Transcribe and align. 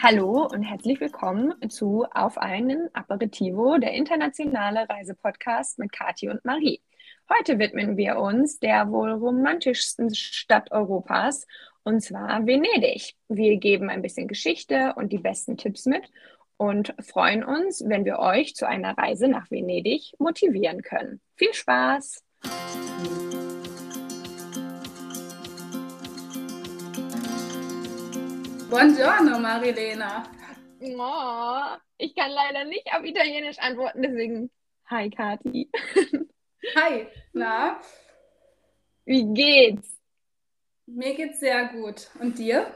Hallo 0.00 0.46
und 0.46 0.62
herzlich 0.62 1.00
willkommen 1.00 1.54
zu 1.70 2.06
Auf 2.12 2.38
einen 2.38 2.88
Aperitivo, 2.94 3.78
der 3.78 3.94
internationale 3.94 4.88
Reisepodcast 4.88 5.80
mit 5.80 5.90
Kathi 5.90 6.28
und 6.28 6.44
Marie. 6.44 6.80
Heute 7.28 7.58
widmen 7.58 7.96
wir 7.96 8.16
uns 8.18 8.60
der 8.60 8.92
wohl 8.92 9.10
romantischsten 9.10 10.14
Stadt 10.14 10.70
Europas, 10.70 11.48
und 11.82 12.00
zwar 12.00 12.46
Venedig. 12.46 13.16
Wir 13.26 13.56
geben 13.56 13.90
ein 13.90 14.00
bisschen 14.00 14.28
Geschichte 14.28 14.94
und 14.94 15.12
die 15.12 15.18
besten 15.18 15.56
Tipps 15.56 15.84
mit 15.84 16.08
und 16.56 16.94
freuen 17.00 17.42
uns, 17.42 17.82
wenn 17.84 18.04
wir 18.04 18.20
euch 18.20 18.54
zu 18.54 18.68
einer 18.68 18.96
Reise 18.96 19.26
nach 19.26 19.50
Venedig 19.50 20.14
motivieren 20.20 20.82
können. 20.82 21.20
Viel 21.34 21.52
Spaß! 21.52 22.22
Buongiorno, 28.70 29.38
Marilena. 29.38 30.24
Oh, 30.80 31.78
ich 31.96 32.14
kann 32.14 32.30
leider 32.30 32.64
nicht 32.64 32.86
auf 32.92 33.02
Italienisch 33.02 33.58
antworten, 33.58 34.02
deswegen 34.02 34.50
Hi, 34.90 35.10
Kati. 35.10 35.70
Hi, 36.76 37.06
na? 37.32 37.80
Wie 39.04 39.24
geht's? 39.34 39.98
Mir 40.86 41.14
geht's 41.14 41.40
sehr 41.40 41.68
gut. 41.68 42.10
Und 42.20 42.38
dir? 42.38 42.74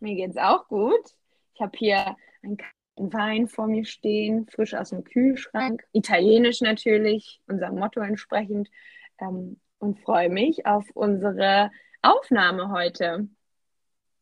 Mir 0.00 0.16
geht's 0.16 0.36
auch 0.36 0.68
gut. 0.68 1.14
Ich 1.54 1.60
habe 1.60 1.76
hier 1.76 2.16
einen 2.42 2.58
Wein 2.96 3.48
vor 3.48 3.66
mir 3.66 3.84
stehen, 3.84 4.46
frisch 4.48 4.74
aus 4.74 4.90
dem 4.90 5.04
Kühlschrank, 5.04 5.82
italienisch 5.92 6.60
natürlich, 6.60 7.40
unserem 7.46 7.78
Motto 7.78 8.00
entsprechend, 8.00 8.70
ähm, 9.18 9.60
und 9.78 10.00
freue 10.00 10.30
mich 10.30 10.64
auf 10.66 10.84
unsere 10.94 11.70
Aufnahme 12.02 12.70
heute. 12.70 13.28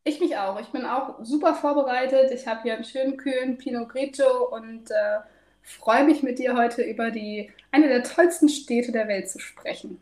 Ich 0.07 0.21
mich 0.21 0.37
auch. 0.37 0.61
Ich 0.61 0.69
bin 0.69 0.85
auch 0.85 1.25
super 1.25 1.55
vorbereitet. 1.55 2.31
Ich 2.31 2.47
habe 2.47 2.63
hier 2.63 2.75
einen 2.75 2.85
schönen 2.85 3.17
kühlen 3.17 3.57
Pinot 3.57 3.89
Grigio 3.89 4.55
und 4.55 4.91
äh, 4.91 5.21
freue 5.63 6.05
mich 6.05 6.23
mit 6.23 6.39
dir 6.39 6.55
heute 6.55 6.83
über 6.83 7.11
die 7.11 7.51
eine 7.73 7.89
der 7.89 8.03
tollsten 8.03 8.51
Städte 8.51 8.93
der 8.93 9.09
Welt 9.09 9.31
zu 9.31 9.39
sprechen. 9.39 9.99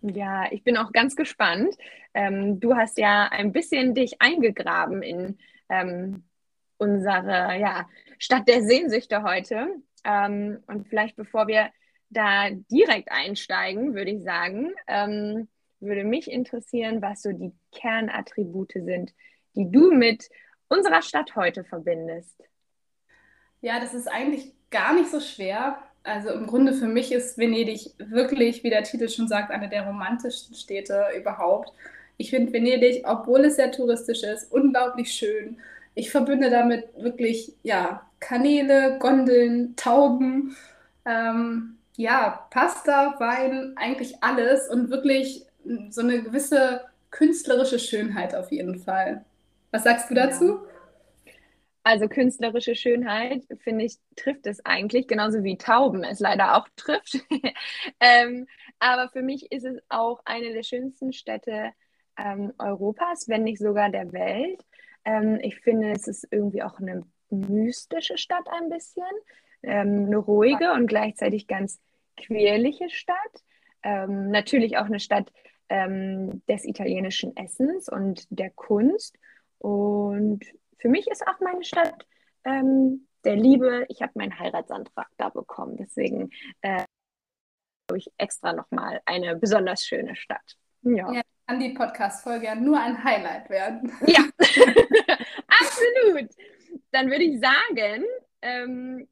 Ja, 0.00 0.50
ich 0.50 0.64
bin 0.64 0.78
auch 0.78 0.92
ganz 0.92 1.14
gespannt. 1.14 1.76
Ähm, 2.14 2.58
du 2.58 2.74
hast 2.74 2.96
ja 2.96 3.28
ein 3.28 3.52
bisschen 3.52 3.94
dich 3.94 4.22
eingegraben 4.22 5.02
in 5.02 5.38
ähm, 5.68 6.24
unsere 6.78 7.58
ja, 7.58 7.86
Stadt 8.18 8.48
der 8.48 8.62
Sehnsüchte 8.62 9.22
heute. 9.22 9.68
Ähm, 10.04 10.62
und 10.68 10.88
vielleicht 10.88 11.16
bevor 11.16 11.48
wir 11.48 11.70
da 12.08 12.48
direkt 12.50 13.12
einsteigen, 13.12 13.94
würde 13.94 14.12
ich 14.12 14.22
sagen, 14.22 14.72
ähm, 14.86 15.48
würde 15.80 16.04
mich 16.04 16.30
interessieren, 16.30 17.02
was 17.02 17.20
so 17.20 17.32
die 17.32 17.52
Kernattribute 17.72 18.72
sind, 18.72 19.12
die 19.54 19.70
du 19.70 19.92
mit 19.92 20.28
unserer 20.68 21.02
Stadt 21.02 21.36
heute 21.36 21.64
verbindest? 21.64 22.40
Ja, 23.60 23.80
das 23.80 23.94
ist 23.94 24.08
eigentlich 24.08 24.52
gar 24.70 24.94
nicht 24.94 25.10
so 25.10 25.20
schwer. 25.20 25.78
Also 26.02 26.30
im 26.30 26.46
Grunde 26.46 26.74
für 26.74 26.86
mich 26.86 27.12
ist 27.12 27.38
Venedig 27.38 27.92
wirklich, 27.98 28.62
wie 28.62 28.70
der 28.70 28.82
Titel 28.82 29.08
schon 29.08 29.26
sagt, 29.26 29.50
eine 29.50 29.68
der 29.70 29.86
romantischsten 29.86 30.54
Städte 30.54 31.06
überhaupt. 31.16 31.72
Ich 32.16 32.30
finde 32.30 32.52
Venedig, 32.52 33.04
obwohl 33.06 33.46
es 33.46 33.56
sehr 33.56 33.72
touristisch 33.72 34.22
ist, 34.22 34.52
unglaublich 34.52 35.12
schön. 35.12 35.58
Ich 35.94 36.10
verbinde 36.10 36.50
damit 36.50 36.88
wirklich, 36.96 37.54
ja, 37.62 38.02
Kanäle, 38.20 38.98
Gondeln, 38.98 39.76
Tauben, 39.76 40.56
ähm, 41.04 41.78
ja, 41.96 42.46
Pasta, 42.50 43.14
Wein, 43.18 43.72
eigentlich 43.76 44.22
alles 44.22 44.68
und 44.68 44.90
wirklich 44.90 45.46
so 45.90 46.02
eine 46.02 46.22
gewisse 46.22 46.82
künstlerische 47.10 47.78
Schönheit 47.78 48.34
auf 48.34 48.50
jeden 48.50 48.78
Fall. 48.78 49.24
Was 49.74 49.82
sagst 49.82 50.08
du 50.08 50.14
dazu? 50.14 50.60
Also 51.82 52.06
künstlerische 52.06 52.76
Schönheit, 52.76 53.42
finde 53.58 53.86
ich, 53.86 53.96
trifft 54.14 54.46
es 54.46 54.64
eigentlich, 54.64 55.08
genauso 55.08 55.42
wie 55.42 55.58
Tauben 55.58 56.04
es 56.04 56.20
leider 56.20 56.56
auch 56.56 56.68
trifft. 56.76 57.18
ähm, 58.00 58.46
aber 58.78 59.08
für 59.08 59.22
mich 59.22 59.50
ist 59.50 59.64
es 59.64 59.82
auch 59.88 60.20
eine 60.26 60.52
der 60.52 60.62
schönsten 60.62 61.12
Städte 61.12 61.72
ähm, 62.16 62.52
Europas, 62.56 63.28
wenn 63.28 63.42
nicht 63.42 63.58
sogar 63.58 63.90
der 63.90 64.12
Welt. 64.12 64.64
Ähm, 65.04 65.40
ich 65.42 65.56
finde, 65.58 65.90
es 65.90 66.06
ist 66.06 66.28
irgendwie 66.30 66.62
auch 66.62 66.78
eine 66.78 67.02
mystische 67.30 68.16
Stadt 68.16 68.46
ein 68.52 68.68
bisschen, 68.68 69.02
ähm, 69.64 70.06
eine 70.06 70.18
ruhige 70.18 70.72
und 70.72 70.86
gleichzeitig 70.86 71.48
ganz 71.48 71.80
quirlige 72.16 72.90
Stadt. 72.90 73.42
Ähm, 73.82 74.30
natürlich 74.30 74.78
auch 74.78 74.86
eine 74.86 75.00
Stadt 75.00 75.32
ähm, 75.68 76.42
des 76.48 76.64
italienischen 76.64 77.36
Essens 77.36 77.88
und 77.88 78.24
der 78.30 78.50
Kunst. 78.50 79.18
Und 79.64 80.44
für 80.78 80.90
mich 80.90 81.06
ist 81.06 81.26
auch 81.26 81.40
meine 81.40 81.64
Stadt 81.64 82.06
ähm, 82.44 83.08
der 83.24 83.34
Liebe. 83.34 83.86
Ich 83.88 84.02
habe 84.02 84.12
meinen 84.14 84.38
Heiratsantrag 84.38 85.08
da 85.16 85.30
bekommen. 85.30 85.78
Deswegen 85.78 86.28
äh, 86.60 86.84
habe 87.88 87.96
ich 87.96 88.12
extra 88.18 88.52
nochmal 88.52 89.00
eine 89.06 89.36
besonders 89.36 89.86
schöne 89.86 90.16
Stadt. 90.16 90.58
Ja. 90.82 91.10
ja 91.10 91.22
kann 91.46 91.60
die 91.60 91.70
Podcast-Folge 91.70 92.44
ja 92.44 92.54
nur 92.54 92.78
ein 92.78 93.02
Highlight 93.02 93.48
werden. 93.48 93.90
Ja, 94.06 94.24
absolut. 95.48 96.30
Dann 96.90 97.10
würde 97.10 97.24
ich 97.24 97.40
sagen, 97.40 98.04
ähm, 98.42 99.08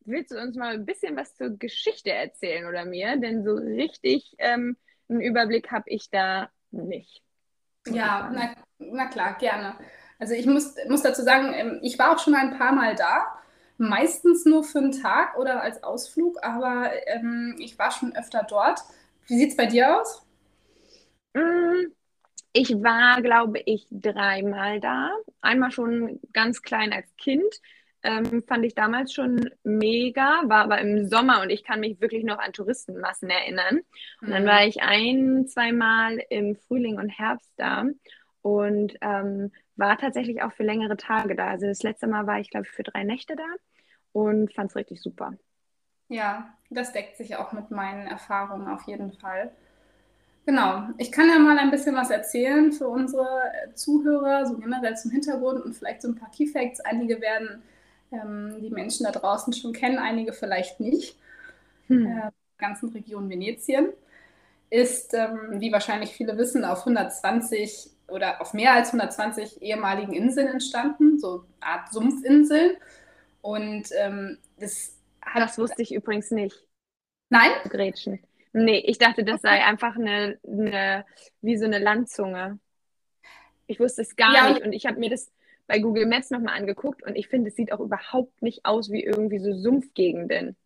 willst 0.00 0.32
du 0.32 0.38
uns 0.38 0.54
mal 0.54 0.74
ein 0.74 0.84
bisschen 0.84 1.16
was 1.16 1.34
zur 1.34 1.56
Geschichte 1.56 2.12
erzählen 2.12 2.66
oder 2.66 2.84
mir? 2.84 3.16
Denn 3.16 3.42
so 3.42 3.54
richtig 3.54 4.34
ähm, 4.36 4.76
einen 5.08 5.22
Überblick 5.22 5.70
habe 5.70 5.84
ich 5.86 6.10
da 6.10 6.50
nicht. 6.72 7.22
Ja, 7.90 8.30
na, 8.32 8.54
na 8.78 9.06
klar, 9.08 9.36
gerne. 9.38 9.74
Also 10.18 10.34
ich 10.34 10.46
muss, 10.46 10.74
muss 10.88 11.02
dazu 11.02 11.22
sagen, 11.22 11.52
ähm, 11.54 11.78
ich 11.82 11.98
war 11.98 12.12
auch 12.14 12.18
schon 12.18 12.34
ein 12.34 12.58
paar 12.58 12.72
Mal 12.72 12.94
da, 12.96 13.26
meistens 13.78 14.44
nur 14.44 14.64
für 14.64 14.78
einen 14.78 14.92
Tag 14.92 15.36
oder 15.38 15.62
als 15.62 15.82
Ausflug, 15.82 16.38
aber 16.42 16.90
ähm, 17.06 17.56
ich 17.60 17.78
war 17.78 17.90
schon 17.90 18.14
öfter 18.16 18.44
dort. 18.48 18.80
Wie 19.26 19.38
sieht 19.38 19.50
es 19.50 19.56
bei 19.56 19.66
dir 19.66 20.00
aus? 20.00 20.22
Mm, 21.34 21.92
ich 22.52 22.70
war, 22.82 23.22
glaube 23.22 23.60
ich, 23.66 23.86
dreimal 23.90 24.80
da. 24.80 25.10
Einmal 25.40 25.70
schon 25.72 26.20
ganz 26.32 26.62
klein 26.62 26.92
als 26.92 27.06
Kind. 27.16 27.44
Ähm, 28.08 28.42
fand 28.48 28.64
ich 28.64 28.74
damals 28.74 29.12
schon 29.12 29.50
mega, 29.64 30.40
war 30.46 30.64
aber 30.64 30.78
im 30.78 31.08
Sommer 31.08 31.42
und 31.42 31.50
ich 31.50 31.62
kann 31.62 31.80
mich 31.80 32.00
wirklich 32.00 32.24
noch 32.24 32.38
an 32.38 32.54
Touristenmassen 32.54 33.28
erinnern. 33.28 33.80
Und 34.22 34.30
dann 34.30 34.44
mhm. 34.44 34.48
war 34.48 34.64
ich 34.64 34.80
ein, 34.80 35.46
zweimal 35.46 36.18
im 36.30 36.56
Frühling 36.56 36.96
und 36.96 37.10
Herbst 37.10 37.52
da 37.58 37.84
und 38.40 38.96
ähm, 39.02 39.52
war 39.76 39.98
tatsächlich 39.98 40.40
auch 40.40 40.52
für 40.52 40.62
längere 40.62 40.96
Tage 40.96 41.36
da. 41.36 41.48
Also 41.48 41.66
das 41.66 41.82
letzte 41.82 42.06
Mal 42.06 42.26
war 42.26 42.40
ich, 42.40 42.48
glaube 42.48 42.64
ich, 42.66 42.72
für 42.72 42.82
drei 42.82 43.04
Nächte 43.04 43.36
da 43.36 43.44
und 44.12 44.54
fand 44.54 44.70
es 44.70 44.76
richtig 44.76 45.02
super. 45.02 45.34
Ja, 46.08 46.54
das 46.70 46.92
deckt 46.92 47.18
sich 47.18 47.36
auch 47.36 47.52
mit 47.52 47.70
meinen 47.70 48.06
Erfahrungen 48.06 48.68
auf 48.68 48.86
jeden 48.86 49.12
Fall. 49.12 49.52
Genau, 50.46 50.88
ich 50.96 51.12
kann 51.12 51.28
ja 51.28 51.38
mal 51.38 51.58
ein 51.58 51.70
bisschen 51.70 51.94
was 51.94 52.08
erzählen 52.08 52.72
für 52.72 52.88
unsere 52.88 53.28
Zuhörer, 53.74 54.46
so 54.46 54.56
generell 54.56 54.96
zum 54.96 55.10
Hintergrund 55.10 55.62
und 55.62 55.74
vielleicht 55.74 56.00
so 56.00 56.08
ein 56.08 56.14
paar 56.14 56.30
Key 56.30 56.46
Facts. 56.46 56.80
Einige 56.80 57.20
werden 57.20 57.62
ähm, 58.12 58.60
die 58.60 58.70
Menschen 58.70 59.04
da 59.04 59.12
draußen 59.12 59.52
schon 59.52 59.72
kennen, 59.72 59.98
einige 59.98 60.32
vielleicht 60.32 60.80
nicht. 60.80 61.18
Hm. 61.88 62.06
Äh, 62.06 62.30
ganzen 62.58 62.90
Region 62.90 63.30
Venetien 63.30 63.88
ist, 64.70 65.14
ähm, 65.14 65.60
wie 65.60 65.72
wahrscheinlich 65.72 66.10
viele 66.10 66.36
wissen, 66.36 66.64
auf 66.64 66.80
120 66.80 67.90
oder 68.08 68.40
auf 68.40 68.54
mehr 68.54 68.72
als 68.72 68.88
120 68.88 69.62
ehemaligen 69.62 70.12
Inseln 70.12 70.48
entstanden, 70.48 71.18
so 71.18 71.44
eine 71.60 71.72
Art 71.72 71.92
Sumpfinseln. 71.92 72.76
Und 73.40 73.88
ähm, 73.96 74.38
das 74.58 74.96
hat. 75.22 75.42
Das 75.42 75.58
wusste 75.58 75.82
ich 75.82 75.94
übrigens 75.94 76.30
nicht. 76.30 76.66
Nein? 77.28 77.50
Gretchen. 77.64 78.20
Nee, 78.52 78.78
ich 78.78 78.98
dachte, 78.98 79.24
das 79.24 79.42
sei 79.42 79.64
einfach 79.64 79.96
eine, 79.96 80.38
eine 80.46 81.04
wie 81.42 81.56
so 81.58 81.66
eine 81.66 81.78
Landzunge. 81.78 82.58
Ich 83.66 83.78
wusste 83.78 84.02
es 84.02 84.16
gar 84.16 84.34
ja. 84.34 84.50
nicht 84.50 84.62
und 84.62 84.72
ich 84.72 84.86
habe 84.86 84.98
mir 84.98 85.10
das 85.10 85.30
bei 85.68 85.78
Google 85.78 86.06
Maps 86.06 86.30
nochmal 86.30 86.56
angeguckt 86.56 87.04
und 87.04 87.14
ich 87.14 87.28
finde, 87.28 87.50
es 87.50 87.56
sieht 87.56 87.72
auch 87.72 87.78
überhaupt 87.78 88.42
nicht 88.42 88.64
aus 88.64 88.90
wie 88.90 89.04
irgendwie 89.04 89.38
so 89.38 89.52
Sumpfgegenden. 89.52 90.56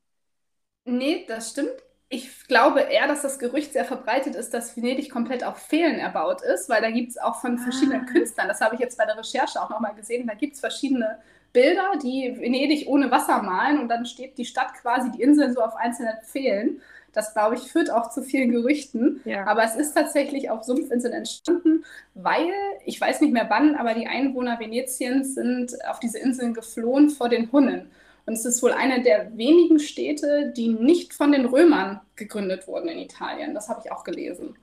Nee, 0.84 1.26
das 1.28 1.50
stimmt. 1.50 1.74
Ich 2.08 2.46
glaube 2.46 2.80
eher, 2.80 3.08
dass 3.08 3.22
das 3.22 3.38
Gerücht 3.38 3.72
sehr 3.72 3.84
verbreitet 3.84 4.34
ist, 4.34 4.54
dass 4.54 4.76
Venedig 4.76 5.10
komplett 5.10 5.44
auf 5.44 5.58
Fehlen 5.58 5.98
erbaut 5.98 6.42
ist, 6.42 6.68
weil 6.68 6.80
da 6.80 6.90
gibt 6.90 7.10
es 7.10 7.18
auch 7.18 7.40
von 7.40 7.58
verschiedenen 7.58 8.02
ah. 8.02 8.10
Künstlern, 8.10 8.48
das 8.48 8.60
habe 8.60 8.74
ich 8.74 8.80
jetzt 8.80 8.96
bei 8.96 9.06
der 9.06 9.18
Recherche 9.18 9.60
auch 9.60 9.70
nochmal 9.70 9.94
gesehen, 9.94 10.26
da 10.26 10.34
gibt 10.34 10.54
es 10.54 10.60
verschiedene 10.60 11.18
Bilder, 11.52 11.92
die 12.02 12.34
Venedig 12.38 12.86
ohne 12.86 13.10
Wasser 13.10 13.42
malen 13.42 13.78
und 13.78 13.88
dann 13.88 14.06
steht 14.06 14.38
die 14.38 14.44
Stadt 14.44 14.74
quasi, 14.74 15.10
die 15.10 15.22
Inseln 15.22 15.52
so 15.52 15.60
auf 15.60 15.76
einzelnen 15.76 16.16
Pfählen. 16.22 16.80
Das, 17.12 17.34
glaube 17.34 17.56
ich, 17.56 17.70
führt 17.70 17.90
auch 17.90 18.10
zu 18.10 18.22
vielen 18.22 18.50
Gerüchten. 18.50 19.20
Ja. 19.24 19.46
Aber 19.46 19.64
es 19.64 19.74
ist 19.76 19.94
tatsächlich 19.94 20.50
auf 20.50 20.64
Sumpfinseln 20.64 21.12
entstanden, 21.12 21.84
weil, 22.14 22.52
ich 22.84 23.00
weiß 23.00 23.20
nicht 23.20 23.32
mehr 23.32 23.46
wann, 23.50 23.74
aber 23.74 23.94
die 23.94 24.06
Einwohner 24.06 24.58
Venetiens 24.58 25.34
sind 25.34 25.74
auf 25.86 26.00
diese 26.00 26.18
Inseln 26.18 26.54
geflohen 26.54 27.10
vor 27.10 27.28
den 27.28 27.52
Hunnen. 27.52 27.90
Und 28.24 28.34
es 28.34 28.44
ist 28.44 28.62
wohl 28.62 28.72
eine 28.72 29.02
der 29.02 29.36
wenigen 29.36 29.78
Städte, 29.78 30.52
die 30.56 30.68
nicht 30.68 31.12
von 31.12 31.32
den 31.32 31.44
Römern 31.46 32.00
gegründet 32.16 32.66
wurden 32.68 32.88
in 32.88 32.98
Italien. 32.98 33.54
Das 33.54 33.68
habe 33.68 33.82
ich 33.84 33.90
auch 33.92 34.04
gelesen. 34.04 34.56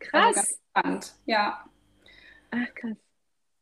Krass. 0.00 0.36
Also 0.36 0.54
spannend, 0.70 1.14
ja. 1.26 1.64
Ach, 2.50 2.74
krass. 2.74 3.03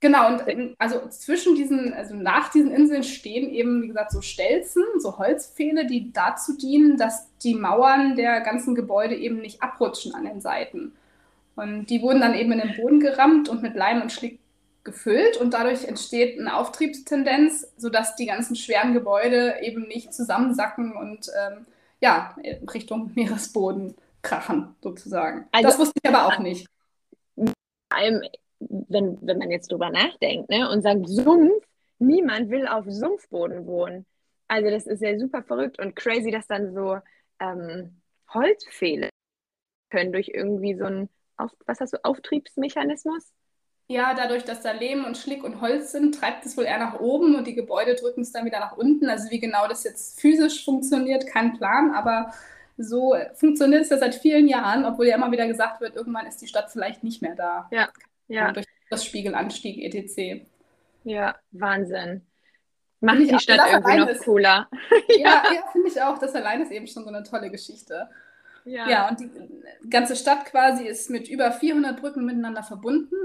Genau, 0.03 0.27
und 0.27 0.43
also 0.79 1.09
zwischen 1.11 1.55
diesen, 1.55 1.95
also 1.95 2.17
nach 2.17 2.51
diesen 2.51 2.73
Inseln 2.73 3.05
stehen 3.05 3.49
eben, 3.51 3.83
wie 3.83 3.87
gesagt, 3.87 4.11
so 4.11 4.21
Stelzen, 4.21 4.83
so 4.99 5.17
Holzpfähle, 5.17 5.87
die 5.87 6.13
dazu 6.13 6.57
dienen, 6.57 6.97
dass 6.97 7.29
die 7.45 7.55
Mauern 7.55 8.17
der 8.17 8.41
ganzen 8.41 8.75
Gebäude 8.75 9.15
eben 9.15 9.39
nicht 9.39 9.63
abrutschen 9.63 10.13
an 10.13 10.25
den 10.25 10.41
Seiten. 10.41 10.93
Und 11.55 11.87
die 11.87 12.03
wurden 12.03 12.21
dann 12.21 12.35
eben 12.35 12.51
in 12.51 12.59
den 12.59 12.77
Boden 12.77 12.99
gerammt 12.99 13.49
und 13.49 13.63
mit 13.63 13.77
Leim 13.77 14.03
und 14.03 14.11
Schlick 14.11 14.41
gefüllt 14.83 15.37
und 15.37 15.55
dadurch 15.55 15.85
entsteht 15.85 16.37
eine 16.37 16.57
Auftriebstendenz, 16.57 17.69
sodass 17.77 18.17
die 18.17 18.27
ganzen 18.27 18.57
schweren 18.57 18.95
Gebäude 18.95 19.61
eben 19.63 19.87
nicht 19.87 20.13
zusammensacken 20.13 20.97
und 20.97 21.29
ähm, 21.29 21.65
ja, 22.01 22.35
Richtung 22.75 23.13
Meeresboden 23.15 23.95
krachen, 24.23 24.75
sozusagen. 24.83 25.47
Also, 25.53 25.69
das 25.69 25.79
wusste 25.79 26.01
ich 26.03 26.11
aber 26.13 26.27
auch 26.27 26.41
nicht. 26.41 26.67
Vor 27.37 27.53
allem 27.91 28.23
wenn, 28.69 29.19
wenn 29.23 29.39
man 29.39 29.51
jetzt 29.51 29.71
drüber 29.71 29.91
nachdenkt 29.91 30.51
ne, 30.51 30.69
und 30.69 30.83
sagt, 30.83 31.09
Sumpf, 31.09 31.65
niemand 31.99 32.51
will 32.51 32.67
auf 32.67 32.85
Sumpfboden 32.89 33.67
wohnen. 33.67 34.07
Also 34.49 34.71
das 34.71 34.87
ist 34.87 35.03
ja 35.03 35.19
super 35.19 35.43
verrückt 35.43 35.79
und 35.79 35.97
crazy, 35.97 36.31
dass 36.31 36.47
dann 36.47 36.75
so 36.75 36.99
ähm, 37.41 38.03
Holzpfähle 38.33 39.09
können 39.91 40.13
durch 40.13 40.29
irgendwie 40.29 40.75
so 40.75 40.85
einen, 40.85 41.09
was 41.67 41.81
hast 41.81 41.93
du, 41.93 42.05
Auftriebsmechanismus? 42.05 43.33
Ja, 43.89 44.15
dadurch, 44.15 44.45
dass 44.45 44.63
da 44.63 44.73
Lehm 44.73 45.05
und 45.05 45.19
Schlick 45.19 45.45
und 45.45 45.61
Holz 45.61 45.93
sind, 45.93 46.15
treibt 46.15 46.47
es 46.47 46.57
wohl 46.57 46.65
eher 46.65 46.79
nach 46.79 47.01
oben 47.01 47.35
und 47.35 47.47
die 47.47 47.55
Gebäude 47.55 47.95
drücken 47.95 48.23
es 48.23 48.33
dann 48.33 48.45
wieder 48.45 48.61
nach 48.61 48.77
unten. 48.77 49.09
Also 49.11 49.31
wie 49.31 49.41
genau 49.41 49.69
das 49.69 49.85
jetzt 49.85 50.21
physisch 50.21 50.65
funktioniert, 50.65 51.27
kein 51.27 51.59
Plan, 51.59 51.93
aber 51.95 52.33
so 52.79 53.15
funktioniert 53.35 53.83
es 53.83 53.91
ja 53.91 53.99
seit 53.99 54.15
vielen 54.15 54.49
Jahren, 54.49 54.85
obwohl 54.85 55.07
ja 55.07 55.17
immer 55.17 55.31
wieder 55.31 55.47
gesagt 55.47 55.81
wird, 55.81 55.95
irgendwann 55.95 56.27
ist 56.27 56.41
die 56.41 56.47
Stadt 56.47 56.71
vielleicht 56.71 57.05
nicht 57.05 57.21
mehr 57.21 57.35
da. 57.35 57.69
Ja, 57.71 57.91
ja. 58.29 58.53
durch 58.53 58.67
das 58.91 59.05
Spiegelanstieg 59.05 59.83
etc. 59.83 60.45
Ja, 61.05 61.37
Wahnsinn. 61.53 62.23
Macht 63.01 63.19
die 63.19 63.39
Stadt 63.39 63.69
irgendwie 63.73 63.97
noch 63.97 64.09
ist, 64.09 64.25
cooler. 64.25 64.69
ja, 65.09 65.43
ja 65.55 65.65
finde 65.73 65.89
ich 65.89 66.01
auch. 66.01 66.19
Das 66.19 66.35
allein 66.35 66.63
ist 66.63 66.71
eben 66.71 66.87
schon 66.87 67.03
so 67.03 67.09
eine 67.09 67.25
tolle 67.25 67.51
Geschichte. 67.51 68.09
Ja. 68.65 68.89
ja, 68.89 69.09
und 69.09 69.19
die 69.19 69.29
ganze 69.91 70.15
Stadt 70.15 70.45
quasi 70.45 70.85
ist 70.85 71.11
mit 71.11 71.29
über 71.29 71.51
400 71.51 72.01
Brücken 72.01 72.25
miteinander 72.25 72.63
verbunden. 72.63 73.17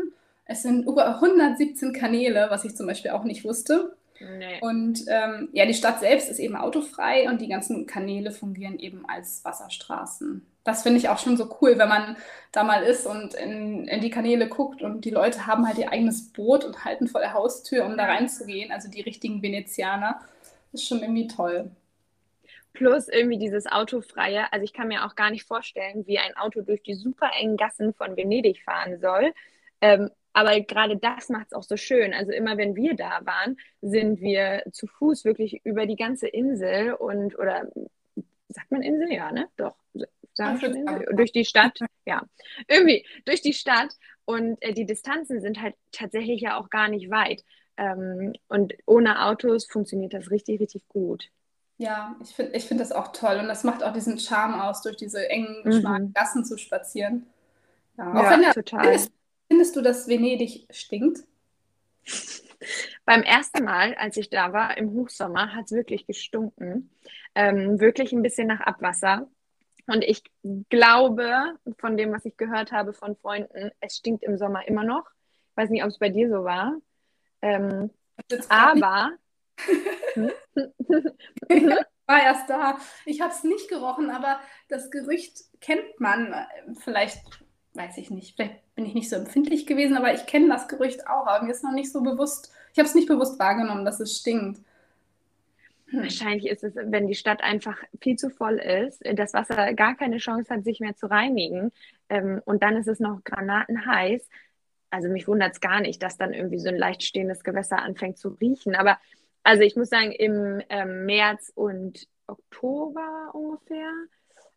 Es 0.46 0.64
sind 0.64 0.88
über 0.88 1.16
117 1.16 1.94
Kanäle, 1.94 2.48
was 2.50 2.66
ich 2.66 2.76
zum 2.76 2.88
Beispiel 2.88 3.12
auch 3.12 3.24
nicht 3.24 3.44
wusste. 3.44 3.96
Nee. 4.20 4.60
Und 4.62 5.06
ähm, 5.08 5.50
ja, 5.52 5.68
die 5.68 5.76
Stadt 5.76 6.00
selbst 6.00 6.30
ist 6.30 6.40
eben 6.40 6.56
autofrei 6.56 7.30
und 7.30 7.40
die 7.40 7.50
ganzen 7.50 7.86
Kanäle 7.86 8.32
fungieren 8.32 8.80
eben 8.80 9.08
als 9.08 9.46
Wasserstraßen 9.46 10.44
das 10.68 10.84
finde 10.84 11.00
ich 11.00 11.08
auch 11.08 11.18
schon 11.18 11.38
so 11.38 11.58
cool, 11.62 11.80
wenn 11.80 11.88
man 11.88 12.18
da 12.52 12.64
mal 12.64 12.84
ist 12.84 13.06
und 13.06 13.34
in, 13.36 13.88
in 13.88 14.02
die 14.02 14.10
Kanäle 14.10 14.50
guckt 14.50 14.82
und 14.82 15.06
die 15.06 15.12
Leute 15.12 15.48
haben 15.48 15.66
halt 15.66 15.78
ihr 15.78 15.92
eigenes 15.94 16.34
Boot 16.34 16.66
und 16.66 16.84
halten 16.84 17.08
vor 17.08 17.22
der 17.22 17.34
Haustür, 17.34 17.86
um 17.86 17.96
da 17.96 18.04
reinzugehen. 18.04 18.72
Also 18.72 18.90
die 18.90 19.00
richtigen 19.00 19.42
Venezianer. 19.42 20.20
Das 20.72 20.82
ist 20.82 20.88
schon 20.90 21.02
irgendwie 21.02 21.28
toll. 21.28 21.72
Plus 22.74 23.08
irgendwie 23.08 23.38
dieses 23.38 23.66
Autofreie. 23.66 24.52
Also 24.52 24.66
ich 24.66 24.74
kann 24.74 24.90
mir 24.90 25.06
auch 25.06 25.16
gar 25.16 25.32
nicht 25.32 25.46
vorstellen, 25.46 26.06
wie 26.06 26.20
ein 26.20 26.36
Auto 26.36 26.62
durch 26.62 26.84
die 26.84 26.96
super 26.96 27.32
engen 27.40 27.56
Gassen 27.56 27.94
von 27.94 28.18
Venedig 28.18 28.62
fahren 28.62 29.00
soll. 29.00 29.34
Ähm, 29.80 30.10
aber 30.34 30.60
gerade 30.60 30.98
das 30.98 31.30
macht 31.30 31.48
es 31.48 31.54
auch 31.54 31.64
so 31.64 31.78
schön. 31.78 32.14
Also 32.14 32.34
immer 32.34 32.58
wenn 32.58 32.76
wir 32.76 32.94
da 32.96 33.22
waren, 33.24 33.58
sind 33.82 34.20
wir 34.20 34.64
zu 34.74 34.86
Fuß 34.86 35.24
wirklich 35.24 35.62
über 35.64 35.86
die 35.86 35.96
ganze 35.96 36.28
Insel 36.28 36.92
und 36.94 37.40
oder 37.40 37.68
sagt 38.50 38.70
man 38.70 38.82
Insel? 38.82 39.14
Ja, 39.14 39.32
ne? 39.32 39.48
Doch 39.56 39.76
durch 40.38 41.32
die 41.32 41.46
Stadt, 41.46 41.80
ja, 42.06 42.24
irgendwie 42.68 43.06
durch 43.26 43.42
die 43.42 43.54
Stadt 43.54 43.94
und 44.26 44.62
äh, 44.62 44.74
die 44.74 44.86
Distanzen 44.86 45.42
sind 45.42 45.62
halt 45.62 45.76
tatsächlich 45.92 46.42
ja 46.42 46.58
auch 46.58 46.70
gar 46.70 46.88
nicht 46.88 47.10
weit. 47.10 47.44
Ähm, 47.78 48.34
und 48.48 48.74
ohne 48.86 49.26
Autos 49.26 49.66
funktioniert 49.66 50.14
das 50.14 50.32
richtig, 50.32 50.60
richtig 50.60 50.88
gut. 50.88 51.30
Ja, 51.78 52.16
ich 52.22 52.30
finde 52.30 52.58
ich 52.58 52.66
find 52.66 52.80
das 52.80 52.92
auch 52.92 53.12
toll 53.12 53.38
und 53.40 53.48
das 53.48 53.64
macht 53.64 53.84
auch 53.84 53.94
diesen 53.94 54.18
Charme 54.18 54.60
aus, 54.62 54.82
durch 54.82 54.98
diese 54.98 55.30
engen, 55.30 55.62
mhm. 55.64 55.74
schmalen 55.74 56.14
Gassen 56.14 56.44
zu 56.44 56.58
spazieren. 56.58 57.28
Ja, 57.98 58.14
auch 58.14 58.24
ja, 58.24 58.32
wenn 58.32 58.52
total. 58.52 58.84
Findest, 58.84 59.12
findest 59.48 59.76
du, 59.76 59.82
dass 59.82 60.08
Venedig 60.08 60.66
stinkt? 60.72 61.24
Beim 63.06 63.22
ersten 63.22 63.64
Mal, 63.64 63.94
als 63.96 64.18
ich 64.18 64.30
da 64.30 64.54
war, 64.54 64.78
im 64.78 64.92
Hochsommer, 64.92 65.54
hat 65.54 65.66
es 65.66 65.72
wirklich 65.72 66.08
gestunken. 66.08 66.90
Ähm, 67.36 67.80
wirklich 67.80 68.12
ein 68.12 68.24
bisschen 68.24 68.48
nach 68.48 68.62
Abwasser. 68.62 69.30
Und 69.88 70.04
ich 70.04 70.24
glaube, 70.70 71.56
von 71.80 71.98
dem, 71.98 72.12
was 72.12 72.26
ich 72.26 72.38
gehört 72.38 72.72
habe 72.72 72.94
von 72.94 73.16
Freunden, 73.16 73.72
es 73.80 73.98
stinkt 73.98 74.24
im 74.24 74.38
Sommer 74.38 74.68
immer 74.68 74.84
noch. 74.84 75.06
Ich 75.52 75.58
weiß 75.58 75.70
nicht, 75.70 75.84
ob 75.84 75.90
es 75.90 75.98
bei 75.98 76.10
dir 76.10 76.30
so 76.30 76.44
war. 76.44 76.76
Ähm, 77.42 77.90
aber. 78.50 79.12
war 82.06 82.24
erst 82.24 82.50
da. 82.50 82.78
Ich 83.06 83.22
habe 83.22 83.34
es 83.34 83.44
nicht 83.44 83.70
gerochen, 83.70 84.10
aber 84.10 84.40
das 84.70 84.92
Gerücht 84.92 85.44
kennt 85.62 86.00
man. 86.00 86.34
Vielleicht, 86.80 87.22
weiß 87.74 87.98
ich 87.98 88.10
nicht, 88.10 88.36
vielleicht 88.36 88.74
bin 88.76 88.86
ich 88.86 88.94
nicht 88.94 89.10
so 89.10 89.16
empfindlich 89.16 89.68
gewesen, 89.68 89.98
aber 89.98 90.14
ich 90.14 90.26
kenne 90.26 90.50
das 90.50 90.68
Gerücht 90.68 91.08
auch. 91.08 91.28
Aber 91.28 91.46
mir 91.46 91.52
ist 91.52 91.64
noch 91.64 91.72
nicht 91.72 91.92
so 91.92 92.02
bewusst, 92.02 92.52
ich 92.74 92.80
habe 92.80 92.88
es 92.88 92.96
nicht 92.96 93.08
bewusst 93.08 93.40
wahrgenommen, 93.40 93.86
dass 93.86 94.00
es 94.00 94.18
stinkt. 94.18 94.62
Hm. 95.90 96.04
Wahrscheinlich 96.04 96.48
ist 96.48 96.64
es, 96.64 96.76
wenn 96.76 97.08
die 97.08 97.16
Stadt 97.16 97.42
einfach 97.42 97.78
viel 98.02 98.18
zu 98.18 98.30
voll 98.30 98.58
ist, 98.58 99.02
das 99.14 99.34
Wasser 99.34 99.74
gar 99.74 99.96
keine 99.96 100.18
Chance 100.18 100.54
hat, 100.54 100.64
sich 100.64 100.80
mehr 100.80 100.96
zu 100.96 101.08
reinigen 101.08 101.72
ähm, 102.10 102.42
und 102.46 102.62
dann 102.64 102.76
ist 102.76 102.88
es 102.88 103.00
noch 103.00 103.24
granatenheiß. 103.24 104.28
Also 104.90 105.10
mich 105.10 105.28
wundert 105.28 105.54
es 105.54 105.60
gar 105.60 105.82
nicht, 105.82 106.02
dass 106.04 106.18
dann 106.18 106.34
irgendwie 106.34 106.60
so 106.60 106.70
ein 106.70 106.78
leicht 106.78 107.04
stehendes 107.04 107.44
Gewässer 107.44 107.80
anfängt 107.80 108.18
zu 108.18 108.30
riechen. 108.30 108.76
Aber 108.76 108.98
also 109.44 109.64
ich 109.64 109.76
muss 109.76 109.90
sagen, 109.90 110.12
im 110.12 110.62
ähm, 110.70 111.06
März 111.06 111.52
und 111.56 112.08
Oktober 112.28 113.32
ungefähr 113.34 113.92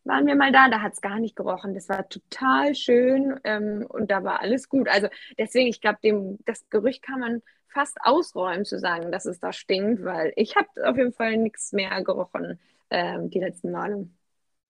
waren 0.04 0.26
wir 0.26 0.34
mal 0.34 0.52
da, 0.52 0.68
da 0.68 0.80
hat 0.80 0.94
es 0.94 1.00
gar 1.00 1.18
nicht 1.18 1.36
gerochen. 1.36 1.74
Das 1.74 1.88
war 1.88 2.08
total 2.08 2.74
schön 2.74 3.38
ähm, 3.44 3.86
und 3.88 4.10
da 4.10 4.24
war 4.24 4.40
alles 4.40 4.68
gut. 4.68 4.88
Also 4.88 5.08
deswegen, 5.38 5.68
ich 5.68 5.80
glaube, 5.80 5.98
das 6.46 6.68
Gerücht 6.70 7.02
kann 7.02 7.20
man 7.20 7.42
fast 7.68 7.98
ausräumen 8.00 8.64
zu 8.64 8.78
sagen, 8.78 9.12
dass 9.12 9.26
es 9.26 9.40
da 9.40 9.52
stinkt, 9.52 10.04
weil 10.04 10.32
ich 10.36 10.56
habe 10.56 10.68
auf 10.84 10.96
jeden 10.96 11.12
Fall 11.12 11.36
nichts 11.36 11.72
mehr 11.72 12.02
gerochen 12.02 12.58
ähm, 12.90 13.30
die 13.30 13.40
letzten 13.40 13.70
Male. 13.70 14.08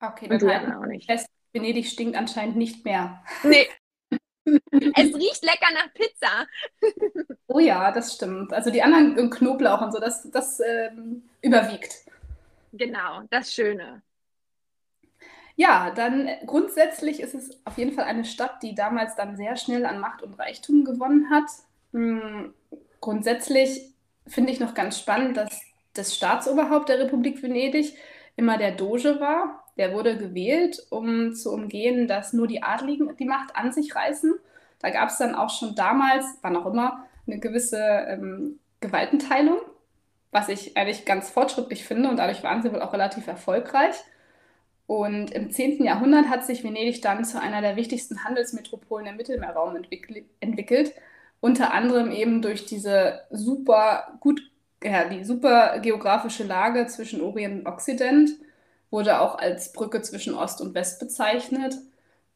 Okay, 0.01 0.29
dann 0.29 0.41
halten 0.43 0.73
auch 0.73 0.87
nicht. 0.87 1.07
Fest, 1.07 1.29
Venedig 1.53 1.87
stinkt 1.87 2.17
anscheinend 2.17 2.57
nicht 2.57 2.85
mehr. 2.85 3.23
Nee. 3.43 3.69
es 4.47 5.15
riecht 5.15 5.45
lecker 5.45 5.73
nach 5.75 5.93
Pizza. 5.95 6.47
oh 7.47 7.59
ja, 7.59 7.93
das 7.93 8.15
stimmt. 8.15 8.53
Also 8.53 8.71
die 8.71 8.83
anderen 8.83 9.31
Knoblauch 9.31 9.81
und 9.83 9.93
so, 9.93 10.01
das, 10.01 10.31
das 10.31 10.61
ähm, 10.61 11.29
überwiegt. 11.43 12.05
Genau, 12.73 13.23
das 13.31 13.53
Schöne. 13.53 14.03
Ja, 15.61 15.91
dann 15.91 16.31
grundsätzlich 16.47 17.21
ist 17.21 17.35
es 17.35 17.61
auf 17.67 17.77
jeden 17.77 17.93
Fall 17.93 18.05
eine 18.05 18.25
Stadt, 18.25 18.63
die 18.63 18.75
damals 18.75 19.15
dann 19.15 19.37
sehr 19.37 19.57
schnell 19.57 19.85
an 19.85 20.01
Macht 20.01 20.23
und 20.23 20.39
Reichtum 20.39 20.87
gewonnen 20.87 21.29
hat. 21.29 21.45
Hm, 21.93 22.55
grundsätzlich 23.03 23.93
finde 24.27 24.53
ich 24.53 24.59
noch 24.59 24.73
ganz 24.73 24.99
spannend, 24.99 25.37
dass 25.37 25.61
das 25.93 26.15
Staatsoberhaupt 26.15 26.89
der 26.89 26.99
Republik 26.99 27.43
Venedig 27.43 27.95
immer 28.37 28.57
der 28.57 28.71
Doge 28.71 29.21
war. 29.21 29.67
Der 29.77 29.93
wurde 29.93 30.17
gewählt, 30.17 30.83
um 30.89 31.35
zu 31.35 31.53
umgehen, 31.53 32.09
dass 32.09 32.33
nur 32.33 32.47
die 32.47 32.63
Adligen 32.63 33.15
die 33.19 33.27
Macht 33.27 33.55
an 33.55 33.71
sich 33.71 33.95
reißen. 33.95 34.33
Da 34.79 34.89
gab 34.89 35.11
es 35.11 35.19
dann 35.19 35.35
auch 35.35 35.51
schon 35.51 35.75
damals, 35.75 36.25
wann 36.41 36.57
auch 36.57 36.73
immer, 36.73 37.05
eine 37.27 37.39
gewisse 37.39 37.83
ähm, 38.09 38.61
Gewaltenteilung, 38.81 39.59
was 40.31 40.49
ich 40.49 40.79
eigentlich 40.79 41.05
ganz 41.05 41.29
fortschrittlich 41.29 41.85
finde 41.85 42.09
und 42.09 42.17
dadurch 42.17 42.43
waren 42.43 42.63
sie 42.63 42.73
wohl 42.73 42.81
auch 42.81 42.95
relativ 42.95 43.27
erfolgreich. 43.27 44.03
Und 44.91 45.31
im 45.31 45.53
10. 45.53 45.85
Jahrhundert 45.85 46.29
hat 46.29 46.45
sich 46.45 46.65
Venedig 46.65 47.01
dann 47.01 47.25
zu 47.25 47.41
einer 47.41 47.61
der 47.61 47.77
wichtigsten 47.77 48.25
Handelsmetropolen 48.25 49.07
im 49.07 49.17
Mittelmeerraum 49.17 49.77
entwickelt 50.41 50.95
unter 51.39 51.73
anderem 51.73 52.11
eben 52.11 52.43
durch 52.43 52.67
diese 52.67 53.21
super 53.31 54.19
gut, 54.19 54.43
ja, 54.83 55.09
die 55.09 55.23
super 55.23 55.79
geografische 55.79 56.43
Lage 56.43 56.89
zwischen 56.89 57.21
Orient 57.21 57.61
und 57.61 57.67
Okzident, 57.69 58.33
wurde 58.91 59.21
auch 59.21 59.39
als 59.39 59.73
Brücke 59.73 60.03
zwischen 60.03 60.35
Ost 60.35 60.61
und 60.61 60.75
West 60.75 60.99
bezeichnet. 60.99 61.77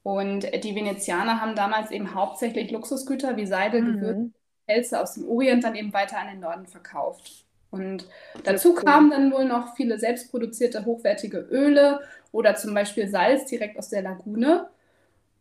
Und 0.05 0.47
die 0.63 0.77
Venezianer 0.77 1.41
haben 1.41 1.57
damals 1.57 1.91
eben 1.91 2.15
hauptsächlich 2.15 2.71
Luxusgüter 2.71 3.37
wie 3.37 3.47
Seide, 3.47 3.83
mhm. 3.83 3.93
Gewürze, 3.95 4.31
Pelze 4.69 5.01
aus 5.01 5.15
dem 5.15 5.29
Orient 5.29 5.65
dann 5.65 5.75
eben 5.75 5.93
weiter 5.93 6.19
an 6.19 6.29
den 6.29 6.39
Norden 6.39 6.67
verkauft. 6.67 7.44
Und 7.75 8.07
dazu 8.45 8.75
kamen 8.75 9.11
dann 9.11 9.33
wohl 9.33 9.45
noch 9.45 9.75
viele 9.75 9.99
selbstproduzierte 9.99 10.85
hochwertige 10.85 11.39
Öle 11.39 12.01
oder 12.31 12.55
zum 12.55 12.73
Beispiel 12.73 13.09
Salz 13.09 13.47
direkt 13.47 13.77
aus 13.79 13.91
der 13.91 14.03
Lagune. 14.03 14.69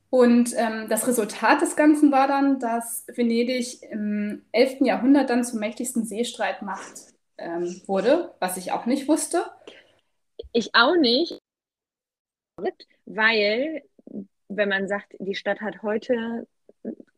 Und 0.09 0.53
ähm, 0.57 0.87
das 0.89 1.07
Resultat 1.07 1.61
des 1.61 1.75
Ganzen 1.75 2.11
war 2.11 2.27
dann, 2.27 2.59
dass 2.59 3.05
Venedig 3.07 3.81
im 3.83 4.43
11. 4.51 4.81
Jahrhundert 4.81 5.29
dann 5.29 5.43
zur 5.43 5.59
mächtigsten 5.59 6.05
Seestreitmacht 6.05 7.13
ähm, 7.37 7.81
wurde, 7.85 8.33
was 8.39 8.57
ich 8.57 8.71
auch 8.71 8.85
nicht 8.85 9.07
wusste. 9.07 9.43
Ich 10.51 10.73
auch 10.73 10.95
nicht, 10.95 11.39
weil, 13.05 13.81
wenn 14.47 14.69
man 14.69 14.87
sagt, 14.87 15.13
die 15.19 15.35
Stadt 15.35 15.61
hat 15.61 15.81
heute 15.81 16.47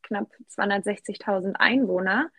knapp 0.03 0.29
260.000 0.49 1.55
Einwohner, 1.55 2.29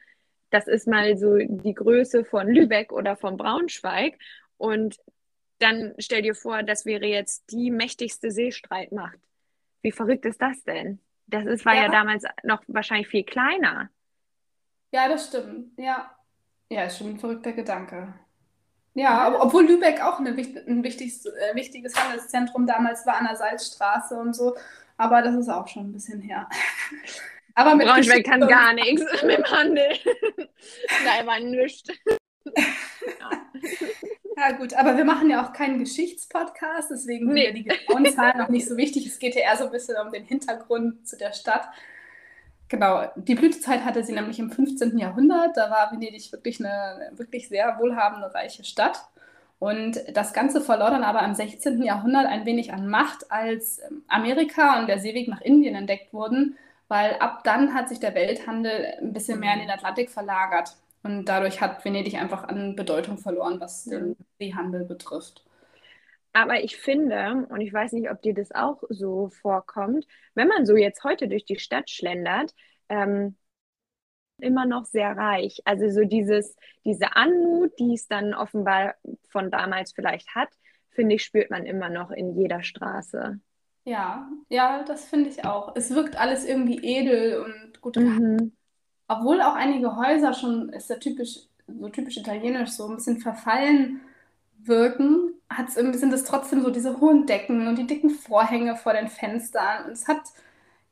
das 0.56 0.68
ist 0.68 0.88
mal 0.88 1.18
so 1.18 1.36
die 1.36 1.74
Größe 1.74 2.24
von 2.24 2.48
Lübeck 2.48 2.90
oder 2.90 3.14
von 3.16 3.36
Braunschweig. 3.36 4.18
Und 4.56 4.96
dann 5.58 5.94
stell 5.98 6.22
dir 6.22 6.34
vor, 6.34 6.62
das 6.62 6.86
wäre 6.86 7.04
jetzt 7.04 7.50
die 7.50 7.70
mächtigste 7.70 8.30
Seestreitmacht. 8.30 9.18
Wie 9.82 9.92
verrückt 9.92 10.24
ist 10.24 10.40
das 10.40 10.62
denn? 10.64 10.98
Das 11.26 11.44
ist, 11.44 11.66
war 11.66 11.74
ja. 11.74 11.82
ja 11.82 11.88
damals 11.90 12.24
noch 12.42 12.62
wahrscheinlich 12.68 13.08
viel 13.08 13.24
kleiner. 13.24 13.90
Ja, 14.92 15.08
das 15.08 15.26
stimmt. 15.26 15.78
Ja. 15.78 16.10
Ja, 16.70 16.84
ist 16.84 16.98
schon 16.98 17.10
ein 17.10 17.18
verrückter 17.18 17.52
Gedanke. 17.52 18.14
Ja, 18.94 19.18
aber, 19.18 19.42
obwohl 19.42 19.66
Lübeck 19.66 20.00
auch 20.00 20.20
eine, 20.20 20.30
ein 20.30 20.82
wichtiges, 20.82 21.26
äh, 21.26 21.54
wichtiges 21.54 21.94
Handelszentrum 21.94 22.66
damals 22.66 23.04
war 23.06 23.18
an 23.18 23.26
der 23.26 23.36
Salzstraße 23.36 24.18
und 24.18 24.34
so. 24.34 24.56
Aber 24.96 25.20
das 25.20 25.34
ist 25.34 25.50
auch 25.50 25.68
schon 25.68 25.90
ein 25.90 25.92
bisschen 25.92 26.22
her. 26.22 26.48
Aber 27.56 27.74
mit 27.74 27.86
Braunschweig 27.86 28.24
kann 28.24 28.46
gar 28.46 28.74
nichts 28.74 29.02
mit 29.22 29.38
dem 29.38 29.44
Handel. 29.44 29.88
Nein, 31.04 31.26
war 31.26 31.40
nichts. 31.40 31.88
ja. 32.44 33.30
ja. 34.36 34.52
gut, 34.52 34.74
aber 34.74 34.96
wir 34.96 35.06
machen 35.06 35.30
ja 35.30 35.44
auch 35.44 35.52
keinen 35.54 35.78
Geschichtspodcast, 35.78 36.90
deswegen 36.90 37.32
nee. 37.32 37.46
sind 37.46 37.56
ja 37.56 37.74
die 37.74 37.86
genauen 37.86 38.14
Zahlen 38.14 38.38
noch 38.38 38.50
nicht 38.50 38.68
so 38.68 38.76
wichtig. 38.76 39.06
Es 39.06 39.18
geht 39.18 39.34
ja 39.34 39.40
eher 39.40 39.56
so 39.56 39.64
ein 39.64 39.72
bisschen 39.72 39.96
um 39.96 40.12
den 40.12 40.24
Hintergrund 40.24 41.08
zu 41.08 41.16
der 41.16 41.32
Stadt. 41.32 41.66
Genau, 42.68 43.10
die 43.16 43.34
Blütezeit 43.34 43.84
hatte 43.84 44.04
sie 44.04 44.12
nämlich 44.12 44.38
im 44.38 44.50
15. 44.50 44.98
Jahrhundert. 44.98 45.56
Da 45.56 45.70
war 45.70 45.90
Venedig 45.92 46.30
wirklich 46.32 46.60
eine 46.60 47.10
wirklich 47.12 47.48
sehr 47.48 47.78
wohlhabende, 47.78 48.34
reiche 48.34 48.64
Stadt. 48.64 49.00
Und 49.58 49.98
das 50.12 50.34
Ganze 50.34 50.60
verlor 50.60 50.90
dann 50.90 51.04
aber 51.04 51.22
im 51.22 51.34
16. 51.34 51.82
Jahrhundert 51.82 52.26
ein 52.26 52.44
wenig 52.44 52.74
an 52.74 52.88
Macht, 52.88 53.30
als 53.30 53.78
ähm, 53.78 54.04
Amerika 54.08 54.78
und 54.78 54.88
der 54.88 54.98
Seeweg 54.98 55.28
nach 55.28 55.40
Indien 55.40 55.74
entdeckt 55.74 56.12
wurden, 56.12 56.58
weil 56.88 57.14
ab 57.18 57.44
dann 57.44 57.74
hat 57.74 57.88
sich 57.88 58.00
der 58.00 58.14
Welthandel 58.14 58.94
ein 59.00 59.12
bisschen 59.12 59.40
mehr 59.40 59.54
in 59.54 59.60
den 59.60 59.70
Atlantik 59.70 60.10
verlagert. 60.10 60.76
Und 61.02 61.26
dadurch 61.26 61.60
hat 61.60 61.84
Venedig 61.84 62.16
einfach 62.16 62.44
an 62.44 62.74
Bedeutung 62.76 63.18
verloren, 63.18 63.60
was 63.60 63.84
den 63.84 64.16
Seehandel 64.38 64.84
betrifft. 64.84 65.44
Aber 66.32 66.62
ich 66.62 66.76
finde, 66.76 67.46
und 67.48 67.60
ich 67.60 67.72
weiß 67.72 67.92
nicht, 67.92 68.10
ob 68.10 68.20
dir 68.22 68.34
das 68.34 68.52
auch 68.52 68.82
so 68.90 69.28
vorkommt, 69.30 70.06
wenn 70.34 70.48
man 70.48 70.66
so 70.66 70.76
jetzt 70.76 71.02
heute 71.04 71.28
durch 71.28 71.44
die 71.44 71.58
Stadt 71.58 71.88
schlendert, 71.90 72.54
ähm, 72.88 73.36
immer 74.38 74.66
noch 74.66 74.84
sehr 74.84 75.16
reich. 75.16 75.62
Also 75.64 75.88
so 75.90 76.04
dieses, 76.04 76.56
diese 76.84 77.16
Anmut, 77.16 77.78
die 77.78 77.94
es 77.94 78.06
dann 78.08 78.34
offenbar 78.34 78.96
von 79.28 79.50
damals 79.50 79.92
vielleicht 79.92 80.34
hat, 80.34 80.50
finde 80.90 81.16
ich, 81.16 81.24
spürt 81.24 81.50
man 81.50 81.66
immer 81.66 81.88
noch 81.88 82.10
in 82.10 82.36
jeder 82.36 82.62
Straße. 82.62 83.40
Ja, 83.86 84.28
ja, 84.48 84.82
das 84.82 85.04
finde 85.04 85.30
ich 85.30 85.44
auch. 85.44 85.74
Es 85.76 85.90
wirkt 85.90 86.16
alles 86.16 86.44
irgendwie 86.44 86.78
edel 86.84 87.40
und 87.40 87.80
gut. 87.80 87.96
Mhm. 87.96 88.52
Obwohl 89.06 89.40
auch 89.40 89.54
einige 89.54 89.94
Häuser 89.94 90.34
schon, 90.34 90.70
ist 90.70 90.90
ja 90.90 90.96
typisch, 90.96 91.38
so 91.68 91.88
typisch 91.88 92.16
italienisch, 92.16 92.70
so 92.70 92.88
ein 92.88 92.96
bisschen 92.96 93.18
verfallen 93.18 94.00
wirken, 94.58 95.34
hat 95.48 95.68
es 95.68 95.76
irgendwie, 95.76 95.98
sind 95.98 96.12
es 96.12 96.24
trotzdem 96.24 96.62
so 96.62 96.70
diese 96.70 97.00
hohen 97.00 97.26
Decken 97.26 97.68
und 97.68 97.78
die 97.78 97.86
dicken 97.86 98.10
Vorhänge 98.10 98.74
vor 98.74 98.92
den 98.92 99.06
Fenstern. 99.06 99.84
Und 99.86 99.92
es 99.92 100.08
hat, 100.08 100.22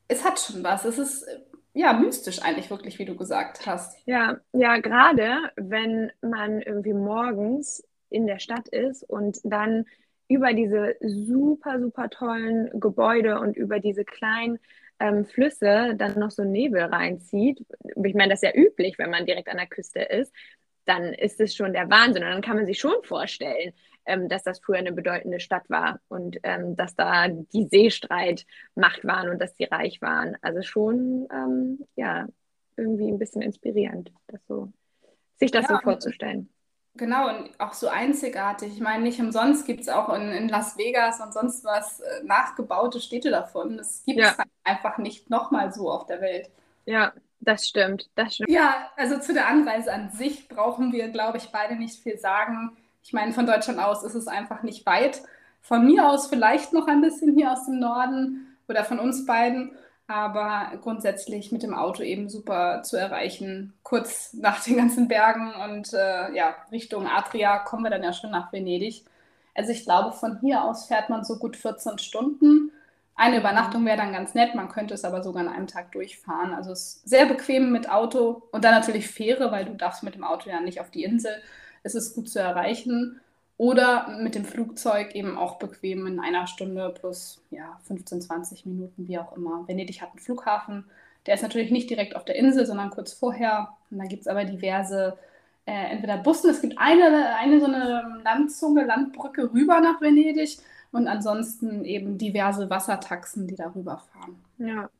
es 0.06 0.24
hat 0.24 0.38
schon 0.38 0.62
was. 0.62 0.84
Es 0.84 0.96
ist 0.96 1.26
ja 1.72 1.92
mystisch 1.92 2.42
eigentlich 2.42 2.70
wirklich, 2.70 3.00
wie 3.00 3.04
du 3.04 3.16
gesagt 3.16 3.66
hast. 3.66 3.98
Ja, 4.06 4.38
ja, 4.52 4.78
gerade 4.78 5.50
wenn 5.56 6.12
man 6.20 6.60
irgendwie 6.60 6.94
morgens 6.94 7.82
in 8.08 8.28
der 8.28 8.38
Stadt 8.38 8.68
ist 8.68 9.02
und 9.02 9.40
dann 9.42 9.86
über 10.28 10.52
diese 10.52 10.96
super, 11.00 11.80
super 11.80 12.08
tollen 12.08 12.70
Gebäude 12.80 13.38
und 13.40 13.56
über 13.56 13.80
diese 13.80 14.04
kleinen 14.04 14.58
ähm, 15.00 15.24
Flüsse 15.24 15.94
dann 15.96 16.18
noch 16.18 16.30
so 16.30 16.44
Nebel 16.44 16.82
reinzieht. 16.82 17.64
Ich 18.04 18.14
meine, 18.14 18.30
das 18.30 18.42
ist 18.42 18.54
ja 18.54 18.54
üblich, 18.54 18.98
wenn 18.98 19.10
man 19.10 19.26
direkt 19.26 19.48
an 19.48 19.58
der 19.58 19.66
Küste 19.66 20.00
ist 20.00 20.32
dann 20.84 21.14
ist 21.14 21.40
es 21.40 21.54
schon 21.54 21.72
der 21.72 21.90
Wahnsinn. 21.90 22.24
Und 22.24 22.30
dann 22.30 22.42
kann 22.42 22.56
man 22.56 22.66
sich 22.66 22.78
schon 22.78 23.02
vorstellen, 23.02 23.72
ähm, 24.06 24.28
dass 24.28 24.42
das 24.42 24.60
früher 24.60 24.78
eine 24.78 24.92
bedeutende 24.92 25.40
Stadt 25.40 25.68
war 25.68 26.00
und 26.08 26.38
ähm, 26.42 26.76
dass 26.76 26.94
da 26.94 27.28
die 27.28 27.66
Seestreitmacht 27.70 29.04
waren 29.04 29.30
und 29.30 29.40
dass 29.40 29.54
die 29.54 29.64
reich 29.64 30.02
waren. 30.02 30.36
Also 30.42 30.62
schon, 30.62 31.26
ähm, 31.32 31.86
ja, 31.96 32.26
irgendwie 32.76 33.08
ein 33.08 33.18
bisschen 33.18 33.42
inspirierend, 33.42 34.12
das 34.26 34.44
so, 34.46 34.72
sich 35.36 35.50
das 35.50 35.68
ja, 35.68 35.76
so 35.76 35.82
vorzustellen. 35.82 36.50
Genau, 36.96 37.28
und 37.28 37.50
auch 37.58 37.72
so 37.72 37.88
einzigartig. 37.88 38.72
Ich 38.72 38.80
meine, 38.80 39.02
nicht 39.02 39.18
umsonst 39.18 39.66
gibt 39.66 39.80
es 39.80 39.88
auch 39.88 40.14
in, 40.14 40.30
in, 40.30 40.48
Las 40.48 40.78
Vegas 40.78 41.20
und 41.20 41.32
sonst 41.32 41.64
was 41.64 41.98
äh, 41.98 42.22
nachgebaute 42.22 43.00
Städte 43.00 43.30
davon. 43.30 43.78
Das 43.78 44.04
gibt 44.06 44.20
es 44.20 44.26
ja. 44.26 44.38
halt 44.38 44.48
einfach 44.62 44.98
nicht 44.98 45.28
nochmal 45.28 45.72
so 45.72 45.90
auf 45.90 46.06
der 46.06 46.20
Welt. 46.20 46.50
Ja, 46.86 47.12
das 47.40 47.66
stimmt, 47.66 48.08
das 48.14 48.36
stimmt. 48.36 48.50
Ja, 48.50 48.90
also 48.96 49.18
zu 49.18 49.34
der 49.34 49.48
Anreise 49.48 49.92
an 49.92 50.10
sich 50.10 50.48
brauchen 50.48 50.92
wir, 50.92 51.08
glaube 51.08 51.38
ich, 51.38 51.50
beide 51.50 51.74
nicht 51.74 52.00
viel 52.00 52.16
sagen. 52.16 52.76
Ich 53.02 53.12
meine, 53.12 53.32
von 53.32 53.46
Deutschland 53.46 53.80
aus 53.80 54.04
ist 54.04 54.14
es 54.14 54.28
einfach 54.28 54.62
nicht 54.62 54.86
weit. 54.86 55.22
Von 55.60 55.84
mir 55.86 56.08
aus 56.08 56.28
vielleicht 56.28 56.72
noch 56.72 56.86
ein 56.86 57.00
bisschen 57.00 57.34
hier 57.34 57.50
aus 57.50 57.66
dem 57.66 57.80
Norden 57.80 58.56
oder 58.68 58.84
von 58.84 59.00
uns 59.00 59.26
beiden, 59.26 59.72
aber 60.06 60.76
grundsätzlich 60.82 61.50
mit 61.50 61.62
dem 61.62 61.74
Auto 61.74 62.02
eben 62.02 62.28
super 62.28 62.82
zu 62.82 62.96
erreichen. 62.96 63.72
Kurz 63.82 64.34
nach 64.34 64.62
den 64.62 64.76
ganzen 64.76 65.08
Bergen 65.08 65.52
und 65.54 65.92
äh, 65.94 66.34
ja, 66.34 66.54
Richtung 66.70 67.06
Adria 67.06 67.58
kommen 67.58 67.84
wir 67.84 67.90
dann 67.90 68.02
ja 68.02 68.12
schon 68.12 68.30
nach 68.30 68.52
Venedig. 68.52 69.04
Also 69.54 69.70
ich 69.70 69.84
glaube, 69.84 70.12
von 70.12 70.40
hier 70.40 70.62
aus 70.64 70.86
fährt 70.86 71.10
man 71.10 71.24
so 71.24 71.38
gut 71.38 71.56
14 71.56 71.98
Stunden. 71.98 72.72
Eine 73.16 73.38
Übernachtung 73.38 73.86
wäre 73.86 73.96
dann 73.96 74.12
ganz 74.12 74.34
nett, 74.34 74.54
man 74.56 74.68
könnte 74.68 74.94
es 74.94 75.04
aber 75.04 75.22
sogar 75.22 75.42
an 75.46 75.52
einem 75.52 75.68
Tag 75.68 75.92
durchfahren. 75.92 76.52
Also 76.52 76.72
es 76.72 76.96
ist 76.96 77.08
sehr 77.08 77.26
bequem 77.26 77.70
mit 77.70 77.88
Auto 77.88 78.42
und 78.50 78.64
dann 78.64 78.74
natürlich 78.74 79.06
Fähre, 79.06 79.52
weil 79.52 79.64
du 79.64 79.74
darfst 79.74 80.02
mit 80.02 80.16
dem 80.16 80.24
Auto 80.24 80.50
ja 80.50 80.60
nicht 80.60 80.80
auf 80.80 80.90
die 80.90 81.04
Insel. 81.04 81.40
Es 81.84 81.94
ist 81.94 82.14
gut 82.14 82.28
zu 82.28 82.40
erreichen. 82.40 83.20
Oder 83.56 84.18
mit 84.20 84.34
dem 84.34 84.44
Flugzeug 84.44 85.14
eben 85.14 85.38
auch 85.38 85.58
bequem 85.58 86.06
in 86.06 86.18
einer 86.18 86.46
Stunde 86.46 86.92
plus 86.98 87.40
ja, 87.50 87.78
15, 87.84 88.20
20 88.22 88.66
Minuten, 88.66 89.06
wie 89.06 89.18
auch 89.18 89.36
immer. 89.36 89.66
Venedig 89.68 90.02
hat 90.02 90.10
einen 90.10 90.18
Flughafen. 90.18 90.84
Der 91.26 91.34
ist 91.34 91.42
natürlich 91.42 91.70
nicht 91.70 91.88
direkt 91.88 92.16
auf 92.16 92.24
der 92.24 92.36
Insel, 92.36 92.66
sondern 92.66 92.90
kurz 92.90 93.12
vorher. 93.12 93.76
Und 93.90 93.98
da 93.98 94.04
gibt 94.04 94.22
es 94.22 94.26
aber 94.26 94.44
diverse, 94.44 95.16
äh, 95.66 95.92
entweder 95.92 96.18
Bussen, 96.18 96.50
es 96.50 96.62
gibt 96.62 96.78
eine, 96.78 97.36
eine 97.36 97.60
so 97.60 97.66
eine 97.66 98.20
Landzunge, 98.24 98.84
Landbrücke 98.84 99.52
rüber 99.52 99.80
nach 99.80 100.00
Venedig 100.00 100.58
und 100.90 101.06
ansonsten 101.06 101.84
eben 101.84 102.18
diverse 102.18 102.68
Wassertaxen, 102.70 103.46
die 103.46 103.54
darüber 103.54 103.98
fahren. 103.98 104.36
Ja, 104.58 104.90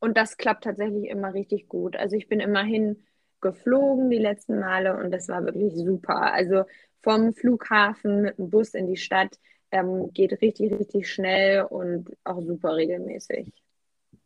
und 0.00 0.16
das 0.16 0.36
klappt 0.36 0.64
tatsächlich 0.64 1.08
immer 1.08 1.34
richtig 1.34 1.68
gut. 1.68 1.96
Also 1.96 2.16
ich 2.16 2.28
bin 2.28 2.40
immerhin 2.40 2.96
geflogen 3.40 4.10
die 4.10 4.18
letzten 4.18 4.58
Male 4.58 4.96
und 4.96 5.10
das 5.10 5.28
war 5.28 5.44
wirklich 5.44 5.74
super. 5.74 6.32
Also 6.32 6.64
vom 7.02 7.32
Flughafen 7.32 8.22
mit 8.22 8.38
dem 8.38 8.50
Bus 8.50 8.74
in 8.74 8.86
die 8.86 8.96
Stadt 8.96 9.38
ähm, 9.70 10.12
geht 10.12 10.40
richtig, 10.40 10.72
richtig 10.72 11.10
schnell 11.10 11.62
und 11.62 12.10
auch 12.24 12.40
super 12.42 12.76
regelmäßig. 12.76 13.52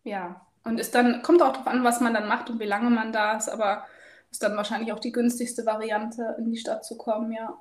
Ja, 0.05 0.47
und 0.65 0.81
ist 0.81 0.95
dann, 0.95 1.23
kommt 1.23 1.43
auch 1.43 1.53
darauf 1.53 1.67
an, 1.67 1.85
was 1.85 2.01
man 2.01 2.15
dann 2.15 2.29
macht 2.29 2.51
und 2.51 2.61
wie 2.61 2.67
lange 2.67 2.91
man 2.91 3.13
da 3.13 3.37
ist, 3.37 3.49
aber 3.49 3.85
ist 4.31 4.43
dann 4.43 4.57
wahrscheinlich 4.57 4.93
auch 4.93 5.01
die 5.01 5.13
günstigste 5.13 5.67
Variante, 5.67 6.37
in 6.39 6.51
die 6.51 6.57
Stadt 6.57 6.85
zu 6.85 6.97
kommen, 6.97 7.33
ja. 7.33 7.59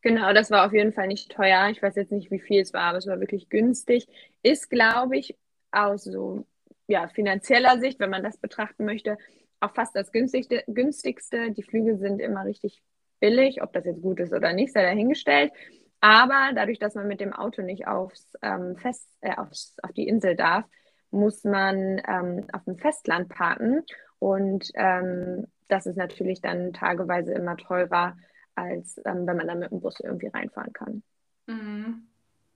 Genau, 0.00 0.32
das 0.32 0.50
war 0.50 0.66
auf 0.66 0.72
jeden 0.72 0.92
Fall 0.92 1.06
nicht 1.06 1.30
teuer. 1.30 1.68
Ich 1.70 1.80
weiß 1.80 1.94
jetzt 1.94 2.10
nicht, 2.10 2.32
wie 2.32 2.40
viel 2.40 2.60
es 2.60 2.72
war, 2.72 2.88
aber 2.88 2.98
es 2.98 3.06
war 3.06 3.20
wirklich 3.20 3.48
günstig. 3.48 4.08
Ist, 4.42 4.68
glaube 4.68 5.16
ich, 5.16 5.38
aus 5.70 6.02
so 6.02 6.44
ja, 6.88 7.06
finanzieller 7.06 7.78
Sicht, 7.78 8.00
wenn 8.00 8.10
man 8.10 8.24
das 8.24 8.36
betrachten 8.36 8.84
möchte, 8.84 9.16
auch 9.62 9.74
fast 9.74 9.94
das 9.94 10.12
günstigste, 10.12 10.64
günstigste. 10.66 11.50
Die 11.52 11.62
Flüge 11.62 11.96
sind 11.96 12.20
immer 12.20 12.44
richtig 12.44 12.82
billig, 13.20 13.62
ob 13.62 13.72
das 13.72 13.84
jetzt 13.84 14.02
gut 14.02 14.20
ist 14.20 14.32
oder 14.32 14.52
nicht, 14.52 14.72
sei 14.72 14.82
dahingestellt. 14.82 15.52
Aber 16.00 16.50
dadurch, 16.54 16.78
dass 16.78 16.94
man 16.94 17.06
mit 17.06 17.20
dem 17.20 17.32
Auto 17.32 17.62
nicht 17.62 17.86
aufs, 17.86 18.32
ähm, 18.42 18.76
Fest, 18.76 19.08
äh, 19.20 19.36
aufs, 19.36 19.76
auf 19.82 19.92
die 19.92 20.08
Insel 20.08 20.34
darf, 20.34 20.64
muss 21.10 21.44
man 21.44 22.02
ähm, 22.08 22.46
auf 22.52 22.64
dem 22.64 22.76
Festland 22.76 23.28
parken. 23.28 23.84
Und 24.18 24.70
ähm, 24.74 25.46
das 25.68 25.86
ist 25.86 25.96
natürlich 25.96 26.40
dann 26.40 26.72
tageweise 26.72 27.32
immer 27.32 27.56
teurer 27.56 28.16
als 28.54 29.00
ähm, 29.04 29.26
wenn 29.26 29.36
man 29.36 29.46
dann 29.46 29.58
mit 29.58 29.70
dem 29.70 29.80
Bus 29.80 30.00
irgendwie 30.00 30.28
reinfahren 30.28 30.72
kann. 30.72 31.02
Mhm. 31.46 32.06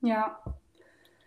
Ja. 0.00 0.38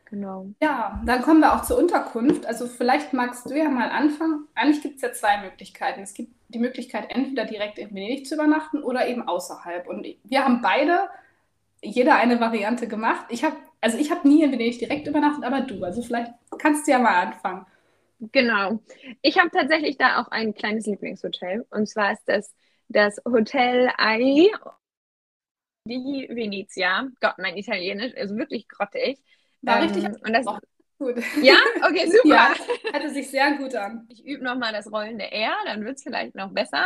Genau. 0.10 0.48
Ja, 0.62 1.02
dann 1.06 1.22
kommen 1.22 1.40
wir 1.42 1.54
auch 1.54 1.64
zur 1.64 1.78
Unterkunft. 1.78 2.46
Also 2.46 2.68
vielleicht 2.68 3.14
magst 3.14 3.50
du 3.50 3.56
ja 3.56 3.70
mal 3.70 3.90
anfangen. 3.90 4.48
Eigentlich 4.56 4.82
gibt 4.82 4.96
es 4.96 5.02
ja 5.04 5.14
zwei 5.14 5.42
Möglichkeiten. 5.42 6.02
Es 6.02 6.14
gibt 6.14 6.34
die 6.50 6.60
Möglichkeit, 6.60 7.12
entweder 7.12 7.46
direkt 7.46 7.78
in 7.78 7.90
Venedig 7.94 8.28
zu 8.28 8.36
übernachten 8.36 8.84
oder 8.84 9.08
eben 9.08 9.28
außerhalb. 9.28 9.88
Und 9.88 10.08
wir 10.24 10.44
haben 10.44 10.62
beide 10.62 11.10
jeder 11.82 12.16
eine 12.16 12.40
Variante 12.40 12.88
gemacht. 12.88 13.26
Ich 13.30 13.44
habe, 13.44 13.56
also 13.82 13.98
ich 13.98 14.12
habe 14.12 14.28
nie 14.28 14.44
in 14.44 14.52
Venedig 14.52 14.80
direkt 14.80 15.08
übernachtet, 15.08 15.44
aber 15.44 15.62
du. 15.62 15.84
Also 15.84 16.02
vielleicht 16.02 16.34
kannst 16.58 16.88
du 16.88 16.92
ja 16.92 17.00
mal 17.00 17.28
anfangen. 17.28 17.66
Genau. 18.20 18.80
Ich 19.22 19.38
habe 19.40 19.50
tatsächlich 19.52 19.98
da 19.98 20.22
auch 20.22 20.28
ein 20.30 20.54
kleines 20.54 20.86
Lieblingshotel. 20.88 21.66
Und 21.70 21.88
zwar 21.88 22.14
ist 22.14 22.24
das 22.28 22.54
das 22.90 23.22
Hotel 23.26 23.92
Ai 23.98 24.50
di 25.86 26.28
Venezia. 26.30 27.08
Gott, 27.22 27.36
mein 27.38 27.58
Italienisch 27.58 28.14
ist 28.14 28.36
wirklich 28.36 28.68
grottig. 28.68 29.20
War 29.62 29.82
ähm, 29.82 29.90
richtig 29.90 30.06
und 30.06 30.34
das, 30.34 30.46
gut. 30.98 31.16
Ja, 31.42 31.56
okay, 31.88 32.08
super. 32.12 32.28
Ja, 32.28 32.54
hatte 32.94 33.10
sich 33.10 33.30
sehr 33.30 33.58
gut 33.58 33.76
an. 33.76 34.06
Ich 34.10 34.26
übe 34.26 34.44
nochmal 34.44 34.74
das 34.74 34.92
rollende 34.92 35.32
R, 35.32 35.54
dann 35.66 35.86
wird 35.86 35.98
es 35.98 36.04
vielleicht 36.04 36.36
noch 36.36 36.52
besser. 36.52 36.86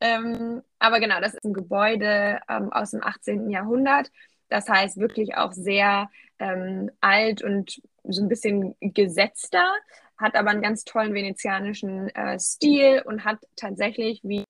Ähm, 0.00 0.62
aber 0.78 1.00
genau, 1.00 1.20
das 1.20 1.34
ist 1.34 1.44
ein 1.44 1.54
Gebäude 1.54 2.40
ähm, 2.48 2.70
aus 2.72 2.90
dem 2.90 3.02
18. 3.02 3.50
Jahrhundert. 3.50 4.10
Das 4.48 4.68
heißt 4.68 4.98
wirklich 4.98 5.36
auch 5.36 5.52
sehr 5.52 6.10
ähm, 6.38 6.90
alt 7.00 7.42
und 7.42 7.80
so 8.04 8.22
ein 8.22 8.28
bisschen 8.28 8.76
gesetzter, 8.80 9.72
hat 10.16 10.36
aber 10.36 10.50
einen 10.50 10.62
ganz 10.62 10.84
tollen 10.84 11.14
venezianischen 11.14 12.08
äh, 12.14 12.38
Stil 12.38 13.02
und 13.04 13.24
hat 13.24 13.38
tatsächlich, 13.56 14.20
wie 14.22 14.44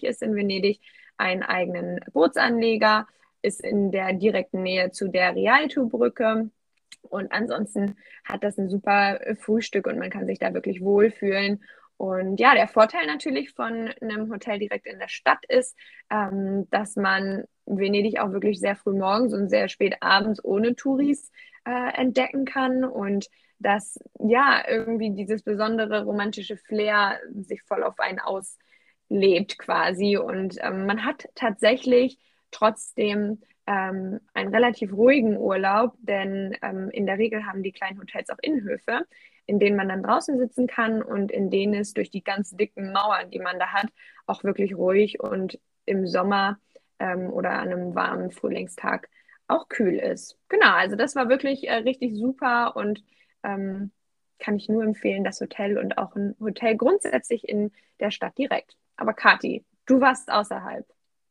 es 0.00 0.22
in 0.22 0.34
Venedig, 0.34 0.80
einen 1.18 1.42
eigenen 1.42 2.00
Bootsanleger, 2.12 3.06
ist 3.42 3.62
in 3.62 3.90
der 3.90 4.12
direkten 4.12 4.62
Nähe 4.62 4.90
zu 4.90 5.08
der 5.08 5.34
Rialto-Brücke. 5.34 6.50
Und 7.02 7.32
ansonsten 7.32 7.96
hat 8.24 8.44
das 8.44 8.58
ein 8.58 8.68
super 8.68 9.20
Frühstück 9.40 9.86
und 9.86 9.98
man 9.98 10.10
kann 10.10 10.26
sich 10.26 10.38
da 10.38 10.54
wirklich 10.54 10.80
wohlfühlen. 10.80 11.62
Und 11.98 12.38
ja, 12.40 12.54
der 12.54 12.68
Vorteil 12.68 13.06
natürlich 13.06 13.52
von 13.52 13.90
einem 14.00 14.30
Hotel 14.30 14.58
direkt 14.58 14.86
in 14.86 14.98
der 14.98 15.08
Stadt 15.08 15.44
ist, 15.48 15.76
ähm, 16.10 16.68
dass 16.70 16.96
man 16.96 17.44
Venedig 17.64 18.20
auch 18.20 18.32
wirklich 18.32 18.60
sehr 18.60 18.76
früh 18.76 18.92
morgens 18.92 19.32
und 19.32 19.48
sehr 19.48 19.68
spät 19.68 19.96
abends 20.00 20.44
ohne 20.44 20.74
Touris 20.76 21.30
äh, 21.64 21.94
entdecken 21.94 22.44
kann 22.44 22.84
und 22.84 23.28
dass 23.58 23.98
ja 24.18 24.62
irgendwie 24.68 25.10
dieses 25.10 25.42
besondere 25.42 26.04
romantische 26.04 26.58
Flair 26.58 27.18
sich 27.34 27.62
voll 27.62 27.82
auf 27.82 27.98
einen 27.98 28.20
auslebt 28.20 29.58
quasi. 29.58 30.18
Und 30.18 30.58
ähm, 30.60 30.84
man 30.84 31.04
hat 31.04 31.28
tatsächlich 31.34 32.18
trotzdem 32.50 33.40
ähm, 33.66 34.20
einen 34.34 34.54
relativ 34.54 34.92
ruhigen 34.92 35.36
Urlaub, 35.36 35.94
denn 35.98 36.56
ähm, 36.62 36.90
in 36.90 37.06
der 37.06 37.18
Regel 37.18 37.46
haben 37.46 37.62
die 37.62 37.72
kleinen 37.72 37.98
Hotels 37.98 38.30
auch 38.30 38.38
Innenhöfe, 38.40 39.06
in 39.46 39.58
denen 39.58 39.76
man 39.76 39.88
dann 39.88 40.02
draußen 40.02 40.38
sitzen 40.38 40.66
kann 40.66 41.02
und 41.02 41.30
in 41.30 41.50
denen 41.50 41.74
es 41.74 41.92
durch 41.92 42.10
die 42.10 42.22
ganz 42.22 42.50
dicken 42.50 42.92
Mauern, 42.92 43.30
die 43.30 43.38
man 43.38 43.58
da 43.58 43.72
hat, 43.72 43.88
auch 44.26 44.44
wirklich 44.44 44.76
ruhig 44.76 45.20
und 45.20 45.58
im 45.84 46.06
Sommer 46.06 46.58
ähm, 46.98 47.30
oder 47.32 47.50
an 47.50 47.72
einem 47.72 47.94
warmen 47.94 48.30
Frühlingstag 48.30 49.08
auch 49.48 49.68
kühl 49.68 49.98
ist. 49.98 50.38
Genau, 50.48 50.72
also 50.72 50.96
das 50.96 51.14
war 51.14 51.28
wirklich 51.28 51.68
äh, 51.68 51.74
richtig 51.74 52.16
super 52.16 52.76
und 52.76 53.02
ähm, 53.42 53.92
kann 54.38 54.56
ich 54.56 54.68
nur 54.68 54.82
empfehlen, 54.82 55.24
das 55.24 55.40
Hotel 55.40 55.78
und 55.78 55.98
auch 55.98 56.14
ein 56.16 56.36
Hotel 56.40 56.76
grundsätzlich 56.76 57.48
in 57.48 57.72
der 58.00 58.10
Stadt 58.10 58.36
direkt. 58.36 58.76
Aber 58.96 59.14
Kati, 59.14 59.64
du 59.86 60.00
warst 60.00 60.30
außerhalb. 60.30 60.86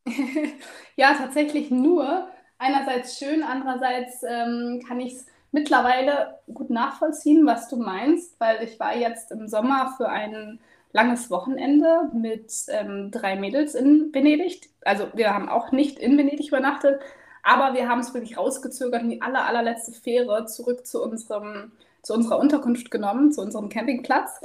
ja, 0.96 1.14
tatsächlich 1.14 1.72
nur. 1.72 2.28
Einerseits 2.58 3.18
schön, 3.18 3.44
andererseits 3.44 4.24
ähm, 4.24 4.82
kann 4.88 5.00
ich 5.00 5.14
es 5.14 5.26
mittlerweile 5.52 6.40
gut 6.54 6.70
nachvollziehen, 6.70 7.46
was 7.46 7.68
du 7.70 7.78
meinst, 7.78 8.40
weil 8.40 8.64
ich 8.64 8.80
war 8.80 8.96
jetzt 8.96 9.32
im 9.32 9.48
Sommer 9.48 9.94
für 9.98 10.10
ein 10.10 10.60
langes 10.92 11.30
Wochenende 11.30 12.10
mit 12.14 12.52
ähm, 12.70 13.12
drei 13.12 13.36
Mädels 13.36 13.76
in 13.76 14.14
Venedig. 14.14 14.70
Also 14.86 15.08
wir 15.14 15.34
haben 15.34 15.50
auch 15.50 15.72
nicht 15.72 16.00
in 16.00 16.18
Venedig 16.18 16.48
übernachtet, 16.48 17.02
aber 17.44 17.74
wir 17.74 17.90
haben 17.90 18.00
es 18.00 18.14
wirklich 18.14 18.38
rausgezögert 18.38 19.02
in 19.04 19.10
die 19.10 19.22
aller, 19.22 19.46
allerletzte 19.46 19.92
Fähre 19.92 20.46
zurück 20.46 20.86
zu, 20.88 21.04
unserem, 21.04 21.74
zu 22.02 22.14
unserer 22.14 22.40
Unterkunft 22.40 22.92
genommen, 22.92 23.32
zu 23.32 23.42
unserem 23.42 23.70
Campingplatz. 23.70 24.42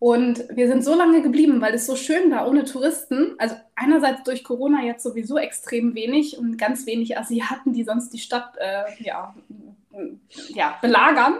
Und 0.00 0.44
wir 0.48 0.66
sind 0.66 0.82
so 0.82 0.94
lange 0.94 1.20
geblieben, 1.20 1.60
weil 1.60 1.74
es 1.74 1.84
so 1.84 1.94
schön 1.94 2.30
war, 2.30 2.48
ohne 2.48 2.64
Touristen. 2.64 3.34
Also 3.36 3.54
einerseits 3.76 4.22
durch 4.22 4.42
Corona 4.42 4.82
jetzt 4.82 5.02
sowieso 5.02 5.36
extrem 5.36 5.94
wenig 5.94 6.38
und 6.38 6.56
ganz 6.56 6.86
wenig 6.86 7.18
Asiaten, 7.18 7.74
die 7.74 7.84
sonst 7.84 8.08
die 8.14 8.18
Stadt 8.18 8.56
äh, 8.56 8.84
ja, 8.98 9.34
ja, 10.48 10.78
belagern. 10.80 11.34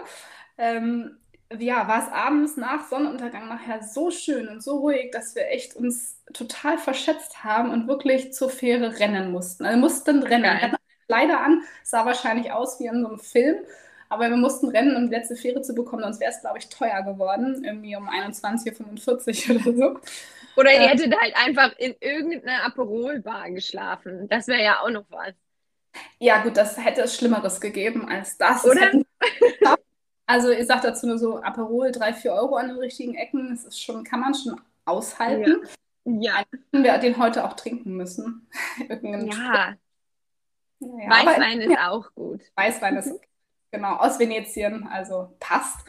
Ähm, 0.59 1.17
ja, 1.57 1.87
war 1.87 2.03
es 2.03 2.13
abends 2.13 2.55
nach 2.55 2.87
Sonnenuntergang 2.87 3.47
nachher 3.49 3.81
so 3.83 4.11
schön 4.11 4.47
und 4.47 4.61
so 4.61 4.77
ruhig, 4.77 5.09
dass 5.11 5.33
wir 5.33 5.47
echt 5.49 5.75
uns 5.75 6.21
total 6.31 6.77
verschätzt 6.77 7.43
haben 7.43 7.71
und 7.71 7.87
wirklich 7.87 8.31
zur 8.31 8.51
Fähre 8.51 8.99
rennen 8.99 9.31
mussten. 9.31 9.65
Also 9.65 9.79
mussten 9.79 10.21
rennen. 10.21 10.43
Wir 10.43 10.61
hatten 10.61 10.75
Kleider 11.07 11.41
an, 11.41 11.63
sah 11.83 12.05
wahrscheinlich 12.05 12.51
aus 12.51 12.79
wie 12.79 12.85
in 12.85 13.01
so 13.01 13.07
einem 13.07 13.19
Film. 13.19 13.57
Aber 14.11 14.29
wir 14.29 14.35
mussten 14.35 14.67
rennen, 14.67 14.97
um 14.97 15.07
die 15.07 15.15
letzte 15.15 15.37
Fähre 15.37 15.61
zu 15.61 15.73
bekommen, 15.73 16.03
sonst 16.03 16.19
wäre 16.19 16.31
es, 16.31 16.41
glaube 16.41 16.57
ich, 16.57 16.67
teuer 16.67 17.01
geworden. 17.01 17.63
Irgendwie 17.63 17.95
um 17.95 18.09
21.45 18.09 19.49
Uhr 19.49 19.55
oder 19.55 19.77
so. 19.77 19.99
Oder 20.57 20.73
ihr 20.73 20.81
äh, 20.81 20.87
hättet 20.89 21.15
halt 21.17 21.33
einfach 21.37 21.71
in 21.77 21.95
irgendeiner 22.01 22.65
Aperol-Bar 22.65 23.51
geschlafen. 23.51 24.27
Das 24.27 24.49
wäre 24.49 24.61
ja 24.61 24.81
auch 24.81 24.89
noch 24.89 25.05
was. 25.07 25.33
Ja, 26.19 26.43
gut, 26.43 26.57
das 26.57 26.77
hätte 26.77 27.03
es 27.03 27.15
Schlimmeres 27.15 27.61
gegeben 27.61 28.09
als 28.09 28.37
das. 28.37 28.65
Oder? 28.65 28.91
also, 30.25 30.49
ich 30.49 30.67
sage 30.67 30.87
dazu 30.87 31.07
nur 31.07 31.17
so: 31.17 31.41
Aperol, 31.41 31.93
3, 31.93 32.11
4 32.11 32.33
Euro 32.33 32.57
an 32.57 32.67
den 32.67 32.79
richtigen 32.79 33.15
Ecken. 33.15 33.51
Das 33.51 33.63
ist 33.63 33.81
schon, 33.81 34.03
kann 34.03 34.19
man 34.19 34.33
schon 34.33 34.59
aushalten. 34.83 35.61
Ja. 36.03 36.43
ja. 36.73 36.83
wir 36.83 36.97
den 36.97 37.17
heute 37.17 37.45
auch 37.45 37.53
trinken 37.53 37.95
müssen. 37.95 38.45
ja. 38.89 39.75
ja. 40.81 41.09
Weißwein 41.09 41.61
ist 41.61 41.71
ja. 41.71 41.91
auch 41.91 42.13
gut. 42.13 42.41
Weißwein 42.57 42.97
ist 42.97 43.17
genau, 43.71 43.95
aus 43.97 44.19
Venetien, 44.19 44.87
also 44.87 45.29
passt. 45.39 45.79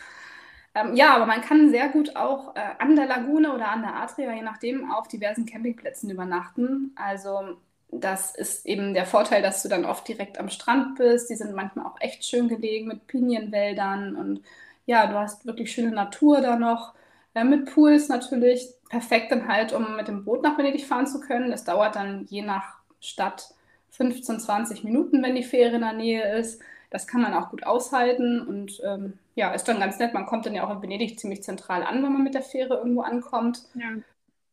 Ähm, 0.74 0.94
ja, 0.96 1.14
aber 1.14 1.26
man 1.26 1.42
kann 1.42 1.70
sehr 1.70 1.88
gut 1.90 2.16
auch 2.16 2.56
äh, 2.56 2.60
an 2.78 2.96
der 2.96 3.06
Lagune 3.06 3.52
oder 3.54 3.68
an 3.68 3.82
der 3.82 3.96
Adria, 3.96 4.32
je 4.34 4.42
nachdem, 4.42 4.90
auf 4.90 5.08
diversen 5.08 5.44
Campingplätzen 5.46 6.10
übernachten. 6.10 6.92
Also 6.96 7.58
das 7.90 8.34
ist 8.34 8.64
eben 8.66 8.94
der 8.94 9.04
Vorteil, 9.06 9.42
dass 9.42 9.62
du 9.62 9.68
dann 9.68 9.84
oft 9.84 10.08
direkt 10.08 10.38
am 10.38 10.48
Strand 10.48 10.96
bist. 10.96 11.28
Die 11.30 11.34
sind 11.34 11.54
manchmal 11.54 11.86
auch 11.86 12.00
echt 12.00 12.24
schön 12.24 12.48
gelegen 12.48 12.88
mit 12.88 13.06
Pinienwäldern 13.06 14.16
und 14.16 14.42
ja, 14.86 15.06
du 15.06 15.14
hast 15.14 15.46
wirklich 15.46 15.72
schöne 15.72 15.92
Natur 15.92 16.40
da 16.40 16.56
noch. 16.56 16.94
Äh, 17.34 17.44
mit 17.44 17.72
Pools 17.72 18.08
natürlich 18.08 18.68
perfekt 18.88 19.30
dann 19.32 19.48
halt, 19.48 19.72
um 19.72 19.96
mit 19.96 20.08
dem 20.08 20.24
Boot 20.24 20.42
nach 20.42 20.58
Venedig 20.58 20.86
fahren 20.86 21.06
zu 21.06 21.20
können. 21.20 21.50
Das 21.50 21.64
dauert 21.64 21.96
dann 21.96 22.26
je 22.28 22.42
nach 22.42 22.78
Stadt 23.00 23.54
15, 23.90 24.40
20 24.40 24.84
Minuten, 24.84 25.22
wenn 25.22 25.34
die 25.34 25.42
Fähre 25.42 25.76
in 25.76 25.82
der 25.82 25.92
Nähe 25.92 26.36
ist. 26.38 26.60
Das 26.92 27.06
kann 27.06 27.22
man 27.22 27.32
auch 27.32 27.48
gut 27.48 27.64
aushalten 27.64 28.42
und 28.42 28.82
ähm, 28.84 29.18
ja, 29.34 29.52
ist 29.52 29.64
dann 29.64 29.80
ganz 29.80 29.98
nett. 29.98 30.12
Man 30.12 30.26
kommt 30.26 30.44
dann 30.44 30.54
ja 30.54 30.66
auch 30.66 30.70
in 30.70 30.82
Venedig 30.82 31.18
ziemlich 31.18 31.42
zentral 31.42 31.82
an, 31.82 32.02
wenn 32.02 32.12
man 32.12 32.22
mit 32.22 32.34
der 32.34 32.42
Fähre 32.42 32.74
irgendwo 32.76 33.00
ankommt. 33.00 33.62
Ja. 33.74 33.88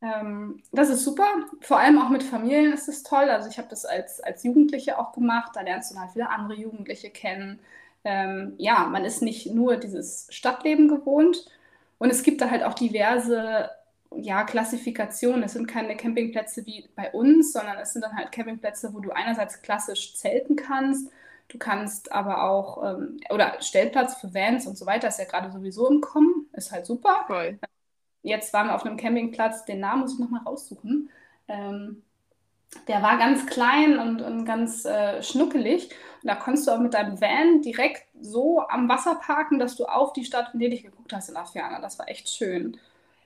Ähm, 0.01 0.63
das 0.71 0.89
ist 0.89 1.03
super. 1.03 1.27
Vor 1.59 1.79
allem 1.79 2.01
auch 2.01 2.07
mit 2.07 2.23
Familien 2.23 2.71
ist 2.71 2.87
es 2.87 3.03
toll. 3.03 3.29
Also 3.29 3.49
ich 3.49 3.57
habe 3.57 3.67
das 3.67 3.83
als, 3.83 4.21
als 4.21 4.45
Jugendliche 4.45 4.97
auch 4.97 5.11
gemacht. 5.11 5.51
Da 5.53 5.61
lernst 5.61 5.91
du 5.91 5.95
dann 5.95 6.03
halt 6.03 6.13
viele 6.13 6.29
andere 6.29 6.55
Jugendliche 6.55 7.09
kennen. 7.09 7.59
Ähm, 8.05 8.53
ja, 8.57 8.85
man 8.85 9.03
ist 9.03 9.21
nicht 9.21 9.53
nur 9.53 9.75
dieses 9.75 10.27
Stadtleben 10.29 10.87
gewohnt. 10.87 11.45
Und 11.97 12.09
es 12.09 12.23
gibt 12.23 12.39
da 12.39 12.49
halt 12.49 12.63
auch 12.63 12.73
diverse 12.73 13.69
ja, 14.15 14.45
Klassifikationen. 14.45 15.43
Es 15.43 15.51
sind 15.51 15.67
keine 15.67 15.97
Campingplätze 15.97 16.65
wie 16.65 16.87
bei 16.95 17.11
uns, 17.11 17.51
sondern 17.51 17.77
es 17.79 17.91
sind 17.91 18.01
dann 18.05 18.15
halt 18.15 18.31
Campingplätze, 18.31 18.93
wo 18.93 19.01
du 19.01 19.11
einerseits 19.11 19.61
klassisch 19.61 20.15
zelten 20.15 20.55
kannst 20.55 21.11
Du 21.49 21.57
kannst 21.57 22.11
aber 22.11 22.43
auch, 22.43 22.83
ähm, 22.83 23.19
oder 23.31 23.59
Stellplatz 23.59 24.15
für 24.15 24.33
Vans 24.33 24.67
und 24.67 24.77
so 24.77 24.85
weiter 24.85 25.07
ist 25.07 25.19
ja 25.19 25.25
gerade 25.25 25.51
sowieso 25.51 25.89
im 25.89 25.99
Kommen, 25.99 26.47
ist 26.53 26.71
halt 26.71 26.85
super. 26.85 27.23
Voll. 27.27 27.59
Jetzt 28.21 28.53
waren 28.53 28.67
wir 28.67 28.75
auf 28.75 28.85
einem 28.85 28.97
Campingplatz, 28.97 29.65
den 29.65 29.79
Namen 29.79 30.01
muss 30.01 30.13
ich 30.13 30.19
nochmal 30.19 30.43
raussuchen. 30.43 31.09
Ähm, 31.47 32.03
der 32.87 33.01
war 33.01 33.17
ganz 33.17 33.47
klein 33.47 33.97
und, 33.97 34.21
und 34.21 34.45
ganz 34.45 34.85
äh, 34.85 35.23
schnuckelig. 35.23 35.89
Und 36.21 36.27
da 36.27 36.35
konntest 36.35 36.67
du 36.67 36.71
auch 36.71 36.79
mit 36.79 36.93
deinem 36.93 37.19
Van 37.19 37.61
direkt 37.61 38.05
so 38.21 38.61
am 38.67 38.87
Wasser 38.87 39.15
parken, 39.15 39.57
dass 39.57 39.75
du 39.75 39.85
auf 39.85 40.13
die 40.13 40.25
Stadt 40.25 40.53
Venedig 40.53 40.83
geguckt 40.83 41.11
hast 41.13 41.29
in 41.29 41.35
der 41.35 41.45
Ferne. 41.45 41.79
Das 41.81 41.97
war 41.97 42.07
echt 42.09 42.29
schön. 42.29 42.77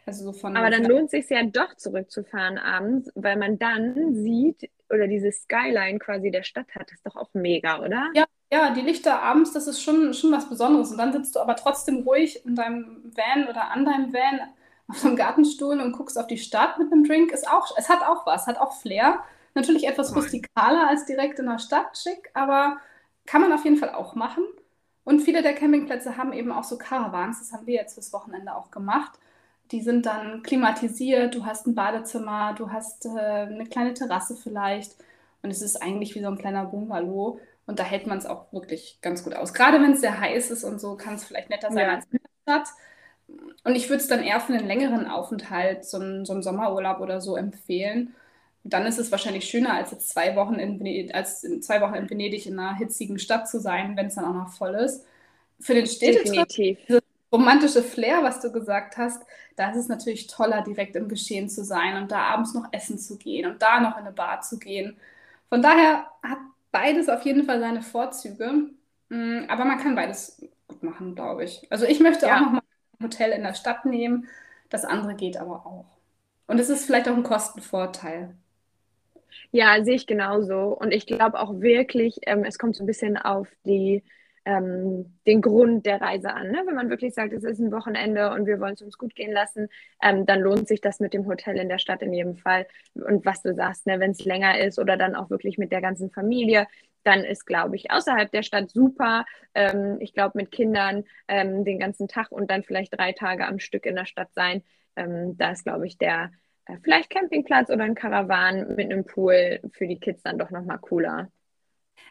Also 0.05 0.25
so 0.25 0.33
von 0.33 0.55
Aber 0.55 0.69
dann 0.69 0.85
lohnt 0.85 1.05
es 1.05 1.11
sich 1.11 1.29
ja 1.29 1.43
doch 1.43 1.75
zurückzufahren 1.75 2.57
abends, 2.57 3.11
weil 3.15 3.37
man 3.37 3.59
dann 3.59 4.15
sieht 4.15 4.69
oder 4.93 5.07
diese 5.07 5.31
Skyline 5.31 5.99
quasi 5.99 6.31
der 6.31 6.43
Stadt 6.43 6.67
hat. 6.75 6.83
Das 6.83 6.93
ist 6.93 7.05
doch 7.05 7.15
auch 7.15 7.29
mega, 7.33 7.79
oder? 7.79 8.09
Ja, 8.13 8.25
ja, 8.51 8.69
die 8.71 8.81
Lichter 8.81 9.21
abends, 9.21 9.51
das 9.51 9.67
ist 9.67 9.81
schon, 9.81 10.13
schon 10.13 10.31
was 10.31 10.47
Besonderes. 10.47 10.91
Und 10.91 10.97
dann 10.99 11.11
sitzt 11.11 11.35
du 11.35 11.39
aber 11.39 11.55
trotzdem 11.55 12.03
ruhig 12.03 12.45
in 12.45 12.55
deinem 12.55 13.11
Van 13.15 13.47
oder 13.47 13.71
an 13.71 13.83
deinem 13.85 14.13
Van 14.13 14.41
auf 14.87 15.03
einem 15.03 15.15
Gartenstuhl 15.15 15.79
und 15.79 15.93
guckst 15.93 16.19
auf 16.19 16.27
die 16.27 16.37
Stadt 16.37 16.77
mit 16.77 16.91
einem 16.91 17.03
Drink. 17.03 17.31
Ist 17.31 17.49
auch, 17.49 17.75
es 17.77 17.89
hat 17.89 18.03
auch 18.03 18.25
was, 18.25 18.45
hat 18.47 18.59
auch 18.59 18.79
Flair. 18.79 19.23
Natürlich 19.55 19.87
etwas 19.87 20.15
rustikaler 20.15 20.87
als 20.87 21.05
direkt 21.05 21.39
in 21.39 21.45
der 21.45 21.59
Stadt, 21.59 21.97
schick, 21.97 22.29
aber 22.33 22.77
kann 23.25 23.41
man 23.41 23.53
auf 23.53 23.63
jeden 23.63 23.77
Fall 23.77 23.89
auch 23.89 24.15
machen. 24.15 24.43
Und 25.03 25.21
viele 25.21 25.41
der 25.41 25.53
Campingplätze 25.53 26.17
haben 26.17 26.33
eben 26.33 26.51
auch 26.51 26.63
so 26.63 26.77
Caravans. 26.77 27.39
Das 27.39 27.53
haben 27.53 27.67
wir 27.67 27.75
jetzt 27.75 27.95
fürs 27.95 28.13
Wochenende 28.13 28.55
auch 28.55 28.71
gemacht. 28.71 29.19
Die 29.73 29.81
sind 29.81 30.05
dann 30.05 30.43
klimatisiert, 30.43 31.33
du 31.33 31.45
hast 31.45 31.65
ein 31.65 31.73
Badezimmer, 31.73 32.53
du 32.55 32.71
hast 32.71 33.07
äh, 33.07 33.09
eine 33.09 33.65
kleine 33.65 33.95
Terrasse 33.95 34.35
vielleicht. 34.35 34.95
Und 35.41 35.49
es 35.49 35.63
ist 35.63 35.81
eigentlich 35.81 36.13
wie 36.13 36.21
so 36.21 36.27
ein 36.27 36.37
kleiner 36.37 36.65
Bungalow. 36.65 37.39
Und 37.65 37.79
da 37.79 37.83
hält 37.83 38.05
man 38.05 38.19
es 38.19 38.27
auch 38.27 38.53
wirklich 38.53 38.99
ganz 39.01 39.23
gut 39.23 39.33
aus. 39.33 39.51
Gerade 39.51 39.81
wenn 39.81 39.93
es 39.93 40.01
sehr 40.01 40.19
heiß 40.19 40.51
ist 40.51 40.63
und 40.63 40.79
so, 40.79 40.95
kann 40.95 41.15
es 41.15 41.23
vielleicht 41.23 41.49
netter 41.49 41.71
sein 41.71 41.87
ja. 41.87 41.95
als 41.95 42.05
in 42.05 42.19
der 42.19 42.29
Stadt. 42.43 42.67
Und 43.63 43.75
ich 43.75 43.89
würde 43.89 44.03
es 44.03 44.07
dann 44.07 44.21
eher 44.21 44.39
für 44.39 44.53
einen 44.53 44.67
längeren 44.67 45.07
Aufenthalt, 45.07 45.85
so 45.85 45.97
einen, 45.97 46.23
so 46.23 46.33
einen 46.33 46.43
Sommerurlaub 46.43 46.99
oder 46.99 47.19
so 47.19 47.35
empfehlen. 47.35 48.13
Und 48.63 48.73
dann 48.73 48.85
ist 48.85 48.99
es 48.99 49.11
wahrscheinlich 49.11 49.45
schöner, 49.45 49.73
als 49.73 49.89
jetzt 49.89 50.09
zwei 50.09 50.35
Wochen 50.35 50.55
in 50.55 50.79
Venedig, 50.79 51.15
als 51.15 51.43
in 51.43 51.63
zwei 51.63 51.81
Wochen 51.81 51.95
in 51.95 52.09
Venedig 52.09 52.45
in 52.45 52.59
einer 52.59 52.77
hitzigen 52.77 53.17
Stadt 53.17 53.49
zu 53.49 53.59
sein, 53.59 53.97
wenn 53.97 54.05
es 54.05 54.15
dann 54.15 54.25
auch 54.25 54.35
noch 54.35 54.49
voll 54.49 54.75
ist. 54.75 55.03
Für 55.59 55.73
den 55.73 55.87
Städtetrip 55.87 56.77
romantische 57.33 57.81
Flair, 57.81 58.21
was 58.21 58.39
du 58.39 58.51
gesagt 58.51 58.97
hast, 58.97 59.25
da 59.55 59.71
ist 59.71 59.77
es 59.77 59.87
natürlich 59.87 60.27
toller, 60.27 60.61
direkt 60.61 60.95
im 60.95 61.09
Geschehen 61.09 61.49
zu 61.49 61.63
sein 61.63 61.97
und 61.97 62.11
da 62.11 62.19
abends 62.19 62.53
noch 62.53 62.67
essen 62.71 62.99
zu 62.99 63.17
gehen 63.17 63.49
und 63.49 63.61
da 63.61 63.79
noch 63.79 63.97
in 63.97 64.05
eine 64.05 64.11
Bar 64.11 64.41
zu 64.41 64.59
gehen. 64.59 64.97
Von 65.49 65.61
daher 65.61 66.05
hat 66.21 66.37
beides 66.71 67.09
auf 67.09 67.23
jeden 67.23 67.43
Fall 67.43 67.59
seine 67.59 67.81
Vorzüge, 67.81 68.69
mm, 69.09 69.45
aber 69.49 69.65
man 69.65 69.79
kann 69.79 69.95
beides 69.95 70.47
gut 70.67 70.83
machen, 70.83 71.15
glaube 71.15 71.43
ich. 71.43 71.67
Also 71.71 71.85
ich 71.85 71.99
möchte 71.99 72.27
ja. 72.27 72.37
auch 72.37 72.41
noch 72.41 72.51
mal 72.53 72.61
ein 72.99 73.05
Hotel 73.05 73.31
in 73.31 73.43
der 73.43 73.55
Stadt 73.55 73.85
nehmen, 73.85 74.27
das 74.69 74.85
andere 74.85 75.15
geht 75.15 75.37
aber 75.37 75.65
auch. 75.65 75.85
Und 76.47 76.59
es 76.59 76.69
ist 76.69 76.85
vielleicht 76.85 77.09
auch 77.09 77.15
ein 77.15 77.23
Kostenvorteil. 77.23 78.35
Ja, 79.51 79.83
sehe 79.83 79.95
ich 79.95 80.07
genauso. 80.07 80.77
Und 80.79 80.91
ich 80.91 81.05
glaube 81.05 81.39
auch 81.39 81.59
wirklich, 81.61 82.19
ähm, 82.23 82.43
es 82.43 82.59
kommt 82.59 82.75
so 82.75 82.83
ein 82.83 82.87
bisschen 82.87 83.17
auf 83.17 83.47
die 83.65 84.03
ähm, 84.45 85.17
den 85.25 85.41
Grund 85.41 85.85
der 85.85 86.01
Reise 86.01 86.33
an. 86.33 86.51
Ne? 86.51 86.63
Wenn 86.65 86.75
man 86.75 86.89
wirklich 86.89 87.13
sagt, 87.13 87.33
es 87.33 87.43
ist 87.43 87.59
ein 87.59 87.71
Wochenende 87.71 88.31
und 88.31 88.45
wir 88.45 88.59
wollen 88.59 88.73
es 88.73 88.81
uns 88.81 88.97
gut 88.97 89.15
gehen 89.15 89.31
lassen, 89.31 89.69
ähm, 90.01 90.25
dann 90.25 90.41
lohnt 90.41 90.67
sich 90.67 90.81
das 90.81 90.99
mit 90.99 91.13
dem 91.13 91.25
Hotel 91.27 91.57
in 91.57 91.69
der 91.69 91.77
Stadt 91.77 92.01
in 92.01 92.13
jedem 92.13 92.35
Fall. 92.35 92.67
Und 92.93 93.25
was 93.25 93.41
du 93.41 93.53
sagst, 93.53 93.87
ne, 93.87 93.99
wenn 93.99 94.11
es 94.11 94.25
länger 94.25 94.59
ist 94.59 94.79
oder 94.79 94.97
dann 94.97 95.15
auch 95.15 95.29
wirklich 95.29 95.57
mit 95.57 95.71
der 95.71 95.81
ganzen 95.81 96.11
Familie, 96.11 96.67
dann 97.03 97.23
ist, 97.23 97.45
glaube 97.45 97.75
ich, 97.75 97.91
außerhalb 97.91 98.31
der 98.31 98.43
Stadt 98.43 98.69
super. 98.69 99.25
Ähm, 99.53 99.97
ich 99.99 100.13
glaube, 100.13 100.37
mit 100.37 100.51
Kindern 100.51 101.03
ähm, 101.27 101.65
den 101.65 101.79
ganzen 101.79 102.07
Tag 102.07 102.31
und 102.31 102.49
dann 102.49 102.63
vielleicht 102.63 102.97
drei 102.97 103.11
Tage 103.13 103.45
am 103.47 103.59
Stück 103.59 103.85
in 103.85 103.95
der 103.95 104.05
Stadt 104.05 104.33
sein, 104.33 104.63
ähm, 104.95 105.37
da 105.37 105.51
ist, 105.51 105.63
glaube 105.63 105.87
ich, 105.87 105.97
der 105.97 106.31
äh, 106.65 106.77
vielleicht 106.83 107.09
Campingplatz 107.09 107.69
oder 107.69 107.83
ein 107.83 107.95
Karawan 107.95 108.75
mit 108.75 108.91
einem 108.91 109.05
Pool 109.05 109.59
für 109.73 109.87
die 109.87 109.99
Kids 109.99 110.23
dann 110.23 110.37
doch 110.37 110.51
nochmal 110.51 110.79
cooler. 110.79 111.29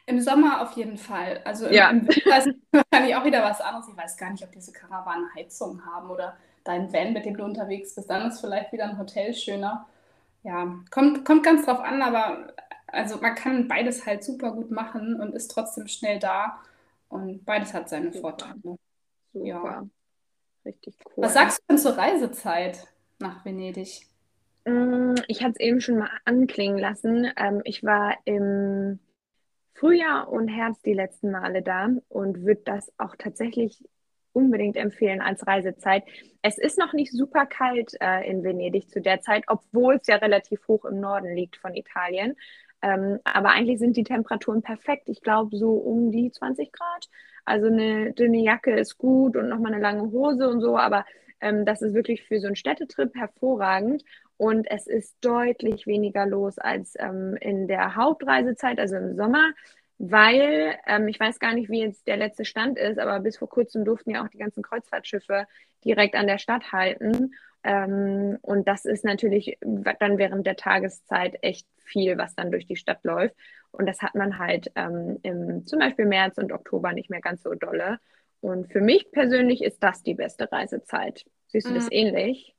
Im 0.06 0.20
Sommer 0.20 0.62
auf 0.62 0.72
jeden 0.72 0.96
Fall. 0.96 1.40
Also 1.44 1.66
im, 1.66 1.72
ja. 1.72 1.90
im 1.90 2.08
Winter 2.08 2.38
ist 2.38 2.48
wahrscheinlich 2.72 3.16
auch 3.16 3.24
wieder 3.24 3.42
was 3.42 3.60
anderes. 3.60 3.88
Ich 3.88 3.96
weiß 3.96 4.16
gar 4.16 4.30
nicht, 4.30 4.44
ob 4.44 4.52
diese 4.52 4.72
Karawanen 4.72 5.32
Heizung 5.34 5.84
haben 5.86 6.10
oder 6.10 6.36
dein 6.64 6.92
Van, 6.92 7.12
mit 7.12 7.24
dem 7.24 7.36
du 7.36 7.44
unterwegs 7.44 7.94
bist. 7.94 8.10
Dann 8.10 8.28
ist 8.28 8.40
vielleicht 8.40 8.72
wieder 8.72 8.84
ein 8.84 8.98
Hotel 8.98 9.32
schöner. 9.34 9.86
Ja, 10.42 10.74
kommt, 10.90 11.24
kommt 11.24 11.44
ganz 11.44 11.66
drauf 11.66 11.80
an, 11.80 12.02
aber 12.02 12.52
also 12.88 13.18
man 13.18 13.34
kann 13.34 13.68
beides 13.68 14.04
halt 14.04 14.24
super 14.24 14.52
gut 14.52 14.70
machen 14.70 15.20
und 15.20 15.34
ist 15.34 15.50
trotzdem 15.50 15.86
schnell 15.86 16.18
da. 16.18 16.58
Und 17.08 17.44
beides 17.44 17.72
hat 17.72 17.88
seine 17.88 18.12
super. 18.12 18.30
Vorteile. 18.30 18.78
Super. 19.32 19.46
Ja. 19.46 19.86
Richtig 20.64 20.96
cool. 21.04 21.24
Was 21.24 21.34
sagst 21.34 21.58
du 21.58 21.62
denn 21.68 21.78
zur 21.78 21.96
Reisezeit 21.96 22.88
nach 23.18 23.44
Venedig? 23.44 24.06
Mm, 24.64 25.14
ich 25.28 25.42
hatte 25.42 25.54
es 25.58 25.60
eben 25.60 25.80
schon 25.80 25.98
mal 25.98 26.10
anklingen 26.24 26.78
lassen. 26.78 27.30
Ähm, 27.36 27.60
ich 27.64 27.82
war 27.84 28.16
im 28.24 28.98
Frühjahr 29.82 30.28
und 30.30 30.46
Herbst 30.46 30.86
die 30.86 30.92
letzten 30.92 31.32
Male 31.32 31.60
da 31.60 31.88
und 32.08 32.44
würde 32.44 32.62
das 32.64 32.92
auch 32.98 33.16
tatsächlich 33.18 33.82
unbedingt 34.32 34.76
empfehlen 34.76 35.20
als 35.20 35.44
Reisezeit. 35.44 36.04
Es 36.40 36.56
ist 36.56 36.78
noch 36.78 36.92
nicht 36.92 37.10
super 37.10 37.46
kalt 37.46 37.96
äh, 38.00 38.24
in 38.30 38.44
Venedig 38.44 38.88
zu 38.88 39.00
der 39.00 39.22
Zeit, 39.22 39.42
obwohl 39.48 39.96
es 39.96 40.06
ja 40.06 40.16
relativ 40.16 40.68
hoch 40.68 40.84
im 40.84 41.00
Norden 41.00 41.34
liegt 41.34 41.56
von 41.56 41.74
Italien. 41.74 42.36
Ähm, 42.80 43.18
aber 43.24 43.48
eigentlich 43.48 43.80
sind 43.80 43.96
die 43.96 44.04
Temperaturen 44.04 44.62
perfekt. 44.62 45.08
Ich 45.08 45.20
glaube 45.20 45.56
so 45.56 45.72
um 45.72 46.12
die 46.12 46.30
20 46.30 46.70
Grad. 46.70 47.08
Also 47.44 47.66
eine 47.66 48.12
dünne 48.12 48.38
Jacke 48.38 48.78
ist 48.78 48.98
gut 48.98 49.36
und 49.36 49.48
nochmal 49.48 49.74
eine 49.74 49.82
lange 49.82 50.12
Hose 50.12 50.48
und 50.48 50.60
so, 50.60 50.78
aber 50.78 51.04
ähm, 51.40 51.64
das 51.64 51.82
ist 51.82 51.92
wirklich 51.92 52.22
für 52.22 52.38
so 52.38 52.46
einen 52.46 52.54
Städtetrip 52.54 53.16
hervorragend. 53.16 54.04
Und 54.42 54.68
es 54.68 54.88
ist 54.88 55.24
deutlich 55.24 55.86
weniger 55.86 56.26
los 56.26 56.58
als 56.58 56.94
ähm, 56.98 57.36
in 57.40 57.68
der 57.68 57.94
Hauptreisezeit, 57.94 58.80
also 58.80 58.96
im 58.96 59.14
Sommer, 59.14 59.52
weil 59.98 60.74
ähm, 60.84 61.06
ich 61.06 61.20
weiß 61.20 61.38
gar 61.38 61.54
nicht, 61.54 61.70
wie 61.70 61.82
jetzt 61.82 62.08
der 62.08 62.16
letzte 62.16 62.44
Stand 62.44 62.76
ist, 62.76 62.98
aber 62.98 63.20
bis 63.20 63.36
vor 63.36 63.48
kurzem 63.48 63.84
durften 63.84 64.10
ja 64.10 64.24
auch 64.24 64.28
die 64.28 64.38
ganzen 64.38 64.64
Kreuzfahrtschiffe 64.64 65.46
direkt 65.84 66.16
an 66.16 66.26
der 66.26 66.38
Stadt 66.38 66.72
halten. 66.72 67.34
Ähm, 67.62 68.36
und 68.42 68.66
das 68.66 68.84
ist 68.84 69.04
natürlich 69.04 69.58
dann 69.60 70.18
während 70.18 70.44
der 70.44 70.56
Tageszeit 70.56 71.38
echt 71.42 71.68
viel, 71.76 72.18
was 72.18 72.34
dann 72.34 72.50
durch 72.50 72.66
die 72.66 72.74
Stadt 72.74 73.04
läuft. 73.04 73.36
Und 73.70 73.86
das 73.86 74.02
hat 74.02 74.16
man 74.16 74.40
halt 74.40 74.72
ähm, 74.74 75.20
im 75.22 75.66
zum 75.66 75.78
Beispiel 75.78 76.06
März 76.06 76.38
und 76.38 76.50
Oktober 76.50 76.92
nicht 76.94 77.10
mehr 77.10 77.20
ganz 77.20 77.44
so 77.44 77.54
dolle. 77.54 78.00
Und 78.40 78.72
für 78.72 78.80
mich 78.80 79.12
persönlich 79.12 79.62
ist 79.62 79.84
das 79.84 80.02
die 80.02 80.14
beste 80.14 80.50
Reisezeit. 80.50 81.26
Siehst 81.46 81.68
du 81.68 81.70
mhm. 81.70 81.76
das 81.76 81.92
ähnlich? 81.92 82.56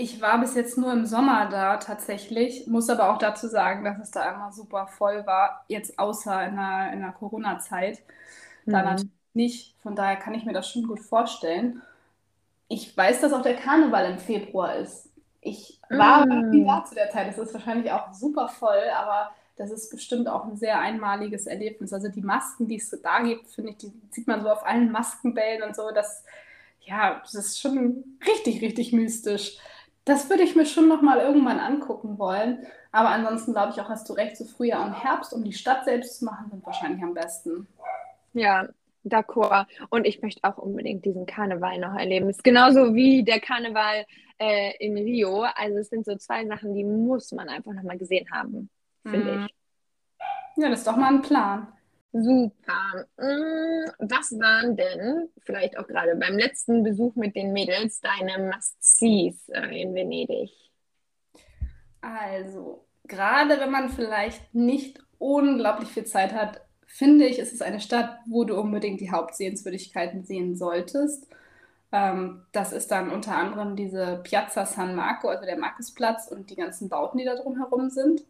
Ich 0.00 0.22
war 0.22 0.38
bis 0.40 0.54
jetzt 0.54 0.78
nur 0.78 0.92
im 0.92 1.06
Sommer 1.06 1.48
da 1.50 1.76
tatsächlich, 1.78 2.68
muss 2.68 2.88
aber 2.88 3.12
auch 3.12 3.18
dazu 3.18 3.48
sagen, 3.48 3.84
dass 3.84 3.98
es 3.98 4.12
da 4.12 4.32
immer 4.32 4.52
super 4.52 4.86
voll 4.86 5.26
war, 5.26 5.64
jetzt 5.66 5.98
außer 5.98 6.46
in 6.46 6.54
der, 6.54 6.92
in 6.92 7.00
der 7.00 7.10
Corona-Zeit. 7.10 7.98
Da 8.64 8.78
mhm. 8.78 8.84
natürlich 8.84 9.10
nicht, 9.34 9.76
von 9.82 9.96
daher 9.96 10.14
kann 10.14 10.34
ich 10.34 10.44
mir 10.44 10.52
das 10.52 10.70
schon 10.70 10.86
gut 10.86 11.00
vorstellen. 11.00 11.82
Ich 12.68 12.96
weiß, 12.96 13.22
dass 13.22 13.32
auch 13.32 13.42
der 13.42 13.56
Karneval 13.56 14.12
im 14.12 14.18
Februar 14.18 14.76
ist. 14.76 15.08
Ich 15.40 15.80
war 15.90 16.24
nie 16.26 16.64
da 16.64 16.84
zu 16.84 16.94
der 16.94 17.10
Zeit. 17.10 17.26
Es 17.32 17.38
ist 17.38 17.52
wahrscheinlich 17.52 17.90
auch 17.90 18.12
super 18.12 18.46
voll, 18.46 18.84
aber 18.96 19.32
das 19.56 19.72
ist 19.72 19.90
bestimmt 19.90 20.28
auch 20.28 20.44
ein 20.44 20.56
sehr 20.56 20.78
einmaliges 20.78 21.48
Erlebnis. 21.48 21.92
Also 21.92 22.08
die 22.08 22.22
Masken, 22.22 22.68
die 22.68 22.76
es 22.76 22.96
da 23.02 23.18
gibt, 23.18 23.48
finde 23.48 23.70
ich, 23.70 23.78
die 23.78 23.92
sieht 24.12 24.28
man 24.28 24.42
so 24.42 24.48
auf 24.48 24.64
allen 24.64 24.92
Maskenbällen 24.92 25.64
und 25.64 25.74
so. 25.74 25.90
Das, 25.92 26.22
ja, 26.82 27.20
das 27.24 27.34
ist 27.34 27.60
schon 27.60 28.04
richtig, 28.24 28.62
richtig 28.62 28.92
mystisch. 28.92 29.58
Das 30.08 30.30
würde 30.30 30.42
ich 30.42 30.56
mir 30.56 30.66
schon 30.66 30.88
noch 30.88 31.02
mal 31.02 31.18
irgendwann 31.18 31.60
angucken 31.60 32.18
wollen. 32.18 32.66
Aber 32.92 33.10
ansonsten 33.10 33.52
glaube 33.52 33.72
ich 33.72 33.80
auch, 33.80 33.88
hast 33.88 34.08
du 34.08 34.14
recht, 34.14 34.36
so 34.36 34.44
Frühjahr 34.44 34.86
und 34.86 34.92
Herbst, 34.92 35.32
um 35.32 35.44
die 35.44 35.52
Stadt 35.52 35.84
selbst 35.84 36.18
zu 36.18 36.24
machen, 36.24 36.50
sind 36.50 36.64
wahrscheinlich 36.64 37.02
am 37.02 37.14
besten. 37.14 37.68
Ja, 38.32 38.66
d'accord. 39.04 39.66
Und 39.90 40.06
ich 40.06 40.22
möchte 40.22 40.42
auch 40.44 40.58
unbedingt 40.58 41.04
diesen 41.04 41.26
Karneval 41.26 41.78
noch 41.78 41.94
erleben. 41.94 42.28
Es 42.28 42.38
ist 42.38 42.44
genauso 42.44 42.94
wie 42.94 43.22
der 43.22 43.40
Karneval 43.40 44.06
äh, 44.38 44.72
in 44.78 44.96
Rio. 44.96 45.42
Also 45.54 45.78
es 45.78 45.90
sind 45.90 46.04
so 46.04 46.16
zwei 46.16 46.46
Sachen, 46.46 46.74
die 46.74 46.84
muss 46.84 47.32
man 47.32 47.48
einfach 47.48 47.72
noch 47.72 47.82
mal 47.82 47.98
gesehen 47.98 48.26
haben 48.32 48.70
finde 49.10 49.32
mhm. 49.32 49.46
ich. 49.46 49.54
Ja, 50.56 50.70
das 50.70 50.80
ist 50.80 50.86
doch 50.86 50.96
mal 50.96 51.14
ein 51.14 51.22
Plan. 51.22 51.68
Super. 52.12 53.06
Mm, 53.18 53.90
was 53.98 54.32
waren 54.38 54.76
denn, 54.76 55.28
vielleicht 55.40 55.78
auch 55.78 55.86
gerade 55.86 56.16
beim 56.16 56.38
letzten 56.38 56.82
Besuch 56.82 57.14
mit 57.16 57.36
den 57.36 57.52
Mädels, 57.52 58.00
deine 58.00 58.50
Must-Sees 58.50 59.48
äh, 59.50 59.82
in 59.82 59.94
Venedig? 59.94 60.50
Also, 62.00 62.86
gerade 63.04 63.60
wenn 63.60 63.70
man 63.70 63.90
vielleicht 63.90 64.54
nicht 64.54 65.00
unglaublich 65.18 65.90
viel 65.90 66.06
Zeit 66.06 66.32
hat, 66.32 66.62
finde 66.86 67.26
ich, 67.26 67.38
ist 67.38 67.52
es 67.52 67.62
eine 67.62 67.80
Stadt, 67.80 68.18
wo 68.26 68.44
du 68.44 68.58
unbedingt 68.58 69.00
die 69.00 69.10
Hauptsehenswürdigkeiten 69.10 70.24
sehen 70.24 70.56
solltest. 70.56 71.28
Ähm, 71.92 72.46
das 72.52 72.72
ist 72.72 72.90
dann 72.90 73.10
unter 73.10 73.36
anderem 73.36 73.76
diese 73.76 74.20
Piazza 74.24 74.66
San 74.66 74.94
Marco, 74.94 75.28
also 75.28 75.44
der 75.44 75.58
Markusplatz 75.58 76.28
und 76.28 76.50
die 76.50 76.56
ganzen 76.56 76.88
Bauten, 76.88 77.18
die 77.18 77.24
da 77.24 77.36
drumherum 77.36 77.90
sind. 77.90 78.24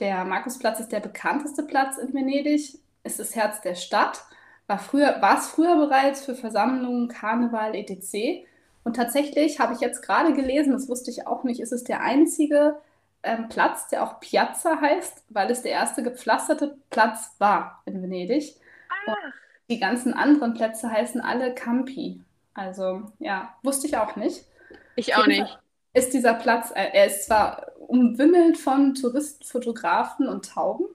Der 0.00 0.24
Markusplatz 0.24 0.80
ist 0.80 0.92
der 0.92 1.00
bekannteste 1.00 1.62
Platz 1.62 1.96
in 1.98 2.12
Venedig, 2.14 2.78
ist 3.06 3.18
das 3.18 3.34
Herz 3.34 3.60
der 3.60 3.74
Stadt, 3.74 4.24
war, 4.66 4.78
früher, 4.78 5.20
war 5.22 5.38
es 5.38 5.46
früher 5.46 5.76
bereits 5.76 6.24
für 6.24 6.34
Versammlungen, 6.34 7.08
Karneval, 7.08 7.74
etc. 7.74 8.46
Und 8.84 8.96
tatsächlich 8.96 9.60
habe 9.60 9.74
ich 9.74 9.80
jetzt 9.80 10.02
gerade 10.02 10.32
gelesen, 10.32 10.72
das 10.72 10.88
wusste 10.88 11.10
ich 11.10 11.26
auch 11.26 11.44
nicht, 11.44 11.60
ist 11.60 11.72
es 11.72 11.84
der 11.84 12.02
einzige 12.02 12.76
ähm, 13.22 13.48
Platz, 13.48 13.88
der 13.88 14.02
auch 14.02 14.20
Piazza 14.20 14.80
heißt, 14.80 15.24
weil 15.28 15.50
es 15.50 15.62
der 15.62 15.72
erste 15.72 16.02
gepflasterte 16.02 16.76
Platz 16.90 17.34
war 17.38 17.82
in 17.84 18.02
Venedig. 18.02 18.56
Und 19.06 19.16
die 19.68 19.78
ganzen 19.78 20.14
anderen 20.14 20.54
Plätze 20.54 20.90
heißen 20.90 21.20
alle 21.20 21.54
Campi. 21.54 22.22
Also 22.54 23.02
ja, 23.18 23.54
wusste 23.62 23.86
ich 23.86 23.96
auch 23.96 24.16
nicht. 24.16 24.44
Ich 24.94 25.16
auch 25.16 25.26
nicht. 25.26 25.58
Ist 25.92 26.12
dieser 26.12 26.34
Platz, 26.34 26.70
äh, 26.70 26.90
er 26.92 27.06
ist 27.06 27.26
zwar 27.26 27.72
umwimmelt 27.78 28.58
von 28.58 28.94
Touristen, 28.94 29.44
Fotografen 29.44 30.28
und 30.28 30.50
Tauben. 30.50 30.86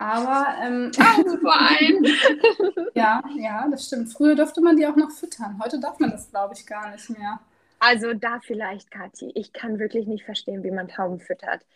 Aber 0.00 0.46
ähm, 0.62 0.90
ja, 2.94 3.22
ja, 3.36 3.68
das 3.70 3.86
stimmt. 3.86 4.10
Früher 4.10 4.34
durfte 4.34 4.62
man 4.62 4.78
die 4.78 4.86
auch 4.86 4.96
noch 4.96 5.10
füttern. 5.10 5.60
Heute 5.62 5.78
darf 5.78 5.98
man 5.98 6.10
das, 6.10 6.30
glaube 6.30 6.54
ich, 6.54 6.66
gar 6.66 6.90
nicht 6.90 7.10
mehr. 7.10 7.38
Also 7.80 8.14
da 8.14 8.40
vielleicht, 8.40 8.90
Kathi. 8.90 9.30
Ich 9.34 9.52
kann 9.52 9.78
wirklich 9.78 10.06
nicht 10.06 10.24
verstehen, 10.24 10.64
wie 10.64 10.70
man 10.70 10.88
Tauben 10.88 11.20
füttert. 11.20 11.66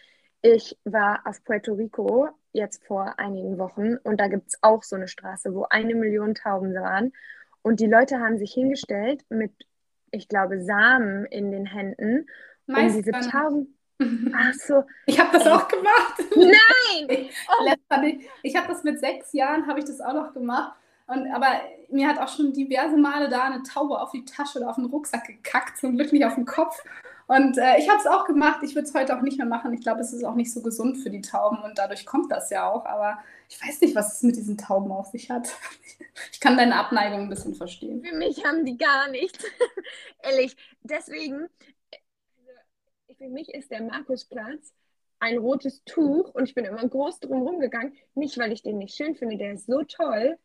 Ich 0.40 0.78
war 0.84 1.20
auf 1.26 1.44
Puerto 1.44 1.74
Rico 1.74 2.30
jetzt 2.52 2.82
vor 2.86 3.18
einigen 3.18 3.58
Wochen 3.58 3.96
und 4.04 4.18
da 4.18 4.28
gibt 4.28 4.48
es 4.48 4.58
auch 4.62 4.82
so 4.82 4.96
eine 4.96 5.08
Straße, 5.08 5.54
wo 5.54 5.64
eine 5.64 5.94
Million 5.94 6.34
Tauben 6.34 6.74
waren. 6.74 7.12
Und 7.60 7.78
die 7.78 7.86
Leute 7.86 8.20
haben 8.20 8.38
sich 8.38 8.54
hingestellt 8.54 9.22
mit, 9.28 9.52
ich 10.10 10.28
glaube, 10.28 10.64
Samen 10.64 11.26
in 11.26 11.50
den 11.50 11.66
Händen, 11.66 12.26
um 12.66 12.92
diese 12.94 13.12
Tauben. 13.12 13.76
Ach 14.00 14.52
so. 14.54 14.84
Ich 15.06 15.18
habe 15.18 15.36
das 15.36 15.46
auch 15.46 15.68
gemacht. 15.68 16.14
Nein! 16.36 17.28
Oh. 17.48 18.02
Ich 18.42 18.56
habe 18.56 18.68
das 18.68 18.82
mit 18.82 18.98
sechs 18.98 19.32
Jahren, 19.32 19.66
habe 19.66 19.78
ich 19.78 19.84
das 19.84 20.00
auch 20.00 20.14
noch 20.14 20.32
gemacht. 20.32 20.72
Und, 21.06 21.30
aber 21.32 21.60
mir 21.90 22.08
hat 22.08 22.18
auch 22.18 22.28
schon 22.28 22.52
diverse 22.52 22.96
Male 22.96 23.28
da 23.28 23.44
eine 23.44 23.62
Taube 23.62 24.00
auf 24.00 24.10
die 24.10 24.24
Tasche 24.24 24.58
oder 24.58 24.70
auf 24.70 24.76
den 24.76 24.86
Rucksack 24.86 25.26
gekackt, 25.26 25.78
zum 25.78 25.96
Glück 25.96 26.12
nicht 26.12 26.24
auf 26.24 26.34
den 26.34 26.46
Kopf. 26.46 26.82
Und 27.26 27.56
äh, 27.56 27.78
ich 27.78 27.88
habe 27.88 27.98
es 27.98 28.06
auch 28.06 28.26
gemacht. 28.26 28.60
Ich 28.62 28.74
würde 28.74 28.86
es 28.88 28.94
heute 28.94 29.16
auch 29.16 29.22
nicht 29.22 29.38
mehr 29.38 29.46
machen. 29.46 29.72
Ich 29.72 29.82
glaube, 29.82 30.00
es 30.00 30.12
ist 30.12 30.24
auch 30.24 30.34
nicht 30.34 30.52
so 30.52 30.60
gesund 30.60 30.98
für 30.98 31.10
die 31.10 31.22
Tauben 31.22 31.58
und 31.62 31.78
dadurch 31.78 32.04
kommt 32.04 32.30
das 32.30 32.50
ja 32.50 32.70
auch. 32.70 32.84
Aber 32.84 33.18
ich 33.48 33.62
weiß 33.62 33.80
nicht, 33.80 33.94
was 33.94 34.16
es 34.16 34.22
mit 34.22 34.36
diesen 34.36 34.58
Tauben 34.58 34.90
auf 34.92 35.06
sich 35.06 35.30
hat. 35.30 35.48
Ich 36.32 36.38
kann 36.38 36.56
deine 36.56 36.76
Abneigung 36.76 37.22
ein 37.22 37.28
bisschen 37.28 37.54
verstehen. 37.54 38.04
Für 38.04 38.16
mich 38.16 38.44
haben 38.44 38.64
die 38.64 38.76
gar 38.76 39.08
nichts. 39.08 39.44
Ehrlich. 40.22 40.56
Deswegen, 40.82 41.48
für 43.16 43.28
mich 43.28 43.52
ist 43.54 43.70
der 43.70 43.82
Markusplatz 43.82 44.74
ein 45.20 45.38
rotes 45.38 45.84
Tuch 45.84 46.34
und 46.34 46.44
ich 46.44 46.54
bin 46.54 46.64
immer 46.64 46.86
groß 46.86 47.20
drum 47.20 47.42
rumgegangen. 47.42 47.94
Nicht, 48.14 48.38
weil 48.38 48.52
ich 48.52 48.62
den 48.62 48.78
nicht 48.78 48.94
schön 48.94 49.14
finde, 49.14 49.38
der 49.38 49.52
ist 49.52 49.66
so 49.66 49.82
toll, 49.82 50.38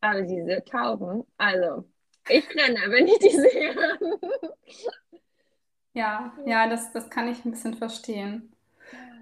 aber 0.00 0.22
diese 0.22 0.62
Tauben, 0.64 1.24
also 1.38 1.84
ich 2.28 2.48
renne, 2.50 2.80
wenn 2.88 3.06
ich 3.06 3.18
die 3.18 3.30
sehe. 3.30 3.74
Ja, 5.92 6.34
ja, 6.44 6.68
das, 6.68 6.92
das 6.92 7.08
kann 7.08 7.26
ich 7.26 7.42
ein 7.46 7.52
bisschen 7.52 7.72
verstehen. 7.72 8.52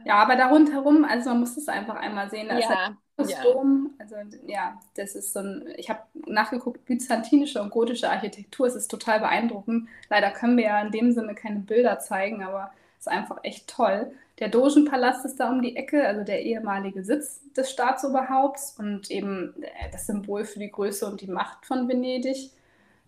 Ja, 0.04 0.16
aber 0.16 0.34
da 0.34 0.48
rundherum, 0.48 1.04
also 1.04 1.30
man 1.30 1.38
muss 1.38 1.56
es 1.56 1.68
einfach 1.68 1.94
einmal 1.94 2.28
sehen. 2.30 2.48
Da 2.48 2.58
ja, 2.58 2.96
ist 3.16 3.36
halt 3.36 3.44
Dom, 3.44 3.94
also 4.00 4.16
ja, 4.44 4.80
das 4.96 5.14
ist 5.14 5.32
so 5.32 5.38
ein, 5.38 5.72
ich 5.76 5.88
habe 5.88 6.00
nachgeguckt, 6.26 6.84
byzantinische 6.84 7.62
und 7.62 7.70
gotische 7.70 8.10
Architektur, 8.10 8.66
es 8.66 8.74
ist 8.74 8.90
total 8.90 9.20
beeindruckend. 9.20 9.88
Leider 10.10 10.32
können 10.32 10.56
wir 10.56 10.64
ja 10.64 10.82
in 10.82 10.90
dem 10.90 11.12
Sinne 11.12 11.36
keine 11.36 11.60
Bilder 11.60 12.00
zeigen, 12.00 12.42
aber 12.42 12.72
ist 13.04 13.08
einfach 13.08 13.38
echt 13.42 13.68
toll. 13.68 14.10
Der 14.38 14.48
Dogenpalast 14.48 15.24
ist 15.24 15.38
da 15.38 15.50
um 15.50 15.62
die 15.62 15.76
Ecke, 15.76 16.06
also 16.06 16.24
der 16.24 16.42
ehemalige 16.42 17.04
Sitz 17.04 17.40
des 17.56 17.70
Staatsoberhaupts 17.70 18.76
und 18.78 19.10
eben 19.10 19.54
äh, 19.62 19.90
das 19.92 20.06
Symbol 20.06 20.44
für 20.44 20.58
die 20.58 20.70
Größe 20.70 21.06
und 21.06 21.20
die 21.20 21.28
Macht 21.28 21.66
von 21.66 21.88
Venedig. 21.88 22.50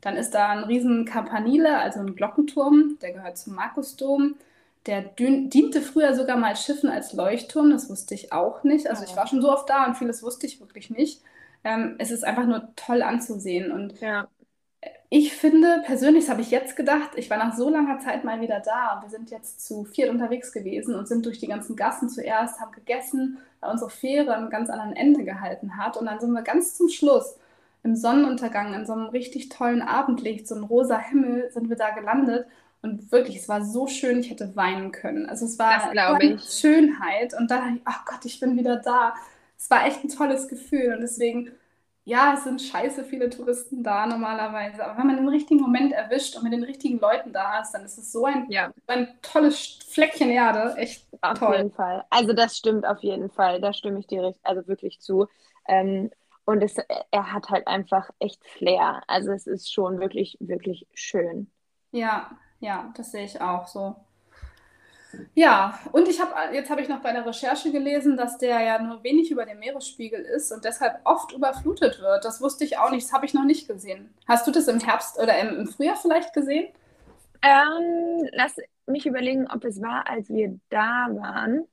Dann 0.02 0.16
ist 0.16 0.32
da 0.32 0.50
ein 0.50 0.64
riesen 0.64 1.04
Campanile, 1.04 1.78
also 1.78 2.00
ein 2.00 2.14
Glockenturm, 2.14 2.98
der 3.00 3.12
gehört 3.12 3.38
zum 3.38 3.54
Markusdom. 3.54 4.36
Der 4.84 5.02
diente 5.02 5.80
früher 5.80 6.14
sogar 6.14 6.36
mal 6.36 6.54
Schiffen 6.54 6.88
als 6.88 7.12
Leuchtturm, 7.12 7.70
das 7.70 7.90
wusste 7.90 8.14
ich 8.14 8.32
auch 8.32 8.62
nicht. 8.62 8.88
Also 8.88 9.02
ich 9.02 9.16
war 9.16 9.26
schon 9.26 9.42
so 9.42 9.50
oft 9.50 9.68
da 9.68 9.84
und 9.86 9.96
vieles 9.96 10.22
wusste 10.22 10.46
ich 10.46 10.60
wirklich 10.60 10.90
nicht. 10.90 11.22
Ähm, 11.64 11.96
es 11.98 12.12
ist 12.12 12.24
einfach 12.24 12.46
nur 12.46 12.68
toll 12.76 13.02
anzusehen. 13.02 13.72
Und 13.72 14.00
ja. 14.00 14.28
Ich 15.08 15.32
finde, 15.34 15.82
persönlich, 15.84 16.24
das 16.24 16.30
habe 16.30 16.42
ich 16.42 16.50
jetzt 16.50 16.74
gedacht, 16.76 17.10
ich 17.16 17.30
war 17.30 17.38
nach 17.38 17.56
so 17.56 17.70
langer 17.70 18.00
Zeit 18.00 18.24
mal 18.24 18.40
wieder 18.40 18.60
da. 18.60 18.98
Wir 19.02 19.10
sind 19.10 19.30
jetzt 19.30 19.64
zu 19.64 19.84
viert 19.84 20.10
unterwegs 20.10 20.52
gewesen 20.52 20.94
und 20.96 21.06
sind 21.06 21.24
durch 21.24 21.38
die 21.38 21.46
ganzen 21.46 21.76
Gassen 21.76 22.08
zuerst, 22.08 22.60
haben 22.60 22.72
gegessen, 22.72 23.38
weil 23.60 23.70
unsere 23.70 23.90
Fähre 23.90 24.34
am 24.34 24.50
ganz 24.50 24.68
anderen 24.68 24.94
Ende 24.94 25.24
gehalten 25.24 25.76
hat. 25.76 25.96
Und 25.96 26.06
dann 26.06 26.18
sind 26.18 26.32
wir 26.32 26.42
ganz 26.42 26.74
zum 26.74 26.88
Schluss 26.88 27.36
im 27.84 27.94
Sonnenuntergang, 27.94 28.74
in 28.74 28.84
so 28.84 28.94
einem 28.94 29.06
richtig 29.06 29.48
tollen 29.48 29.80
Abendlicht, 29.80 30.48
so 30.48 30.56
ein 30.56 30.64
rosa 30.64 30.98
Himmel, 30.98 31.50
sind 31.52 31.68
wir 31.68 31.76
da 31.76 31.90
gelandet. 31.90 32.46
Und 32.82 33.12
wirklich, 33.12 33.36
es 33.36 33.48
war 33.48 33.64
so 33.64 33.86
schön, 33.86 34.18
ich 34.18 34.30
hätte 34.30 34.56
weinen 34.56 34.90
können. 34.90 35.26
Also 35.26 35.44
es 35.46 35.58
war 35.58 35.90
eine 35.90 36.38
Schönheit. 36.40 37.32
Und 37.38 37.50
da 37.50 37.58
dachte 37.58 37.74
ich, 37.76 37.82
ach 37.84 38.04
Gott, 38.06 38.24
ich 38.24 38.40
bin 38.40 38.56
wieder 38.56 38.76
da. 38.76 39.14
Es 39.56 39.70
war 39.70 39.86
echt 39.86 40.02
ein 40.02 40.08
tolles 40.08 40.48
Gefühl. 40.48 40.94
Und 40.94 41.00
deswegen, 41.02 41.52
ja, 42.06 42.34
es 42.34 42.44
sind 42.44 42.62
scheiße 42.62 43.02
viele 43.02 43.28
Touristen 43.28 43.82
da 43.82 44.06
normalerweise. 44.06 44.86
Aber 44.86 44.96
wenn 44.96 45.08
man 45.08 45.16
den 45.16 45.28
richtigen 45.28 45.60
Moment 45.60 45.92
erwischt 45.92 46.36
und 46.36 46.44
mit 46.44 46.52
den 46.52 46.62
richtigen 46.62 47.00
Leuten 47.00 47.32
da 47.32 47.60
ist, 47.60 47.72
dann 47.72 47.84
ist 47.84 47.98
es 47.98 48.12
so 48.12 48.24
ein, 48.24 48.48
ja. 48.48 48.72
ein 48.86 49.08
tolles 49.22 49.80
Fleckchen 49.88 50.30
Erde. 50.30 50.76
Echt 50.76 51.04
auf 51.20 51.36
toll. 51.36 51.48
Auf 51.48 51.56
jeden 51.56 51.72
Fall. 51.72 52.04
Also 52.08 52.32
das 52.32 52.56
stimmt 52.56 52.86
auf 52.86 53.02
jeden 53.02 53.28
Fall. 53.28 53.60
Da 53.60 53.72
stimme 53.72 53.98
ich 53.98 54.06
dir 54.06 54.32
also 54.44 54.68
wirklich 54.68 55.00
zu. 55.00 55.26
Ähm, 55.66 56.10
und 56.44 56.62
es, 56.62 56.76
er 57.10 57.32
hat 57.32 57.50
halt 57.50 57.66
einfach 57.66 58.08
echt 58.20 58.46
Flair. 58.46 59.02
Also 59.08 59.32
es 59.32 59.48
ist 59.48 59.72
schon 59.72 59.98
wirklich, 59.98 60.36
wirklich 60.38 60.86
schön. 60.94 61.50
Ja, 61.90 62.30
ja, 62.60 62.92
das 62.96 63.10
sehe 63.10 63.24
ich 63.24 63.40
auch 63.40 63.66
so. 63.66 63.96
Ja, 65.34 65.78
und 65.92 66.08
ich 66.08 66.20
habe 66.20 66.54
jetzt 66.54 66.70
habe 66.70 66.80
ich 66.80 66.88
noch 66.88 67.00
bei 67.00 67.12
der 67.12 67.26
Recherche 67.26 67.70
gelesen, 67.70 68.16
dass 68.16 68.38
der 68.38 68.60
ja 68.60 68.80
nur 68.80 69.02
wenig 69.02 69.30
über 69.30 69.44
dem 69.44 69.58
Meeresspiegel 69.58 70.20
ist 70.20 70.52
und 70.52 70.64
deshalb 70.64 71.00
oft 71.04 71.32
überflutet 71.32 72.00
wird. 72.00 72.24
Das 72.24 72.40
wusste 72.40 72.64
ich 72.64 72.78
auch 72.78 72.90
nicht, 72.90 73.06
das 73.06 73.12
habe 73.12 73.26
ich 73.26 73.34
noch 73.34 73.44
nicht 73.44 73.68
gesehen. 73.68 74.14
Hast 74.26 74.46
du 74.46 74.50
das 74.50 74.68
im 74.68 74.80
Herbst 74.80 75.18
oder 75.18 75.38
im, 75.38 75.60
im 75.60 75.66
Frühjahr 75.66 75.96
vielleicht 75.96 76.32
gesehen? 76.32 76.68
Ähm, 77.42 78.28
lass 78.32 78.56
mich 78.86 79.06
überlegen, 79.06 79.46
ob 79.50 79.64
es 79.64 79.80
war, 79.82 80.08
als 80.08 80.28
wir 80.28 80.58
da 80.70 81.08
waren 81.10 81.66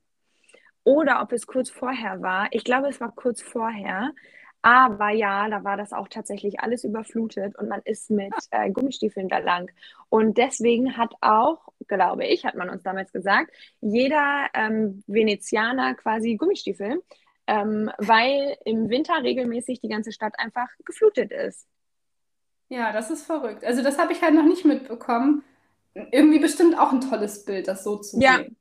oder 0.84 1.22
ob 1.22 1.32
es 1.32 1.46
kurz 1.46 1.70
vorher 1.70 2.22
war. 2.22 2.48
Ich 2.50 2.64
glaube, 2.64 2.88
es 2.88 3.00
war 3.00 3.12
kurz 3.12 3.42
vorher. 3.42 4.12
Aber 4.64 5.10
ja, 5.10 5.46
da 5.50 5.62
war 5.62 5.76
das 5.76 5.92
auch 5.92 6.08
tatsächlich 6.08 6.60
alles 6.60 6.84
überflutet 6.84 7.54
und 7.58 7.68
man 7.68 7.82
ist 7.84 8.10
mit 8.10 8.32
äh, 8.50 8.70
Gummistiefeln 8.70 9.28
da 9.28 9.36
lang. 9.36 9.70
Und 10.08 10.38
deswegen 10.38 10.96
hat 10.96 11.12
auch, 11.20 11.68
glaube 11.86 12.24
ich, 12.24 12.46
hat 12.46 12.54
man 12.54 12.70
uns 12.70 12.82
damals 12.82 13.12
gesagt, 13.12 13.54
jeder 13.82 14.46
ähm, 14.54 15.04
Venezianer 15.06 15.94
quasi 15.94 16.36
Gummistiefel, 16.36 17.02
ähm, 17.46 17.90
weil 17.98 18.56
im 18.64 18.88
Winter 18.88 19.22
regelmäßig 19.22 19.82
die 19.82 19.90
ganze 19.90 20.12
Stadt 20.12 20.32
einfach 20.38 20.68
geflutet 20.86 21.30
ist. 21.30 21.66
Ja, 22.70 22.90
das 22.90 23.10
ist 23.10 23.26
verrückt. 23.26 23.66
Also 23.66 23.82
das 23.82 23.98
habe 23.98 24.14
ich 24.14 24.22
halt 24.22 24.32
noch 24.32 24.46
nicht 24.46 24.64
mitbekommen. 24.64 25.44
Irgendwie 25.92 26.38
bestimmt 26.38 26.78
auch 26.78 26.90
ein 26.90 27.02
tolles 27.02 27.44
Bild, 27.44 27.68
das 27.68 27.84
so 27.84 27.98
zu 27.98 28.18
ja. 28.18 28.38
sehen. 28.38 28.56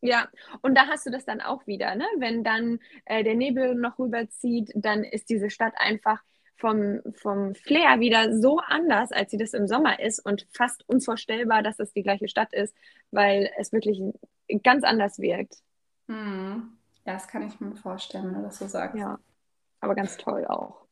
Ja, 0.00 0.28
und 0.62 0.76
da 0.76 0.86
hast 0.86 1.06
du 1.06 1.10
das 1.10 1.24
dann 1.24 1.40
auch 1.40 1.66
wieder, 1.66 1.94
ne? 1.94 2.04
Wenn 2.18 2.44
dann 2.44 2.78
äh, 3.06 3.24
der 3.24 3.34
Nebel 3.34 3.74
noch 3.74 3.98
rüberzieht, 3.98 4.70
dann 4.74 5.04
ist 5.04 5.30
diese 5.30 5.50
Stadt 5.50 5.74
einfach 5.76 6.22
vom, 6.56 7.00
vom 7.14 7.54
Flair 7.54 8.00
wieder 8.00 8.38
so 8.38 8.58
anders, 8.58 9.12
als 9.12 9.30
sie 9.30 9.36
das 9.36 9.52
im 9.52 9.66
Sommer 9.66 10.00
ist 10.00 10.24
und 10.24 10.46
fast 10.52 10.88
unvorstellbar, 10.88 11.62
dass 11.62 11.76
das 11.76 11.92
die 11.92 12.02
gleiche 12.02 12.28
Stadt 12.28 12.52
ist, 12.52 12.74
weil 13.10 13.50
es 13.58 13.72
wirklich 13.72 14.02
ganz 14.62 14.84
anders 14.84 15.18
wirkt. 15.18 15.56
Hm. 16.08 16.76
Ja, 17.04 17.12
das 17.12 17.28
kann 17.28 17.46
ich 17.46 17.60
mir 17.60 17.76
vorstellen, 17.76 18.26
wenn 18.26 18.34
du 18.34 18.42
das 18.42 18.58
so 18.58 18.66
sagst. 18.66 18.98
Ja, 18.98 19.18
aber 19.80 19.94
ganz 19.94 20.16
toll 20.16 20.44
auch. 20.46 20.86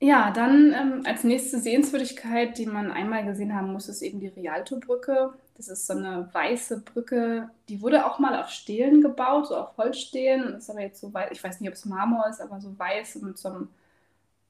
Ja, 0.00 0.30
dann 0.32 0.74
ähm, 0.74 1.02
als 1.06 1.24
nächste 1.24 1.58
Sehenswürdigkeit, 1.58 2.58
die 2.58 2.66
man 2.66 2.92
einmal 2.92 3.24
gesehen 3.24 3.54
haben 3.54 3.72
muss, 3.72 3.88
ist 3.88 4.02
eben 4.02 4.20
die 4.20 4.28
Rialto-Brücke. 4.28 5.32
Das 5.56 5.68
ist 5.68 5.86
so 5.86 5.92
eine 5.94 6.28
weiße 6.32 6.80
Brücke, 6.80 7.48
die 7.68 7.80
wurde 7.80 8.06
auch 8.06 8.18
mal 8.18 8.40
auf 8.40 8.48
Stelen 8.48 9.00
gebaut, 9.00 9.48
so 9.48 9.56
auf 9.56 9.76
Holzstelen. 9.76 10.46
Und 10.46 10.54
ist 10.54 10.70
aber 10.70 10.80
jetzt 10.80 11.00
so 11.00 11.14
weiß, 11.14 11.30
ich 11.32 11.42
weiß 11.42 11.60
nicht, 11.60 11.68
ob 11.68 11.74
es 11.74 11.84
Marmor 11.84 12.26
ist, 12.28 12.40
aber 12.40 12.60
so 12.60 12.76
weiß 12.76 13.16
mit 13.22 13.38
so 13.38 13.48
einem, 13.50 13.68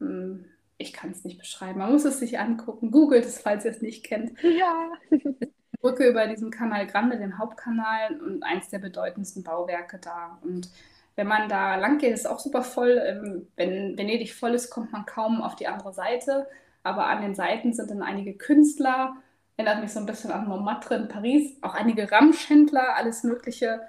hm, 0.00 0.44
ich 0.78 0.92
kann 0.92 1.10
es 1.10 1.24
nicht 1.24 1.38
beschreiben, 1.38 1.78
man 1.78 1.92
muss 1.92 2.04
es 2.04 2.18
sich 2.18 2.38
angucken. 2.38 2.90
Googelt 2.90 3.24
es, 3.24 3.38
falls 3.40 3.64
ihr 3.64 3.70
es 3.70 3.82
nicht 3.82 4.04
kennt. 4.04 4.32
Ja. 4.42 4.92
Brücke 5.80 6.08
über 6.08 6.26
diesen 6.26 6.50
Canal 6.50 6.86
Grande, 6.86 7.18
den 7.18 7.36
Hauptkanal 7.38 8.18
und 8.18 8.42
eins 8.42 8.70
der 8.70 8.78
bedeutendsten 8.78 9.42
Bauwerke 9.42 9.98
da. 9.98 10.38
Und 10.42 10.70
wenn 11.14 11.26
man 11.26 11.48
da 11.48 11.76
lang 11.76 11.98
geht, 11.98 12.14
ist 12.14 12.20
es 12.20 12.26
auch 12.26 12.38
super 12.38 12.62
voll. 12.62 13.00
Ähm, 13.04 13.48
wenn 13.56 13.96
Venedig 13.98 14.32
voll 14.34 14.54
ist, 14.54 14.70
kommt 14.70 14.92
man 14.92 15.04
kaum 15.04 15.42
auf 15.42 15.56
die 15.56 15.68
andere 15.68 15.92
Seite. 15.92 16.46
Aber 16.82 17.06
an 17.06 17.20
den 17.20 17.34
Seiten 17.34 17.74
sind 17.74 17.90
dann 17.90 18.02
einige 18.02 18.34
Künstler. 18.34 19.16
Erinnert 19.56 19.82
mich 19.82 19.92
so 19.92 20.00
ein 20.00 20.06
bisschen 20.06 20.32
an 20.32 20.48
Montmartre 20.48 20.96
in 20.96 21.08
Paris. 21.08 21.56
Auch 21.62 21.74
einige 21.74 22.10
Ramschhändler, 22.10 22.96
alles 22.96 23.22
Mögliche. 23.22 23.80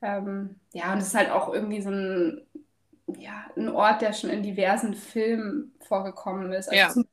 Ähm, 0.00 0.56
ja, 0.72 0.92
und 0.92 0.98
es 0.98 1.08
ist 1.08 1.14
halt 1.14 1.30
auch 1.30 1.52
irgendwie 1.52 1.82
so 1.82 1.90
ein, 1.90 2.42
ja, 3.18 3.46
ein 3.56 3.68
Ort, 3.68 4.00
der 4.00 4.12
schon 4.12 4.30
in 4.30 4.42
diversen 4.42 4.94
Filmen 4.94 5.72
vorgekommen 5.80 6.52
ist. 6.52 6.68
Also 6.68 6.78
ja. 6.78 6.88
zum, 6.88 7.06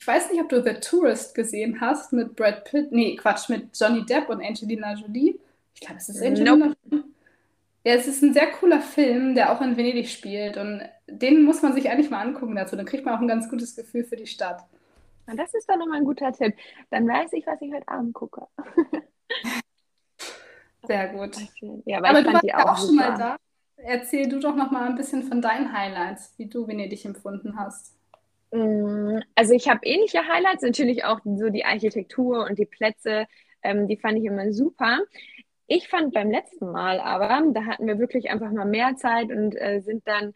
ich 0.00 0.06
weiß 0.06 0.30
nicht, 0.30 0.40
ob 0.40 0.48
du 0.48 0.62
The 0.62 0.80
Tourist 0.80 1.34
gesehen 1.34 1.80
hast 1.80 2.12
mit 2.12 2.34
Brad 2.34 2.64
Pitt. 2.64 2.90
Nee, 2.92 3.16
Quatsch, 3.16 3.48
mit 3.48 3.68
Johnny 3.78 4.04
Depp 4.04 4.28
und 4.28 4.42
Angelina 4.42 4.94
Jolie. 4.94 5.38
Ich 5.74 5.80
glaube, 5.80 5.96
es 5.98 6.08
ist 6.08 6.22
Angelina 6.22 6.56
nope. 6.56 6.76
Jolie. 6.90 7.04
Ja, 7.84 7.94
es 7.94 8.06
ist 8.06 8.22
ein 8.22 8.34
sehr 8.34 8.50
cooler 8.50 8.80
Film, 8.80 9.34
der 9.34 9.52
auch 9.52 9.60
in 9.60 9.76
Venedig 9.76 10.08
spielt 10.08 10.56
und 10.56 10.82
den 11.06 11.42
muss 11.44 11.62
man 11.62 11.72
sich 11.74 11.88
eigentlich 11.88 12.10
mal 12.10 12.20
angucken 12.20 12.56
dazu. 12.56 12.76
Dann 12.76 12.84
kriegt 12.84 13.04
man 13.04 13.14
auch 13.14 13.20
ein 13.20 13.28
ganz 13.28 13.48
gutes 13.48 13.76
Gefühl 13.76 14.04
für 14.04 14.16
die 14.16 14.26
Stadt. 14.26 14.64
Na, 15.28 15.34
das 15.34 15.52
ist 15.52 15.68
dann 15.68 15.78
nochmal 15.78 15.98
ein 15.98 16.06
guter 16.06 16.32
Tipp. 16.32 16.54
Dann 16.90 17.06
weiß 17.06 17.34
ich, 17.34 17.46
was 17.46 17.60
ich 17.60 17.70
heute 17.72 17.86
Abend 17.86 18.14
gucke. 18.14 18.46
Sehr 20.84 21.08
gut. 21.08 21.36
Ja, 21.84 21.98
aber, 21.98 22.08
aber 22.08 22.22
du 22.22 22.32
warst 22.32 22.44
ja 22.44 22.64
auch, 22.64 22.72
auch 22.72 22.78
schon 22.78 22.96
mal 22.96 23.14
da. 23.18 23.36
Erzähl 23.76 24.26
du 24.28 24.40
doch 24.40 24.56
noch 24.56 24.70
mal 24.70 24.88
ein 24.88 24.96
bisschen 24.96 25.22
von 25.22 25.42
deinen 25.42 25.70
Highlights, 25.72 26.32
wie 26.38 26.46
du 26.46 26.66
Venedig 26.66 27.04
empfunden 27.04 27.58
hast. 27.58 27.94
Mm, 28.52 29.18
also 29.34 29.52
ich 29.52 29.68
habe 29.68 29.80
ähnliche 29.84 30.26
Highlights, 30.26 30.62
natürlich 30.62 31.04
auch 31.04 31.20
so 31.22 31.50
die 31.50 31.66
Architektur 31.66 32.46
und 32.46 32.58
die 32.58 32.64
Plätze, 32.64 33.26
ähm, 33.62 33.86
die 33.86 33.98
fand 33.98 34.18
ich 34.18 34.24
immer 34.24 34.50
super. 34.52 35.00
Ich 35.66 35.88
fand 35.88 36.14
beim 36.14 36.30
letzten 36.30 36.72
Mal 36.72 37.00
aber, 37.00 37.42
da 37.52 37.66
hatten 37.66 37.86
wir 37.86 37.98
wirklich 37.98 38.30
einfach 38.30 38.50
mal 38.50 38.64
mehr 38.64 38.96
Zeit 38.96 39.30
und 39.30 39.54
äh, 39.56 39.80
sind 39.80 40.08
dann 40.08 40.32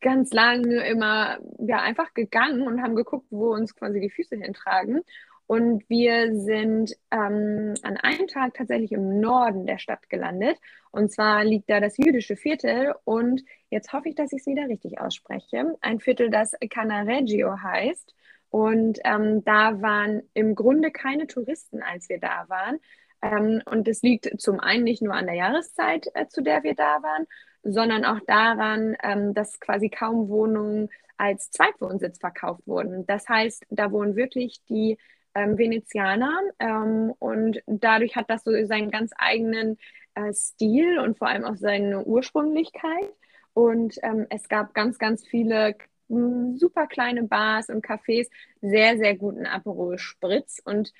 ganz 0.00 0.32
lang 0.32 0.64
immer 0.64 1.38
ja, 1.58 1.80
einfach 1.80 2.14
gegangen 2.14 2.66
und 2.66 2.82
haben 2.82 2.96
geguckt, 2.96 3.26
wo 3.30 3.52
uns 3.52 3.74
quasi 3.74 4.00
die 4.00 4.10
Füße 4.10 4.36
hintragen. 4.36 5.02
Und 5.46 5.88
wir 5.90 6.34
sind 6.34 6.94
ähm, 7.10 7.74
an 7.82 7.96
einem 7.98 8.26
Tag 8.28 8.54
tatsächlich 8.54 8.92
im 8.92 9.20
Norden 9.20 9.66
der 9.66 9.78
Stadt 9.78 10.08
gelandet. 10.08 10.58
Und 10.90 11.12
zwar 11.12 11.44
liegt 11.44 11.68
da 11.68 11.80
das 11.80 11.98
jüdische 11.98 12.36
Viertel. 12.36 12.94
Und 13.04 13.42
jetzt 13.68 13.92
hoffe 13.92 14.08
ich, 14.08 14.14
dass 14.14 14.32
ich 14.32 14.40
es 14.40 14.46
wieder 14.46 14.68
richtig 14.68 15.00
ausspreche. 15.00 15.76
Ein 15.82 16.00
Viertel, 16.00 16.30
das 16.30 16.52
Canareggio 16.70 17.60
heißt. 17.62 18.14
Und 18.48 19.00
ähm, 19.04 19.44
da 19.44 19.82
waren 19.82 20.22
im 20.32 20.54
Grunde 20.54 20.90
keine 20.90 21.26
Touristen, 21.26 21.82
als 21.82 22.08
wir 22.08 22.20
da 22.20 22.46
waren. 22.48 22.78
Ähm, 23.20 23.62
und 23.66 23.86
das 23.88 24.02
liegt 24.02 24.40
zum 24.40 24.60
einen 24.60 24.84
nicht 24.84 25.02
nur 25.02 25.14
an 25.14 25.26
der 25.26 25.34
Jahreszeit, 25.34 26.06
äh, 26.14 26.26
zu 26.28 26.42
der 26.42 26.62
wir 26.62 26.74
da 26.74 27.02
waren, 27.02 27.26
sondern 27.64 28.04
auch 28.04 28.20
daran, 28.26 28.96
ähm, 29.02 29.34
dass 29.34 29.58
quasi 29.60 29.88
kaum 29.88 30.28
Wohnungen 30.28 30.90
als 31.16 31.50
Zweitwohnsitz 31.50 32.18
verkauft 32.18 32.66
wurden. 32.66 33.06
Das 33.06 33.28
heißt, 33.28 33.66
da 33.70 33.90
wohnen 33.90 34.16
wirklich 34.16 34.62
die 34.68 34.98
ähm, 35.34 35.58
Venezianer 35.58 36.40
ähm, 36.58 37.12
und 37.18 37.62
dadurch 37.66 38.16
hat 38.16 38.30
das 38.30 38.44
so 38.44 38.50
seinen 38.66 38.90
ganz 38.90 39.12
eigenen 39.16 39.78
äh, 40.14 40.32
Stil 40.32 40.98
und 40.98 41.18
vor 41.18 41.28
allem 41.28 41.44
auch 41.44 41.56
seine 41.56 42.04
Ursprünglichkeit. 42.04 43.12
Und 43.52 43.96
ähm, 44.02 44.26
es 44.30 44.48
gab 44.48 44.74
ganz, 44.74 44.98
ganz 44.98 45.26
viele 45.26 45.76
super 46.08 46.86
kleine 46.86 47.22
Bars 47.24 47.70
und 47.70 47.84
Cafés, 47.84 48.28
sehr, 48.60 48.98
sehr 48.98 49.16
guten 49.16 49.46
Aperol 49.46 49.98
Spritz 49.98 50.60
und 50.64 50.92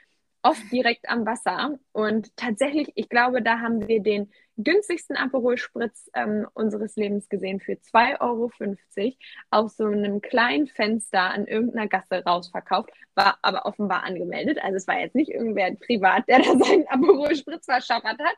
oft 0.44 0.70
direkt 0.70 1.09
am 1.09 1.24
Wasser. 1.24 1.78
Und 1.92 2.37
tatsächlich, 2.37 2.92
ich 2.94 3.09
glaube, 3.09 3.42
da 3.42 3.61
haben 3.61 3.88
wir 3.88 4.02
den 4.02 4.30
günstigsten 4.59 5.16
Aperol 5.16 5.57
Spritz 5.57 6.11
ähm, 6.14 6.46
unseres 6.52 6.96
Lebens 6.96 7.28
gesehen 7.28 7.61
für 7.61 7.72
2,50 7.72 8.20
Euro 8.20 8.50
auf 9.50 9.72
so 9.72 9.87
einem 9.87 10.20
kleinen 10.20 10.68
Fenster 10.68 11.22
an 11.30 11.46
irgendeiner 11.46 11.88
Gasse 11.88 12.22
rausverkauft, 12.24 12.90
war 13.14 13.38
aber 13.40 13.64
offenbar 13.64 14.04
angemeldet. 14.04 14.59
Also 14.62 14.76
es 14.76 14.87
war 14.87 15.00
jetzt 15.00 15.16
nicht 15.16 15.30
irgendwer 15.30 15.74
privat, 15.74 16.28
der 16.28 16.38
da 16.42 16.59
seinen 16.59 16.87
Aperol 16.88 17.35
Spritz 17.35 17.64
verschaffert 17.64 18.18
hat. 18.20 18.37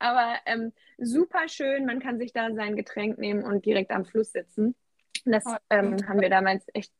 Aber 0.00 0.34
ähm, 0.46 0.72
super 0.98 1.48
schön, 1.48 1.86
man 1.86 2.00
kann 2.00 2.18
sich 2.18 2.32
da 2.32 2.52
sein 2.52 2.74
Getränk 2.74 3.16
nehmen 3.18 3.44
und 3.44 3.64
direkt 3.64 3.92
am 3.92 4.04
Fluss 4.04 4.32
sitzen. 4.32 4.74
Das 5.24 5.46
oh, 5.46 5.54
ähm, 5.70 5.96
haben 6.08 6.20
wir 6.20 6.30
damals 6.30 6.66
echt, 6.74 6.92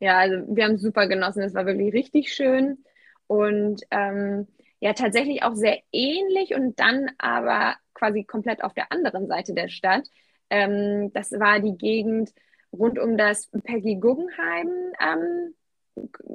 ja, 0.00 0.18
also 0.18 0.42
wir 0.48 0.64
haben 0.64 0.74
es 0.74 0.82
super 0.82 1.06
genossen. 1.06 1.42
Es 1.42 1.54
war 1.54 1.66
wirklich 1.66 1.92
richtig 1.92 2.32
schön 2.32 2.78
und 3.26 3.82
ähm, 3.90 4.46
ja, 4.80 4.92
tatsächlich 4.92 5.42
auch 5.42 5.54
sehr 5.54 5.78
ähnlich 5.92 6.54
und 6.54 6.78
dann 6.78 7.10
aber 7.18 7.76
quasi 7.94 8.24
komplett 8.24 8.62
auf 8.62 8.74
der 8.74 8.92
anderen 8.92 9.28
Seite 9.28 9.54
der 9.54 9.68
Stadt. 9.68 10.06
Ähm, 10.50 11.12
das 11.14 11.32
war 11.32 11.60
die 11.60 11.76
Gegend 11.76 12.32
rund 12.72 12.98
um 12.98 13.16
das 13.16 13.50
Peggy 13.64 13.96
Guggenheim 13.96 14.68
ähm, 15.00 15.54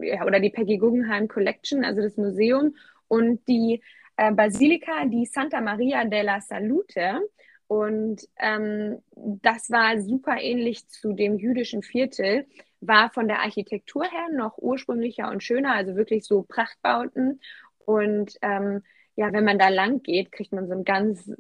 ja, 0.02 0.25
oder 0.25 0.39
die 0.39 0.49
Peggy 0.49 0.78
Guggenheim 0.78 1.28
Collection, 1.28 1.84
also 1.84 2.02
das 2.02 2.17
Museum 2.17 2.75
und 3.08 3.47
die 3.47 3.82
äh, 4.17 4.32
Basilika 4.32 5.06
di 5.06 5.25
Santa 5.25 5.62
Maria 5.62 6.06
della 6.06 6.41
Salute. 6.41 7.21
Und 7.67 8.28
ähm, 8.39 8.97
das 9.15 9.69
war 9.69 10.02
super 10.02 10.41
ähnlich 10.41 10.88
zu 10.88 11.13
dem 11.13 11.38
jüdischen 11.38 11.84
Viertel, 11.84 12.47
war 12.81 13.09
von 13.11 13.27
der 13.27 13.39
Architektur 13.39 14.05
her 14.05 14.27
noch 14.31 14.57
ursprünglicher 14.57 15.29
und 15.29 15.43
schöner, 15.43 15.73
also 15.75 15.95
wirklich 15.95 16.25
so 16.25 16.43
Prachtbauten. 16.43 17.41
Und 17.85 18.37
ähm, 18.41 18.83
ja, 19.15 19.33
wenn 19.33 19.43
man 19.43 19.59
da 19.59 19.69
lang 19.69 20.01
geht, 20.01 20.31
kriegt 20.31 20.53
man 20.53 20.67
so 20.67 20.73
ein 20.73 20.85
ganz 20.85 21.31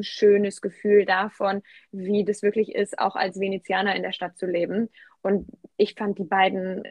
schönes 0.00 0.60
Gefühl 0.60 1.04
davon, 1.04 1.62
wie 1.90 2.24
das 2.24 2.42
wirklich 2.42 2.74
ist, 2.74 2.98
auch 2.98 3.16
als 3.16 3.40
Venezianer 3.40 3.96
in 3.96 4.02
der 4.02 4.12
Stadt 4.12 4.36
zu 4.36 4.46
leben. 4.46 4.88
Und 5.22 5.48
ich 5.76 5.94
fand 5.94 6.18
die 6.18 6.24
beiden 6.24 6.82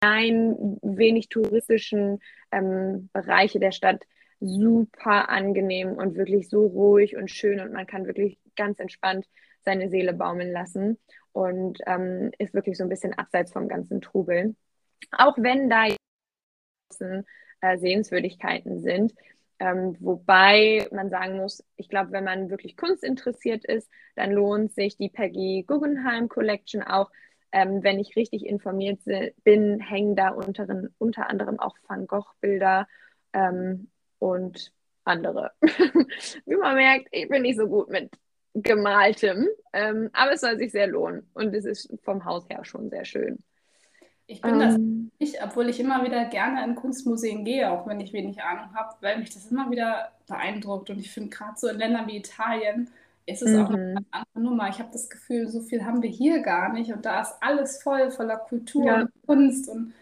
kleinen, 0.00 0.78
wenig 0.82 1.28
touristischen 1.28 2.20
ähm, 2.52 3.10
Bereiche 3.12 3.60
der 3.60 3.72
Stadt 3.72 4.04
super 4.40 5.28
angenehm 5.30 5.92
und 5.92 6.16
wirklich 6.16 6.48
so 6.48 6.66
ruhig 6.66 7.16
und 7.16 7.30
schön 7.30 7.60
und 7.60 7.72
man 7.72 7.86
kann 7.86 8.06
wirklich 8.06 8.38
ganz 8.54 8.78
entspannt 8.78 9.26
seine 9.66 9.90
Seele 9.90 10.14
baumeln 10.14 10.52
lassen 10.52 10.98
und 11.32 11.78
ähm, 11.86 12.30
ist 12.38 12.54
wirklich 12.54 12.78
so 12.78 12.84
ein 12.84 12.88
bisschen 12.88 13.12
abseits 13.12 13.52
vom 13.52 13.68
ganzen 13.68 14.00
Trubel. 14.00 14.56
Auch 15.10 15.36
wenn 15.36 15.68
da 15.68 15.88
äh, 17.60 17.78
Sehenswürdigkeiten 17.78 18.80
sind, 18.80 19.12
ähm, 19.58 19.96
wobei 20.00 20.86
man 20.92 21.10
sagen 21.10 21.36
muss, 21.36 21.64
ich 21.76 21.88
glaube, 21.88 22.12
wenn 22.12 22.24
man 22.24 22.50
wirklich 22.50 22.76
Kunst 22.76 23.02
interessiert 23.02 23.64
ist, 23.64 23.90
dann 24.14 24.32
lohnt 24.32 24.72
sich 24.72 24.96
die 24.96 25.08
Peggy 25.08 25.64
Guggenheim 25.66 26.28
Collection 26.28 26.82
auch. 26.82 27.10
Ähm, 27.52 27.82
wenn 27.82 27.98
ich 27.98 28.16
richtig 28.16 28.44
informiert 28.44 29.00
bin, 29.44 29.80
hängen 29.80 30.14
da 30.14 30.30
unter, 30.30 30.66
unter 30.98 31.30
anderem 31.30 31.58
auch 31.58 31.76
Van 31.88 32.06
Gogh 32.06 32.32
Bilder 32.40 32.86
ähm, 33.32 33.90
und 34.18 34.72
andere. 35.04 35.52
Wie 36.44 36.56
man 36.56 36.74
merkt, 36.74 37.08
ich 37.12 37.28
bin 37.28 37.42
nicht 37.42 37.58
so 37.58 37.66
gut 37.68 37.88
mit 37.88 38.10
gemaltem, 38.62 39.46
ähm, 39.72 40.10
aber 40.12 40.32
es 40.32 40.40
soll 40.40 40.58
sich 40.58 40.72
sehr 40.72 40.86
lohnen 40.86 41.28
und 41.34 41.54
es 41.54 41.64
ist 41.64 41.92
vom 42.02 42.24
Haus 42.24 42.48
her 42.48 42.64
schon 42.64 42.90
sehr 42.90 43.04
schön. 43.04 43.38
Ich 44.28 44.40
bin 44.40 44.58
das 44.58 44.74
ähm. 44.74 45.12
nicht, 45.20 45.36
obwohl 45.42 45.68
ich 45.68 45.78
immer 45.78 46.04
wieder 46.04 46.24
gerne 46.24 46.64
in 46.64 46.74
Kunstmuseen 46.74 47.44
gehe, 47.44 47.70
auch 47.70 47.86
wenn 47.86 48.00
ich 48.00 48.12
wenig 48.12 48.42
Ahnung 48.42 48.74
habe, 48.74 48.96
weil 49.00 49.18
mich 49.18 49.32
das 49.32 49.50
immer 49.52 49.70
wieder 49.70 50.10
beeindruckt. 50.26 50.90
Und 50.90 50.98
ich 50.98 51.12
finde 51.12 51.30
gerade 51.30 51.54
so 51.56 51.68
in 51.68 51.78
Ländern 51.78 52.08
wie 52.08 52.16
Italien 52.16 52.90
ist 53.26 53.42
es 53.42 53.50
mhm. 53.50 53.64
auch 53.64 53.70
eine 53.70 53.94
mhm. 53.94 54.06
andere 54.10 54.40
Nummer. 54.40 54.68
Ich 54.68 54.78
habe 54.78 54.90
das 54.92 55.08
Gefühl, 55.10 55.48
so 55.48 55.60
viel 55.60 55.84
haben 55.84 56.02
wir 56.02 56.10
hier 56.10 56.40
gar 56.40 56.72
nicht. 56.72 56.92
Und 56.92 57.04
da 57.04 57.22
ist 57.22 57.34
alles 57.40 57.82
voll, 57.82 58.10
voller 58.10 58.36
Kultur 58.36 58.86
ja. 58.86 59.00
und 59.02 59.10
Kunst 59.26 59.68
und 59.68 59.92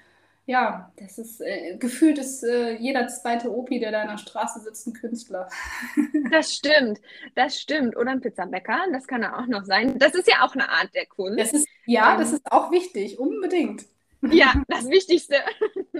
ja, 0.46 0.92
das 0.96 1.18
ist 1.18 1.40
äh, 1.40 1.76
gefühlt 1.78 2.18
ist 2.18 2.42
äh, 2.42 2.76
jeder 2.76 3.08
zweite 3.08 3.50
Opi, 3.50 3.80
der 3.80 3.92
da 3.92 4.02
in 4.02 4.08
der 4.08 4.18
Straße 4.18 4.60
sitzt, 4.60 4.86
ein 4.86 4.92
Künstler. 4.92 5.48
Das 6.30 6.54
stimmt, 6.54 7.00
das 7.34 7.60
stimmt. 7.60 7.96
Oder 7.96 8.10
ein 8.10 8.20
Pizzabäcker, 8.20 8.86
das 8.92 9.06
kann 9.06 9.22
er 9.22 9.38
auch 9.38 9.46
noch 9.46 9.64
sein. 9.64 9.98
Das 9.98 10.14
ist 10.14 10.26
ja 10.26 10.42
auch 10.42 10.54
eine 10.54 10.68
Art 10.68 10.92
der 10.94 11.06
Kunst. 11.06 11.38
Das 11.38 11.52
ist, 11.52 11.68
ja, 11.86 12.14
ähm, 12.14 12.18
das 12.18 12.32
ist 12.32 12.50
auch 12.50 12.72
wichtig, 12.72 13.18
unbedingt. 13.18 13.84
Ja, 14.22 14.52
das 14.68 14.88
Wichtigste. 14.88 15.36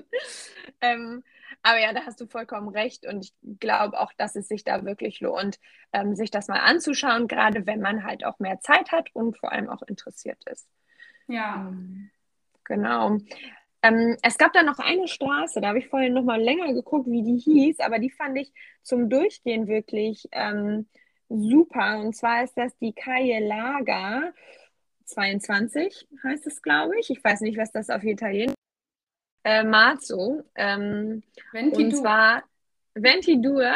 ähm, 0.81 1.23
aber 1.63 1.79
ja, 1.79 1.93
da 1.93 2.05
hast 2.05 2.21
du 2.21 2.27
vollkommen 2.27 2.69
recht 2.69 3.07
und 3.07 3.25
ich 3.25 3.59
glaube 3.61 4.01
auch, 4.01 4.13
dass 4.17 4.35
es 4.35 4.49
sich 4.49 4.65
da 4.65 4.85
wirklich 4.85 5.21
lohnt, 5.21 5.59
ähm, 5.93 6.17
sich 6.17 6.31
das 6.31 6.49
mal 6.49 6.61
anzuschauen, 6.61 7.29
gerade 7.29 7.67
wenn 7.67 7.81
man 7.81 8.05
halt 8.05 8.25
auch 8.25 8.39
mehr 8.39 8.61
Zeit 8.61 8.93
hat 8.93 9.15
und 9.15 9.39
vor 9.39 9.53
allem 9.53 9.71
auch 9.71 9.83
interessiert 9.83 10.43
ist. 10.47 10.69
Ja. 11.29 11.69
Ähm, 11.69 12.11
genau. 12.65 13.19
Ähm, 13.85 14.17
es 14.23 14.39
gab 14.39 14.55
da 14.55 14.63
noch 14.63 14.79
eine 14.79 15.07
Straße, 15.07 15.61
da 15.61 15.69
habe 15.69 15.79
ich 15.79 15.89
vorhin 15.89 16.15
noch 16.15 16.25
mal 16.25 16.41
länger 16.41 16.73
geguckt, 16.73 17.07
wie 17.11 17.23
die 17.23 17.37
hieß, 17.37 17.81
aber 17.81 17.99
die 17.99 18.09
fand 18.09 18.39
ich 18.39 18.51
zum 18.83 19.11
Durchgehen 19.11 19.69
wirklich 19.69 20.27
ähm, 20.33 20.89
super. 21.29 21.99
Und 21.99 22.17
zwar 22.17 22.45
ist 22.45 22.55
das 22.57 22.75
die 22.79 22.95
Calle 22.95 23.47
Laga 23.47 24.33
22, 25.05 26.09
heißt 26.23 26.47
es, 26.47 26.63
glaube 26.63 26.99
ich. 26.99 27.11
Ich 27.11 27.23
weiß 27.23 27.43
nicht, 27.43 27.59
was 27.59 27.73
das 27.73 27.91
auf 27.91 28.03
Italienisch 28.03 28.55
äh, 29.45 29.63
Marzo. 29.63 30.43
Ähm, 30.55 31.23
und 31.53 31.95
zwar 31.95 32.43
Ventidue 32.95 33.71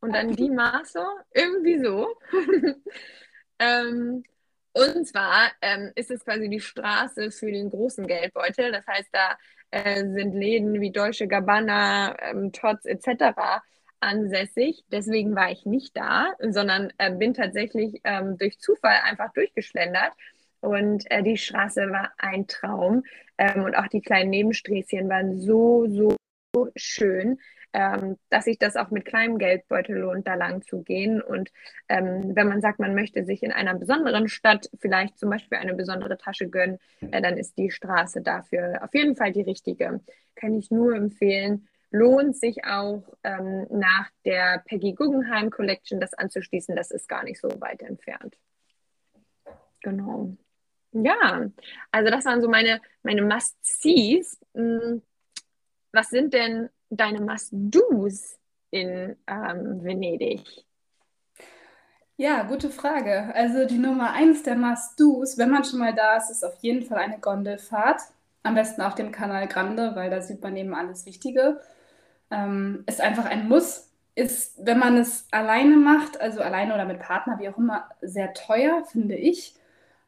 und 0.00 0.12
dann 0.12 0.36
die 0.36 0.50
Marzo, 0.50 1.06
irgendwie 1.32 1.78
so. 1.78 2.14
ähm, 3.58 4.24
und 4.74 5.06
zwar 5.06 5.52
ähm, 5.62 5.92
ist 5.94 6.10
es 6.10 6.24
quasi 6.24 6.48
die 6.48 6.60
Straße 6.60 7.30
für 7.30 7.50
den 7.50 7.70
großen 7.70 8.06
Geldbeutel. 8.06 8.72
Das 8.72 8.84
heißt, 8.86 9.08
da 9.12 9.38
äh, 9.74 10.08
sind 10.08 10.34
Läden 10.34 10.80
wie 10.80 10.92
Deutsche 10.92 11.26
Gabbana, 11.26 12.16
ähm, 12.30 12.52
Tots 12.52 12.84
etc. 12.84 13.60
ansässig. 13.98 14.84
Deswegen 14.92 15.34
war 15.34 15.50
ich 15.50 15.66
nicht 15.66 15.96
da, 15.96 16.32
sondern 16.40 16.92
äh, 16.98 17.10
bin 17.10 17.34
tatsächlich 17.34 18.00
ähm, 18.04 18.38
durch 18.38 18.58
Zufall 18.60 18.96
einfach 19.04 19.32
durchgeschlendert. 19.32 20.12
Und 20.60 21.10
äh, 21.10 21.22
die 21.22 21.36
Straße 21.36 21.90
war 21.90 22.12
ein 22.18 22.46
Traum. 22.46 23.02
Ähm, 23.36 23.64
und 23.64 23.74
auch 23.74 23.88
die 23.88 24.00
kleinen 24.00 24.30
Nebensträßchen 24.30 25.08
waren 25.08 25.40
so, 25.40 25.86
so 25.88 26.16
schön 26.76 27.38
ähm, 27.74 28.16
dass 28.30 28.44
sich 28.44 28.58
das 28.58 28.76
auch 28.76 28.90
mit 28.90 29.04
kleinem 29.04 29.36
Geldbeutel 29.36 29.96
lohnt, 29.96 30.28
da 30.28 30.34
lang 30.34 30.62
zu 30.62 30.82
gehen. 30.82 31.20
Und 31.20 31.50
ähm, 31.88 32.34
wenn 32.34 32.48
man 32.48 32.60
sagt, 32.60 32.78
man 32.78 32.94
möchte 32.94 33.24
sich 33.24 33.42
in 33.42 33.50
einer 33.50 33.74
besonderen 33.74 34.28
Stadt 34.28 34.70
vielleicht 34.80 35.18
zum 35.18 35.28
Beispiel 35.28 35.58
eine 35.58 35.74
besondere 35.74 36.16
Tasche 36.16 36.48
gönnen, 36.48 36.78
äh, 37.10 37.20
dann 37.20 37.36
ist 37.36 37.58
die 37.58 37.72
Straße 37.72 38.22
dafür 38.22 38.80
auf 38.82 38.94
jeden 38.94 39.16
Fall 39.16 39.32
die 39.32 39.42
richtige. 39.42 40.00
Kann 40.36 40.54
ich 40.54 40.70
nur 40.70 40.94
empfehlen. 40.94 41.66
Lohnt 41.90 42.36
sich 42.36 42.64
auch 42.64 43.02
ähm, 43.24 43.66
nach 43.70 44.08
der 44.24 44.62
Peggy 44.64 44.94
Guggenheim 44.94 45.50
Collection 45.50 46.00
das 46.00 46.14
anzuschließen. 46.14 46.76
Das 46.76 46.92
ist 46.92 47.08
gar 47.08 47.24
nicht 47.24 47.40
so 47.40 47.48
weit 47.60 47.82
entfernt. 47.82 48.36
Genau. 49.82 50.36
Ja, 50.92 51.50
also 51.90 52.10
das 52.10 52.24
waren 52.24 52.40
so 52.40 52.48
meine, 52.48 52.80
meine 53.02 53.22
Must-Sees. 53.22 54.38
Hm, 54.54 55.02
was 55.94 56.10
sind 56.10 56.34
denn 56.34 56.68
deine 56.90 57.20
Must-Dos 57.20 58.36
in 58.70 59.16
ähm, 59.26 59.84
Venedig? 59.84 60.64
Ja, 62.16 62.44
gute 62.44 62.70
Frage. 62.70 63.32
Also 63.34 63.66
die 63.66 63.78
Nummer 63.78 64.12
eins 64.12 64.42
der 64.42 64.56
Must-Dos, 64.56 65.38
wenn 65.38 65.50
man 65.50 65.64
schon 65.64 65.80
mal 65.80 65.94
da 65.94 66.16
ist, 66.16 66.30
ist 66.30 66.44
auf 66.44 66.56
jeden 66.60 66.82
Fall 66.82 66.98
eine 66.98 67.18
Gondelfahrt. 67.18 68.00
Am 68.42 68.54
besten 68.54 68.82
auf 68.82 68.94
dem 68.94 69.10
Canal 69.10 69.48
Grande, 69.48 69.92
weil 69.96 70.10
da 70.10 70.20
sieht 70.20 70.42
man 70.42 70.56
eben 70.56 70.74
alles 70.74 71.06
Wichtige. 71.06 71.60
Ähm, 72.30 72.84
ist 72.86 73.00
einfach 73.00 73.24
ein 73.24 73.48
Muss. 73.48 73.90
Ist, 74.16 74.64
wenn 74.64 74.78
man 74.78 74.96
es 74.96 75.26
alleine 75.32 75.76
macht, 75.76 76.20
also 76.20 76.40
alleine 76.40 76.74
oder 76.74 76.84
mit 76.84 77.00
Partner, 77.00 77.38
wie 77.40 77.48
auch 77.48 77.58
immer, 77.58 77.88
sehr 78.00 78.32
teuer, 78.34 78.84
finde 78.84 79.16
ich. 79.16 79.54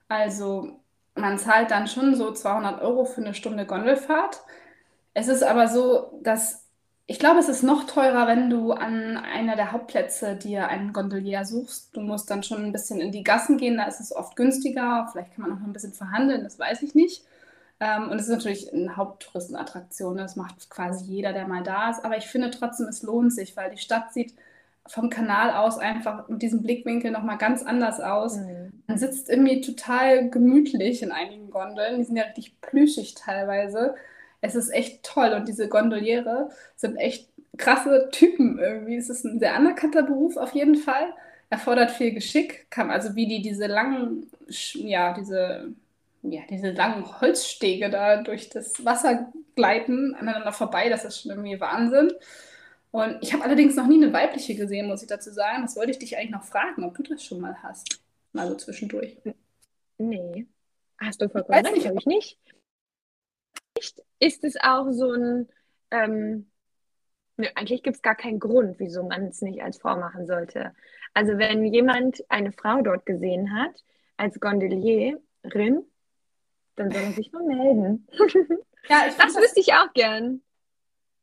Also 0.09 0.81
man 1.17 1.39
zahlt 1.39 1.71
dann 1.73 1.89
schon 1.89 2.15
so 2.15 2.33
200 2.33 2.83
Euro 2.83 3.05
für 3.05 3.21
eine 3.23 3.35
Stunde 3.35 3.67
Gondelfahrt. 3.67 4.43
Es 5.19 5.29
ist 5.29 5.43
aber 5.43 5.69
so, 5.69 6.21
dass 6.23 6.65
Ich 7.09 7.19
glaube, 7.21 7.39
es 7.41 7.49
ist 7.49 7.63
noch 7.63 7.85
teurer, 7.87 8.27
wenn 8.27 8.51
du 8.51 8.73
an 8.73 9.17
einer 9.17 9.57
der 9.57 9.73
Hauptplätze 9.73 10.37
dir 10.37 10.69
einen 10.69 10.93
Gondolier 10.93 11.45
suchst. 11.45 11.97
Du 11.97 12.01
musst 12.01 12.31
dann 12.31 12.43
schon 12.43 12.65
ein 12.65 12.73
bisschen 12.73 13.01
in 13.01 13.13
die 13.13 13.23
Gassen 13.25 13.59
gehen, 13.59 13.77
da 13.79 13.85
ist 13.87 14.01
es 14.01 14.15
oft 14.15 14.37
günstiger. 14.37 15.09
Vielleicht 15.13 15.33
kann 15.35 15.43
man 15.43 15.51
noch 15.59 15.67
ein 15.67 15.73
bisschen 15.73 15.95
verhandeln, 15.95 16.45
das 16.45 16.59
weiß 16.59 16.83
ich 16.83 16.95
nicht. 16.97 17.25
Ähm, 17.81 18.11
und 18.11 18.17
es 18.19 18.25
ist 18.25 18.31
natürlich 18.35 18.73
eine 18.73 18.97
Haupttouristenattraktion, 18.97 20.17
das 20.19 20.37
macht 20.37 20.71
quasi 20.71 21.05
jeder, 21.07 21.33
der 21.33 21.47
mal 21.49 21.63
da 21.63 21.91
ist. 21.91 22.05
Aber 22.05 22.17
ich 22.19 22.27
finde 22.27 22.51
trotzdem, 22.51 22.89
es 22.89 23.03
lohnt 23.03 23.33
sich, 23.33 23.57
weil 23.57 23.71
die 23.71 23.79
Stadt 23.79 24.13
sieht 24.13 24.35
vom 24.89 25.11
Kanal 25.11 25.53
aus 25.53 25.79
einfach 25.79 26.29
mit 26.29 26.43
diesem 26.43 26.63
Blickwinkel 26.63 27.11
nochmal 27.13 27.39
ganz 27.39 27.63
anders 27.65 28.01
aus. 28.01 28.39
Mhm. 28.39 28.83
Man 28.87 28.99
sitzt 28.99 29.29
irgendwie 29.31 29.61
total 29.61 30.31
gemütlich 30.31 31.03
in 31.03 31.13
einigen 31.13 31.51
Gondeln. 31.51 31.99
Die 31.99 32.05
sind 32.05 32.17
ja 32.17 32.25
richtig 32.25 32.61
plüschig 32.61 33.15
teilweise. 33.15 33.97
Es 34.41 34.55
ist 34.55 34.71
echt 34.71 35.03
toll 35.03 35.33
und 35.33 35.49
diese 35.49 35.69
Gondoliere 35.69 36.51
sind 36.77 36.97
echt 36.97 37.29
krasse 37.57 38.09
Typen 38.13 38.59
irgendwie. 38.59 38.97
Es 38.97 39.09
ist 39.09 39.25
ein 39.25 39.39
sehr 39.39 39.55
anerkannter 39.55 40.03
Beruf 40.03 40.37
auf 40.37 40.53
jeden 40.53 40.77
Fall. 40.77 41.13
Erfordert 41.49 41.93
viel 41.93 42.13
Geschick, 42.13 42.71
kann 42.71 42.91
also 42.91 43.15
wie 43.15 43.27
die 43.27 43.41
diese 43.41 43.67
langen, 43.67 44.31
ja, 44.75 45.15
diese, 45.15 45.73
ja, 46.23 46.43
diese 46.51 46.73
langen 46.73 47.21
Holzstege 47.21 47.89
da 47.89 48.23
durch 48.23 48.49
das 48.49 48.85
Wasser 48.85 49.33
gleiten, 49.55 50.15
aneinander 50.15 50.53
vorbei, 50.53 50.89
das 50.89 51.05
ist 51.05 51.23
schon 51.23 51.31
irgendwie 51.31 51.61
Wahnsinn. 51.61 52.13
Und 52.91 53.19
ich 53.21 53.33
habe 53.33 53.45
allerdings 53.45 53.77
noch 53.77 53.87
nie 53.87 54.03
eine 54.03 54.13
weibliche 54.13 54.55
gesehen, 54.55 54.87
muss 54.87 55.03
ich 55.03 55.09
dazu 55.09 55.31
sagen. 55.31 55.63
Das 55.63 55.77
wollte 55.77 55.91
ich 55.91 55.99
dich 55.99 56.17
eigentlich 56.17 56.31
noch 56.31 56.45
fragen, 56.45 56.85
ob 56.85 56.97
du 56.97 57.03
das 57.03 57.23
schon 57.23 57.41
mal 57.41 57.63
hast. 57.63 58.01
Mal 58.33 58.49
so 58.49 58.55
zwischendurch. 58.55 59.17
Nee. 59.99 60.47
Hast 60.99 61.21
du 61.21 61.29
vollkommen 61.29 61.67
recht, 61.67 61.87
habe 61.87 61.99
ich 61.99 62.07
nicht. 62.07 62.39
Ist 64.19 64.45
es 64.45 64.57
auch 64.61 64.91
so 64.91 65.13
ein, 65.13 65.49
ähm, 65.91 66.51
nö, 67.37 67.47
eigentlich 67.55 67.83
gibt 67.83 67.97
es 67.97 68.03
gar 68.03 68.15
keinen 68.15 68.41
Grund, 68.41 68.79
wieso 68.79 69.03
man 69.03 69.27
es 69.27 69.43
nicht 69.43 69.63
als 69.63 69.79
Frau 69.79 69.97
machen 69.97 70.27
sollte. 70.27 70.75
Also 71.15 71.39
wenn 71.39 71.65
jemand 71.65 72.25
eine 72.29 72.53
Frau 72.53 72.83
dort 72.83 73.07
gesehen 73.07 73.55
hat, 73.55 73.85
als 74.17 74.41
Gondelierin, 74.41 75.19
dann 76.77 76.91
soll 76.91 77.03
er 77.03 77.13
sich 77.13 77.33
mal 77.33 77.45
melden. 77.45 78.07
Ja, 78.89 79.05
das, 79.07 79.17
das 79.17 79.35
wüsste 79.35 79.59
ich 79.59 79.73
auch 79.75 79.93
gern. 79.95 80.43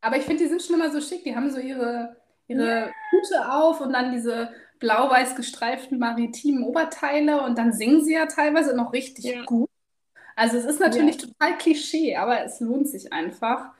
Aber 0.01 0.17
ich 0.17 0.23
finde, 0.23 0.43
die 0.43 0.49
sind 0.49 0.61
schon 0.61 0.75
immer 0.75 0.91
so 0.91 0.99
schick. 0.99 1.23
Die 1.23 1.33
haben 1.33 1.49
so 1.49 1.59
ihre, 1.59 2.17
ihre 2.47 2.67
ja. 2.67 2.91
Hüte 3.09 3.53
auf 3.53 3.79
und 3.79 3.93
dann 3.93 4.11
diese 4.11 4.51
blau-weiß 4.79 5.37
gestreiften 5.37 5.97
maritimen 5.97 6.65
Oberteile 6.65 7.41
und 7.41 7.57
dann 7.57 7.71
singen 7.71 8.03
sie 8.03 8.15
ja 8.15 8.25
teilweise 8.25 8.75
noch 8.75 8.91
richtig 8.91 9.23
ja. 9.23 9.43
gut. 9.45 9.69
Also 10.35 10.57
es 10.57 10.65
ist 10.65 10.79
natürlich 10.79 11.21
ja. 11.21 11.27
total 11.27 11.57
Klischee, 11.57 12.15
aber 12.15 12.43
es 12.43 12.59
lohnt 12.59 12.87
sich 12.87 13.11
einfach. 13.13 13.71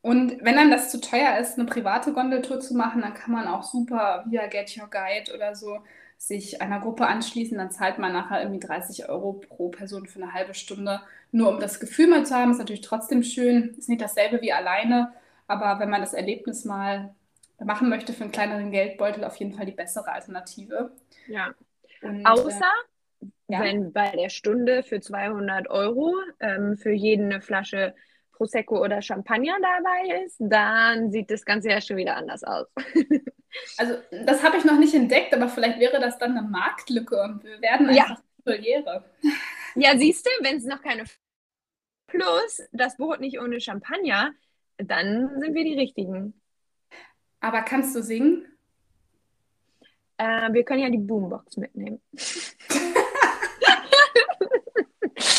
Und 0.00 0.44
wenn 0.44 0.56
dann 0.56 0.70
das 0.70 0.90
zu 0.90 1.00
teuer 1.00 1.38
ist, 1.38 1.58
eine 1.58 1.66
private 1.66 2.12
Gondeltour 2.12 2.60
zu 2.60 2.74
machen, 2.74 3.02
dann 3.02 3.14
kann 3.14 3.32
man 3.32 3.46
auch 3.46 3.62
super 3.62 4.24
via 4.26 4.46
Get 4.48 4.76
Your 4.76 4.90
Guide 4.90 5.32
oder 5.34 5.54
so 5.54 5.78
sich 6.18 6.60
einer 6.60 6.80
Gruppe 6.80 7.06
anschließen. 7.06 7.56
Dann 7.56 7.70
zahlt 7.70 7.98
man 7.98 8.12
nachher 8.12 8.42
irgendwie 8.42 8.60
30 8.60 9.08
Euro 9.08 9.34
pro 9.34 9.68
Person 9.68 10.06
für 10.06 10.20
eine 10.20 10.32
halbe 10.34 10.54
Stunde, 10.54 11.00
nur 11.30 11.48
um 11.48 11.60
das 11.60 11.78
Gefühl 11.78 12.08
mal 12.08 12.26
zu 12.26 12.34
haben. 12.34 12.50
Ist 12.50 12.58
natürlich 12.58 12.80
trotzdem 12.80 13.22
schön. 13.22 13.74
Ist 13.78 13.88
nicht 13.88 14.02
dasselbe 14.02 14.40
wie 14.40 14.52
alleine, 14.52 15.12
aber 15.46 15.78
wenn 15.78 15.90
man 15.90 16.00
das 16.00 16.14
Erlebnis 16.14 16.64
mal 16.64 17.14
machen 17.64 17.88
möchte 17.88 18.12
für 18.12 18.24
einen 18.24 18.32
kleineren 18.32 18.72
Geldbeutel, 18.72 19.24
auf 19.24 19.36
jeden 19.36 19.52
Fall 19.52 19.66
die 19.66 19.72
bessere 19.72 20.10
Alternative. 20.10 20.90
Ja. 21.28 21.54
Und, 22.02 22.26
Außer, 22.26 22.50
äh, 22.50 22.91
ja. 23.48 23.60
wenn 23.60 23.92
bei 23.92 24.10
der 24.10 24.28
Stunde 24.28 24.82
für 24.82 25.00
200 25.00 25.68
Euro 25.70 26.14
ähm, 26.40 26.76
für 26.76 26.92
jeden 26.92 27.32
eine 27.32 27.40
Flasche 27.40 27.94
Prosecco 28.32 28.82
oder 28.82 29.02
Champagner 29.02 29.56
dabei 29.60 30.24
ist, 30.24 30.36
dann 30.40 31.12
sieht 31.12 31.30
das 31.30 31.44
Ganze 31.44 31.70
ja 31.70 31.80
schon 31.80 31.96
wieder 31.96 32.16
anders 32.16 32.42
aus. 32.42 32.66
also, 33.78 33.98
das 34.24 34.42
habe 34.42 34.56
ich 34.56 34.64
noch 34.64 34.78
nicht 34.78 34.94
entdeckt, 34.94 35.34
aber 35.34 35.48
vielleicht 35.48 35.78
wäre 35.78 36.00
das 36.00 36.18
dann 36.18 36.36
eine 36.36 36.48
Marktlücke 36.48 37.22
und 37.22 37.44
wir 37.44 37.60
werden 37.60 37.88
einfach 37.88 38.20
ja. 38.44 39.04
Ja, 39.74 39.96
siehst 39.96 40.26
du, 40.26 40.30
wenn 40.44 40.56
es 40.56 40.64
noch 40.64 40.82
keine 40.82 41.04
Plus 42.08 42.62
das 42.72 42.96
Brot 42.96 43.20
nicht 43.20 43.40
ohne 43.40 43.60
Champagner, 43.60 44.32
dann 44.76 45.40
sind 45.40 45.54
wir 45.54 45.64
die 45.64 45.78
Richtigen. 45.78 46.34
Aber 47.40 47.62
kannst 47.62 47.96
du 47.96 48.02
singen? 48.02 48.46
Äh, 50.18 50.52
wir 50.52 50.64
können 50.64 50.82
ja 50.82 50.90
die 50.90 50.98
Boombox 50.98 51.56
mitnehmen. 51.56 52.02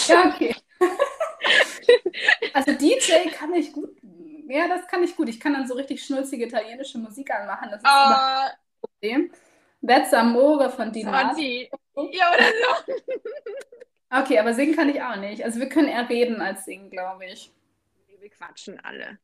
ja, 0.08 0.28
okay. 0.34 0.56
Also 2.54 2.72
DJ 2.74 3.30
kann 3.32 3.54
ich 3.54 3.74
gut. 3.74 3.96
Ja, 4.48 4.68
das 4.68 4.88
kann 4.88 5.04
ich 5.04 5.16
gut. 5.16 5.30
Ich 5.30 5.40
kann 5.40 5.54
dann 5.54 5.68
so 5.68 5.74
richtig 5.74 6.04
schnulzige 6.04 6.46
italienische 6.46 6.98
Musik 6.98 7.32
anmachen. 7.32 7.70
Das 7.72 7.82
ist 7.82 7.88
uh, 7.88 8.06
immer 8.06 8.44
ein 8.44 8.52
Problem. 8.82 9.32
That's 9.86 10.14
Amore 10.14 10.70
von 10.70 10.92
Dina. 10.92 11.36
Ja, 11.36 12.34
oder 12.34 12.44
so. 12.44 12.94
Okay, 14.10 14.38
aber 14.38 14.54
singen 14.54 14.76
kann 14.76 14.90
ich 14.90 15.02
auch 15.02 15.16
nicht. 15.16 15.44
Also 15.44 15.60
wir 15.60 15.70
können 15.70 15.88
eher 15.88 16.08
reden 16.08 16.40
als 16.40 16.66
singen, 16.66 16.92
glaube 16.92 17.26
ich. 17.26 17.52
Wir 18.20 18.30
quatschen 18.30 18.80
alle. 18.80 19.18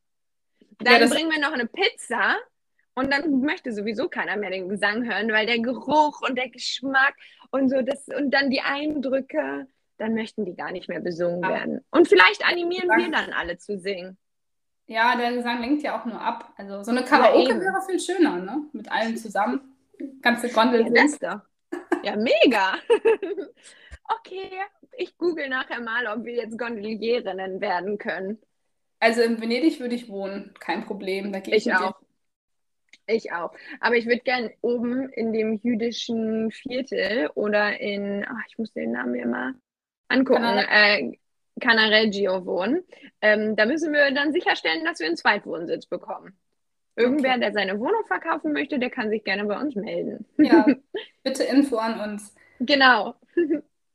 Dann 0.78 1.00
ja, 1.00 1.06
bringen 1.06 1.30
wir 1.30 1.38
noch 1.38 1.52
eine 1.52 1.66
Pizza 1.66 2.36
und 2.94 3.12
dann 3.12 3.40
möchte 3.40 3.72
sowieso 3.72 4.08
keiner 4.08 4.36
mehr 4.36 4.50
den 4.50 4.68
Gesang 4.68 5.04
hören, 5.04 5.30
weil 5.30 5.46
der 5.46 5.60
Geruch 5.60 6.22
und 6.22 6.36
der 6.36 6.48
Geschmack 6.48 7.14
und 7.50 7.68
so 7.68 7.82
das 7.82 8.08
und 8.08 8.30
dann 8.32 8.50
die 8.50 8.60
Eindrücke, 8.60 9.68
dann 10.00 10.14
möchten 10.14 10.44
die 10.44 10.54
gar 10.54 10.72
nicht 10.72 10.88
mehr 10.88 11.00
besungen 11.00 11.42
ja. 11.42 11.50
werden. 11.50 11.84
Und 11.90 12.08
vielleicht 12.08 12.44
animieren 12.46 12.88
wir 12.88 13.10
dann 13.10 13.32
alle 13.32 13.58
zu 13.58 13.78
singen. 13.78 14.16
Ja, 14.86 15.14
der 15.16 15.32
Gesang 15.32 15.60
lenkt 15.60 15.82
ja 15.82 16.00
auch 16.00 16.04
nur 16.04 16.20
ab. 16.20 16.52
Also 16.56 16.82
so 16.82 16.90
eine 16.90 17.04
Karaoke 17.04 17.50
ja, 17.50 17.60
wäre 17.60 17.82
viel 17.86 18.00
schöner, 18.00 18.38
ne? 18.38 18.64
Mit 18.72 18.90
allen 18.90 19.16
zusammen. 19.16 19.76
Ganze 20.20 20.48
Gondel 20.48 20.86
ja, 20.86 20.90
das 20.90 21.18
doch. 21.18 21.40
Ja, 22.02 22.16
mega. 22.16 22.74
okay, 24.18 24.50
ich 24.96 25.16
google 25.16 25.48
nachher 25.48 25.80
mal, 25.80 26.06
ob 26.06 26.24
wir 26.24 26.34
jetzt 26.34 26.58
Gondelierinnen 26.58 27.60
werden 27.60 27.98
können. 27.98 28.40
Also 28.98 29.22
in 29.22 29.40
Venedig 29.40 29.78
würde 29.80 29.94
ich 29.94 30.08
wohnen, 30.08 30.54
kein 30.58 30.84
Problem. 30.86 31.32
Da 31.32 31.40
gehe 31.40 31.54
ich, 31.54 31.66
ich 31.66 31.74
auch. 31.74 31.94
Ich 33.06 33.32
auch. 33.32 33.52
Aber 33.80 33.96
ich 33.96 34.06
würde 34.06 34.22
gern 34.22 34.50
oben 34.60 35.08
in 35.10 35.32
dem 35.32 35.60
jüdischen 35.62 36.50
Viertel 36.50 37.30
oder 37.34 37.78
in, 37.80 38.24
ach, 38.28 38.44
ich 38.48 38.58
muss 38.58 38.72
den 38.72 38.92
Namen 38.92 39.30
mal 39.30 39.54
angucken, 40.10 40.44
äh, 40.44 41.12
Canareggio 41.60 42.44
wohnen. 42.46 42.84
Ähm, 43.20 43.56
da 43.56 43.66
müssen 43.66 43.92
wir 43.92 44.10
dann 44.12 44.32
sicherstellen, 44.32 44.84
dass 44.84 44.98
wir 44.98 45.06
einen 45.06 45.16
Zweitwohnsitz 45.16 45.86
bekommen. 45.86 46.36
Irgendwer, 46.96 47.32
okay. 47.32 47.40
der 47.40 47.52
seine 47.52 47.78
Wohnung 47.78 48.04
verkaufen 48.06 48.52
möchte, 48.52 48.78
der 48.78 48.90
kann 48.90 49.10
sich 49.10 49.24
gerne 49.24 49.44
bei 49.44 49.58
uns 49.58 49.74
melden. 49.74 50.26
Ja, 50.38 50.66
bitte 51.22 51.44
Info 51.44 51.76
an 51.76 52.00
uns. 52.00 52.34
Genau. 52.58 53.14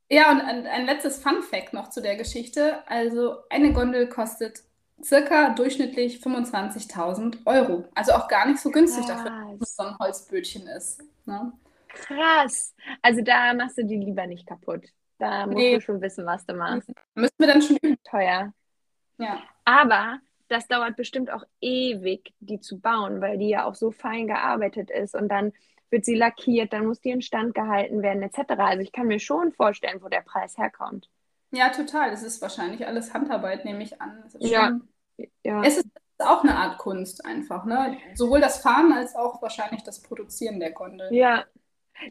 Ja, 0.09 0.31
und 0.31 0.41
ein, 0.41 0.65
ein 0.67 0.85
letztes 0.85 1.21
Fun 1.21 1.41
Fact 1.41 1.73
noch 1.73 1.89
zu 1.89 2.01
der 2.01 2.15
Geschichte. 2.15 2.87
Also 2.87 3.37
eine 3.49 3.73
Gondel 3.73 4.07
kostet 4.07 4.63
circa 5.03 5.49
durchschnittlich 5.49 6.17
25.000 6.17 7.45
Euro. 7.45 7.85
Also 7.95 8.13
auch 8.13 8.27
gar 8.27 8.47
nicht 8.47 8.59
so 8.59 8.71
günstig 8.71 9.05
Krass. 9.05 9.23
dafür, 9.23 9.57
dass 9.59 9.69
es 9.69 9.75
so 9.75 9.83
ein 9.83 9.97
Holzbötchen 9.99 10.67
ist. 10.67 11.03
Ne? 11.25 11.51
Krass. 11.89 12.75
Also 13.01 13.21
da 13.21 13.53
machst 13.53 13.77
du 13.77 13.85
die 13.85 13.97
lieber 13.97 14.27
nicht 14.27 14.47
kaputt. 14.47 14.85
Da 15.17 15.45
musst 15.45 15.57
nee. 15.57 15.75
du 15.75 15.81
schon 15.81 16.01
wissen, 16.01 16.25
was 16.25 16.45
du 16.45 16.53
machst. 16.53 16.91
Müssen 17.13 17.35
wir 17.37 17.47
dann 17.47 17.61
schon 17.61 17.77
üben. 17.77 17.97
Teuer. 18.03 18.53
Ja. 19.17 19.41
Aber 19.63 20.19
das 20.47 20.67
dauert 20.67 20.95
bestimmt 20.95 21.31
auch 21.31 21.43
ewig, 21.61 22.33
die 22.39 22.59
zu 22.59 22.79
bauen, 22.79 23.21
weil 23.21 23.37
die 23.37 23.49
ja 23.49 23.65
auch 23.65 23.75
so 23.75 23.91
fein 23.91 24.27
gearbeitet 24.27 24.91
ist 24.91 25.15
und 25.15 25.29
dann 25.29 25.53
wird 25.89 26.05
sie 26.05 26.15
lackiert, 26.15 26.73
dann 26.73 26.85
muss 26.85 26.99
die 26.99 27.11
in 27.11 27.21
Stand 27.21 27.53
gehalten 27.53 28.01
werden, 28.01 28.23
etc. 28.23 28.39
Also 28.57 28.81
ich 28.81 28.91
kann 28.91 29.07
mir 29.07 29.19
schon 29.19 29.51
vorstellen, 29.53 30.01
wo 30.01 30.09
der 30.09 30.21
Preis 30.21 30.57
herkommt. 30.57 31.09
Ja, 31.51 31.69
total. 31.69 32.11
Es 32.11 32.23
ist 32.23 32.41
wahrscheinlich 32.41 32.85
alles 32.85 33.13
Handarbeit, 33.13 33.65
nehme 33.65 33.83
ich 33.83 34.01
an. 34.01 34.23
ja. 34.39 34.67
Schon, 34.67 34.87
ja. 35.43 35.63
Es 35.63 35.77
ist 35.77 35.87
auch 36.19 36.43
eine 36.43 36.55
Art 36.55 36.77
Kunst 36.79 37.25
einfach, 37.25 37.65
ne? 37.65 37.97
Sowohl 38.13 38.41
das 38.41 38.61
Fahren 38.61 38.91
als 38.91 39.15
auch 39.15 39.41
wahrscheinlich 39.41 39.83
das 39.83 40.01
Produzieren 40.01 40.59
der 40.59 40.71
Gondel. 40.71 41.13
Ja. 41.13 41.45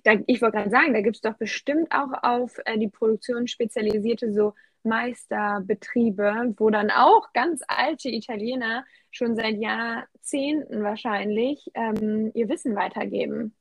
Da, 0.02 0.14
ich 0.26 0.40
wollte 0.40 0.58
gerade 0.58 0.70
sagen, 0.70 0.92
da 0.92 1.00
gibt 1.00 1.16
es 1.16 1.22
doch 1.22 1.34
bestimmt 1.34 1.92
auch 1.92 2.12
auf 2.22 2.58
äh, 2.64 2.78
die 2.78 2.88
Produktion 2.88 3.46
spezialisierte 3.46 4.32
so 4.32 4.54
Meisterbetriebe, 4.82 6.54
wo 6.58 6.70
dann 6.70 6.90
auch 6.90 7.32
ganz 7.32 7.62
alte 7.66 8.08
Italiener 8.08 8.84
schon 9.10 9.36
seit 9.36 9.56
Jahrzehnten 9.56 10.82
wahrscheinlich 10.82 11.70
ähm, 11.74 12.30
ihr 12.34 12.48
Wissen 12.48 12.76
weitergeben. 12.76 13.54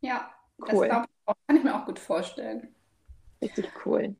Ja, 0.00 0.30
cool. 0.72 0.88
das 0.88 1.04
ich 1.04 1.26
auch, 1.26 1.34
kann 1.46 1.56
ich 1.56 1.64
mir 1.64 1.74
auch 1.74 1.86
gut 1.86 1.98
vorstellen. 1.98 2.74
Richtig 3.42 3.70
cool. 3.84 4.16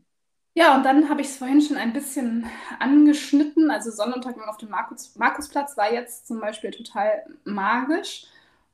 Ja, 0.54 0.74
und 0.74 0.84
dann 0.84 1.10
habe 1.10 1.20
ich 1.20 1.26
es 1.28 1.36
vorhin 1.36 1.60
schon 1.60 1.76
ein 1.76 1.92
bisschen 1.92 2.48
angeschnitten. 2.78 3.70
Also 3.70 3.90
Sonnenuntergang 3.90 4.48
auf 4.48 4.56
dem 4.56 4.70
Markus, 4.70 5.14
Markusplatz 5.16 5.76
war 5.76 5.92
jetzt 5.92 6.26
zum 6.26 6.40
Beispiel 6.40 6.70
total 6.70 7.26
magisch. 7.44 8.26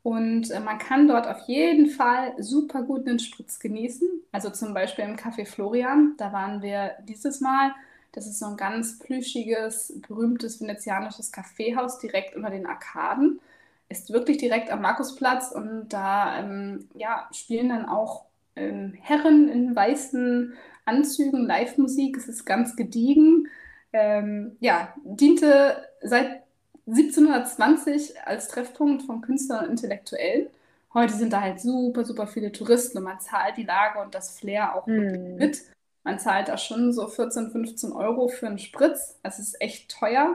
Und 0.02 0.50
äh, 0.50 0.60
man 0.60 0.78
kann 0.78 1.06
dort 1.06 1.28
auf 1.28 1.40
jeden 1.46 1.86
Fall 1.88 2.34
super 2.38 2.82
gut 2.82 3.06
einen 3.06 3.20
Spritz 3.20 3.60
genießen. 3.60 4.08
Also 4.32 4.50
zum 4.50 4.74
Beispiel 4.74 5.04
im 5.04 5.16
Café 5.16 5.46
Florian. 5.46 6.14
Da 6.18 6.32
waren 6.32 6.62
wir 6.62 6.92
dieses 7.04 7.40
Mal. 7.40 7.72
Das 8.12 8.26
ist 8.26 8.38
so 8.40 8.46
ein 8.46 8.56
ganz 8.56 8.98
plüschiges, 8.98 10.00
berühmtes 10.06 10.60
venezianisches 10.60 11.32
Kaffeehaus 11.32 11.98
direkt 11.98 12.36
unter 12.36 12.50
den 12.50 12.66
Arkaden. 12.66 13.40
ist 13.88 14.12
wirklich 14.12 14.38
direkt 14.38 14.70
am 14.70 14.82
Markusplatz 14.82 15.52
und 15.52 15.88
da 15.90 16.38
ähm, 16.40 16.88
ja, 16.94 17.28
spielen 17.32 17.70
dann 17.70 17.86
auch 17.86 18.26
ähm, 18.56 18.94
Herren 19.00 19.48
in 19.48 19.74
weißen 19.74 20.54
Anzügen 20.84 21.46
Live-Musik. 21.46 22.16
Es 22.16 22.28
ist 22.28 22.44
ganz 22.44 22.76
gediegen. 22.76 23.48
Ähm, 23.92 24.56
ja, 24.60 24.94
diente 25.04 25.76
seit 26.02 26.41
1720 26.86 28.26
als 28.26 28.48
Treffpunkt 28.48 29.04
von 29.04 29.20
Künstlern 29.20 29.64
und 29.64 29.70
Intellektuellen. 29.72 30.48
Heute 30.94 31.14
sind 31.14 31.32
da 31.32 31.40
halt 31.40 31.60
super, 31.60 32.04
super 32.04 32.26
viele 32.26 32.52
Touristen 32.52 32.98
und 32.98 33.04
man 33.04 33.20
zahlt 33.20 33.56
die 33.56 33.62
Lage 33.62 34.00
und 34.00 34.14
das 34.14 34.38
Flair 34.38 34.74
auch 34.74 34.86
hm. 34.86 35.36
mit. 35.36 35.62
Man 36.04 36.18
zahlt 36.18 36.48
da 36.48 36.58
schon 36.58 36.92
so 36.92 37.06
14, 37.06 37.50
15 37.50 37.92
Euro 37.92 38.28
für 38.28 38.46
einen 38.46 38.58
Spritz. 38.58 39.18
Es 39.22 39.38
ist 39.38 39.60
echt 39.60 39.90
teuer. 39.90 40.34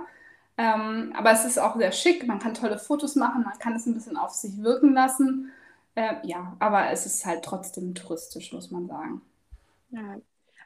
Ähm, 0.58 1.14
aber 1.16 1.32
es 1.32 1.46
ist 1.46 1.60
auch 1.60 1.76
sehr 1.76 1.92
schick. 1.92 2.26
Man 2.26 2.40
kann 2.40 2.56
tolle 2.56 2.80
Fotos 2.80 3.16
machen, 3.16 3.44
man 3.44 3.60
kann 3.60 3.76
es 3.76 3.86
ein 3.86 3.94
bisschen 3.94 4.18
auf 4.18 4.32
sich 4.32 4.64
wirken 4.64 4.94
lassen. 4.94 5.52
Äh, 5.94 6.16
ja, 6.24 6.56
aber 6.60 6.90
es 6.90 7.06
ist 7.06 7.26
halt 7.26 7.44
trotzdem 7.44 7.94
touristisch, 7.94 8.54
muss 8.54 8.72
man 8.72 8.88
sagen. 8.88 9.22
Ja. 9.92 10.18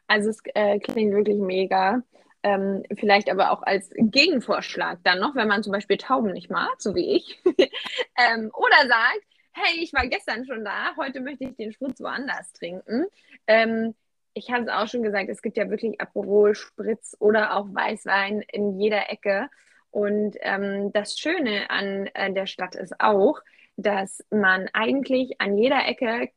Also 0.07 0.29
es 0.29 0.39
äh, 0.55 0.79
klingt 0.79 1.13
wirklich 1.13 1.37
mega. 1.37 2.03
Ähm, 2.43 2.83
vielleicht 2.97 3.29
aber 3.29 3.51
auch 3.51 3.61
als 3.61 3.91
Gegenvorschlag 3.95 4.99
dann 5.03 5.19
noch, 5.19 5.35
wenn 5.35 5.47
man 5.47 5.61
zum 5.61 5.73
Beispiel 5.73 5.97
Tauben 5.97 6.31
nicht 6.33 6.49
mag, 6.49 6.75
so 6.79 6.95
wie 6.95 7.15
ich, 7.17 7.39
ähm, 7.45 8.51
oder 8.53 8.87
sagt, 8.87 9.21
hey, 9.51 9.79
ich 9.81 9.93
war 9.93 10.07
gestern 10.07 10.45
schon 10.45 10.65
da, 10.65 10.95
heute 10.97 11.19
möchte 11.19 11.45
ich 11.45 11.55
den 11.55 11.71
Spritz 11.71 12.01
woanders 12.01 12.51
trinken. 12.53 13.05
Ähm, 13.47 13.93
ich 14.33 14.49
habe 14.51 14.63
es 14.63 14.69
auch 14.69 14.87
schon 14.87 15.03
gesagt, 15.03 15.29
es 15.29 15.41
gibt 15.41 15.57
ja 15.57 15.69
wirklich 15.69 15.99
Aperol, 15.99 16.55
Spritz 16.55 17.15
oder 17.19 17.55
auch 17.55 17.67
Weißwein 17.73 18.41
in 18.51 18.79
jeder 18.79 19.09
Ecke. 19.09 19.49
Und 19.91 20.37
ähm, 20.41 20.93
das 20.93 21.19
Schöne 21.19 21.69
an 21.69 22.07
äh, 22.13 22.31
der 22.31 22.47
Stadt 22.47 22.75
ist 22.75 22.99
auch, 22.99 23.41
dass 23.75 24.23
man 24.29 24.69
eigentlich 24.73 25.41
an 25.41 25.57
jeder 25.57 25.85
Ecke 25.85 26.29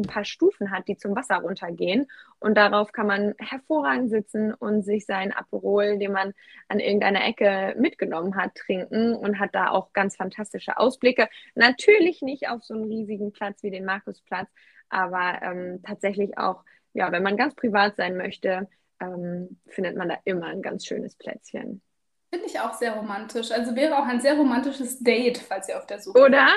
ein 0.00 0.02
paar 0.02 0.24
Stufen 0.24 0.70
hat, 0.70 0.88
die 0.88 0.96
zum 0.96 1.14
Wasser 1.16 1.36
runtergehen. 1.36 2.06
Und 2.38 2.56
darauf 2.56 2.92
kann 2.92 3.06
man 3.06 3.34
hervorragend 3.38 4.10
sitzen 4.10 4.52
und 4.52 4.82
sich 4.82 5.06
sein 5.06 5.32
Aperol, 5.32 5.98
den 5.98 6.12
man 6.12 6.34
an 6.68 6.80
irgendeiner 6.80 7.24
Ecke 7.24 7.74
mitgenommen 7.78 8.36
hat, 8.36 8.54
trinken 8.54 9.14
und 9.14 9.38
hat 9.38 9.54
da 9.54 9.70
auch 9.70 9.92
ganz 9.92 10.16
fantastische 10.16 10.76
Ausblicke. 10.76 11.28
Natürlich 11.54 12.22
nicht 12.22 12.48
auf 12.48 12.64
so 12.64 12.74
einen 12.74 12.84
riesigen 12.84 13.32
Platz 13.32 13.62
wie 13.62 13.70
den 13.70 13.84
Markusplatz, 13.84 14.48
aber 14.88 15.40
ähm, 15.42 15.80
tatsächlich 15.82 16.36
auch, 16.38 16.64
ja, 16.92 17.10
wenn 17.12 17.22
man 17.22 17.36
ganz 17.36 17.54
privat 17.54 17.96
sein 17.96 18.16
möchte, 18.16 18.68
ähm, 19.00 19.60
findet 19.66 19.96
man 19.96 20.08
da 20.08 20.18
immer 20.24 20.46
ein 20.46 20.62
ganz 20.62 20.86
schönes 20.86 21.16
Plätzchen. 21.16 21.82
Finde 22.30 22.46
ich 22.46 22.58
auch 22.58 22.74
sehr 22.74 22.94
romantisch. 22.94 23.52
Also 23.52 23.76
wäre 23.76 23.96
auch 23.96 24.06
ein 24.06 24.20
sehr 24.20 24.34
romantisches 24.34 24.98
Date, 24.98 25.38
falls 25.38 25.68
ihr 25.68 25.78
auf 25.78 25.86
der 25.86 26.00
Suche 26.00 26.18
Oder? 26.18 26.48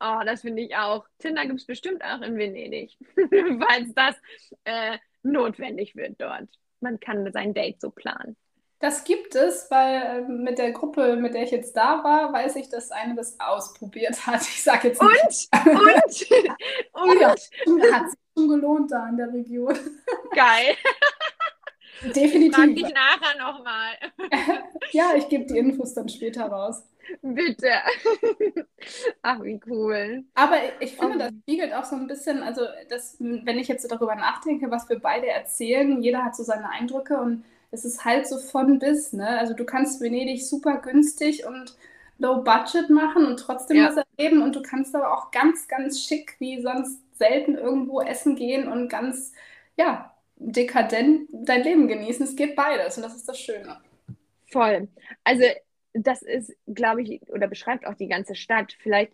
Oh, 0.00 0.20
das 0.24 0.42
finde 0.42 0.62
ich 0.62 0.76
auch. 0.76 1.06
Tinder 1.18 1.46
gibt 1.46 1.60
es 1.60 1.66
bestimmt 1.66 2.02
auch 2.04 2.20
in 2.20 2.36
Venedig, 2.36 2.96
falls 3.16 3.94
das 3.94 4.16
äh, 4.64 4.98
notwendig 5.22 5.96
wird 5.96 6.20
dort. 6.20 6.48
Man 6.80 7.00
kann 7.00 7.30
sein 7.32 7.54
Date 7.54 7.80
so 7.80 7.90
planen. 7.90 8.36
Das 8.80 9.04
gibt 9.04 9.34
es, 9.34 9.70
weil 9.70 10.02
äh, 10.02 10.20
mit 10.28 10.58
der 10.58 10.72
Gruppe, 10.72 11.16
mit 11.16 11.32
der 11.32 11.44
ich 11.44 11.50
jetzt 11.50 11.74
da 11.74 12.04
war, 12.04 12.32
weiß 12.32 12.56
ich, 12.56 12.68
dass 12.68 12.90
eine 12.90 13.14
das 13.14 13.40
ausprobiert 13.40 14.26
hat. 14.26 14.42
Ich 14.42 14.62
sage 14.62 14.88
jetzt 14.88 15.00
nicht. 15.00 15.48
Und? 15.52 16.30
Und? 16.92 16.92
Und? 17.10 17.20
Ja, 17.20 17.30
hat 17.92 18.10
sich 18.10 18.18
schon 18.36 18.48
gelohnt 18.48 18.92
da 18.92 19.08
in 19.08 19.16
der 19.16 19.32
Region. 19.32 19.74
Geil. 20.34 20.76
Definitiv. 22.14 22.54
Frag 22.54 22.74
dich 22.74 22.92
nachher 22.92 23.38
nochmal. 23.38 23.94
ja, 24.90 25.14
ich 25.16 25.28
gebe 25.28 25.46
die 25.46 25.56
Infos 25.56 25.94
dann 25.94 26.08
später 26.10 26.44
raus. 26.44 26.82
Bitte. 27.22 27.70
Ach, 29.22 29.42
wie 29.42 29.60
cool. 29.66 30.24
Aber 30.34 30.56
ich 30.80 30.96
finde, 30.96 31.18
das 31.18 31.32
spiegelt 31.42 31.74
auch 31.74 31.84
so 31.84 31.96
ein 31.96 32.06
bisschen, 32.06 32.42
also 32.42 32.62
das, 32.88 33.16
wenn 33.18 33.58
ich 33.58 33.68
jetzt 33.68 33.90
darüber 33.90 34.14
nachdenke, 34.14 34.70
was 34.70 34.88
wir 34.88 34.98
beide 34.98 35.26
erzählen, 35.28 36.02
jeder 36.02 36.24
hat 36.24 36.36
so 36.36 36.42
seine 36.42 36.68
Eindrücke 36.70 37.18
und 37.18 37.44
es 37.70 37.84
ist 37.84 38.04
halt 38.04 38.26
so 38.26 38.38
von 38.38 38.78
bis, 38.78 39.12
ne? 39.12 39.38
Also 39.38 39.54
du 39.54 39.64
kannst 39.64 40.00
Venedig 40.00 40.46
super 40.46 40.78
günstig 40.78 41.44
und 41.46 41.76
low 42.18 42.42
budget 42.42 42.90
machen 42.90 43.26
und 43.26 43.38
trotzdem 43.38 43.78
ja. 43.78 43.88
was 43.88 44.04
erleben 44.16 44.42
und 44.42 44.54
du 44.54 44.62
kannst 44.62 44.94
aber 44.94 45.12
auch 45.12 45.30
ganz, 45.30 45.66
ganz 45.68 46.00
schick 46.00 46.36
wie 46.38 46.62
sonst 46.62 47.00
selten 47.18 47.56
irgendwo 47.56 48.00
essen 48.00 48.36
gehen 48.36 48.68
und 48.68 48.88
ganz, 48.88 49.32
ja, 49.76 50.14
dekadent 50.36 51.28
dein 51.32 51.62
Leben 51.62 51.88
genießen. 51.88 52.24
Es 52.24 52.36
geht 52.36 52.56
beides 52.56 52.96
und 52.96 53.02
das 53.02 53.16
ist 53.16 53.28
das 53.28 53.38
Schöne. 53.38 53.78
Voll. 54.50 54.88
Also 55.24 55.44
das 55.94 56.22
ist, 56.22 56.52
glaube 56.66 57.02
ich, 57.02 57.22
oder 57.30 57.46
beschreibt 57.46 57.86
auch 57.86 57.94
die 57.94 58.08
ganze 58.08 58.34
Stadt. 58.34 58.76
Vielleicht 58.78 59.12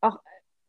auch 0.00 0.20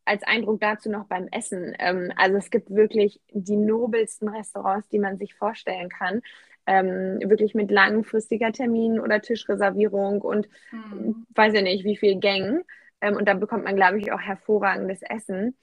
als 0.06 0.24
Eindruck 0.24 0.60
dazu 0.60 0.90
noch 0.90 1.06
beim 1.06 1.28
Essen. 1.32 1.74
Ähm, 1.80 2.12
also 2.18 2.38
es 2.38 2.52
gibt 2.52 2.70
wirklich 2.70 3.22
die 3.32 3.56
nobelsten 3.56 4.28
Restaurants, 4.28 4.90
die 4.90 5.00
man 5.00 5.18
sich 5.18 5.34
vorstellen 5.34 5.90
kann. 5.90 6.22
Ähm, 6.66 7.20
wirklich 7.26 7.56
mit 7.56 7.72
langfristiger 7.72 8.52
Termin- 8.52 9.00
oder 9.00 9.22
Tischreservierung 9.22 10.22
und 10.22 10.48
hm. 10.70 11.26
weiß 11.36 11.54
ja 11.54 11.62
nicht, 11.62 11.84
wie 11.84 11.98
viel 11.98 12.20
Gängen. 12.20 12.64
Ähm, 13.02 13.16
und 13.16 13.28
da 13.28 13.34
bekommt 13.34 13.66
man, 13.66 13.76
glaube 13.76 14.00
ich, 14.00 14.12
auch 14.12 14.22
hervorragendes 14.22 15.02
Essen. 15.02 15.58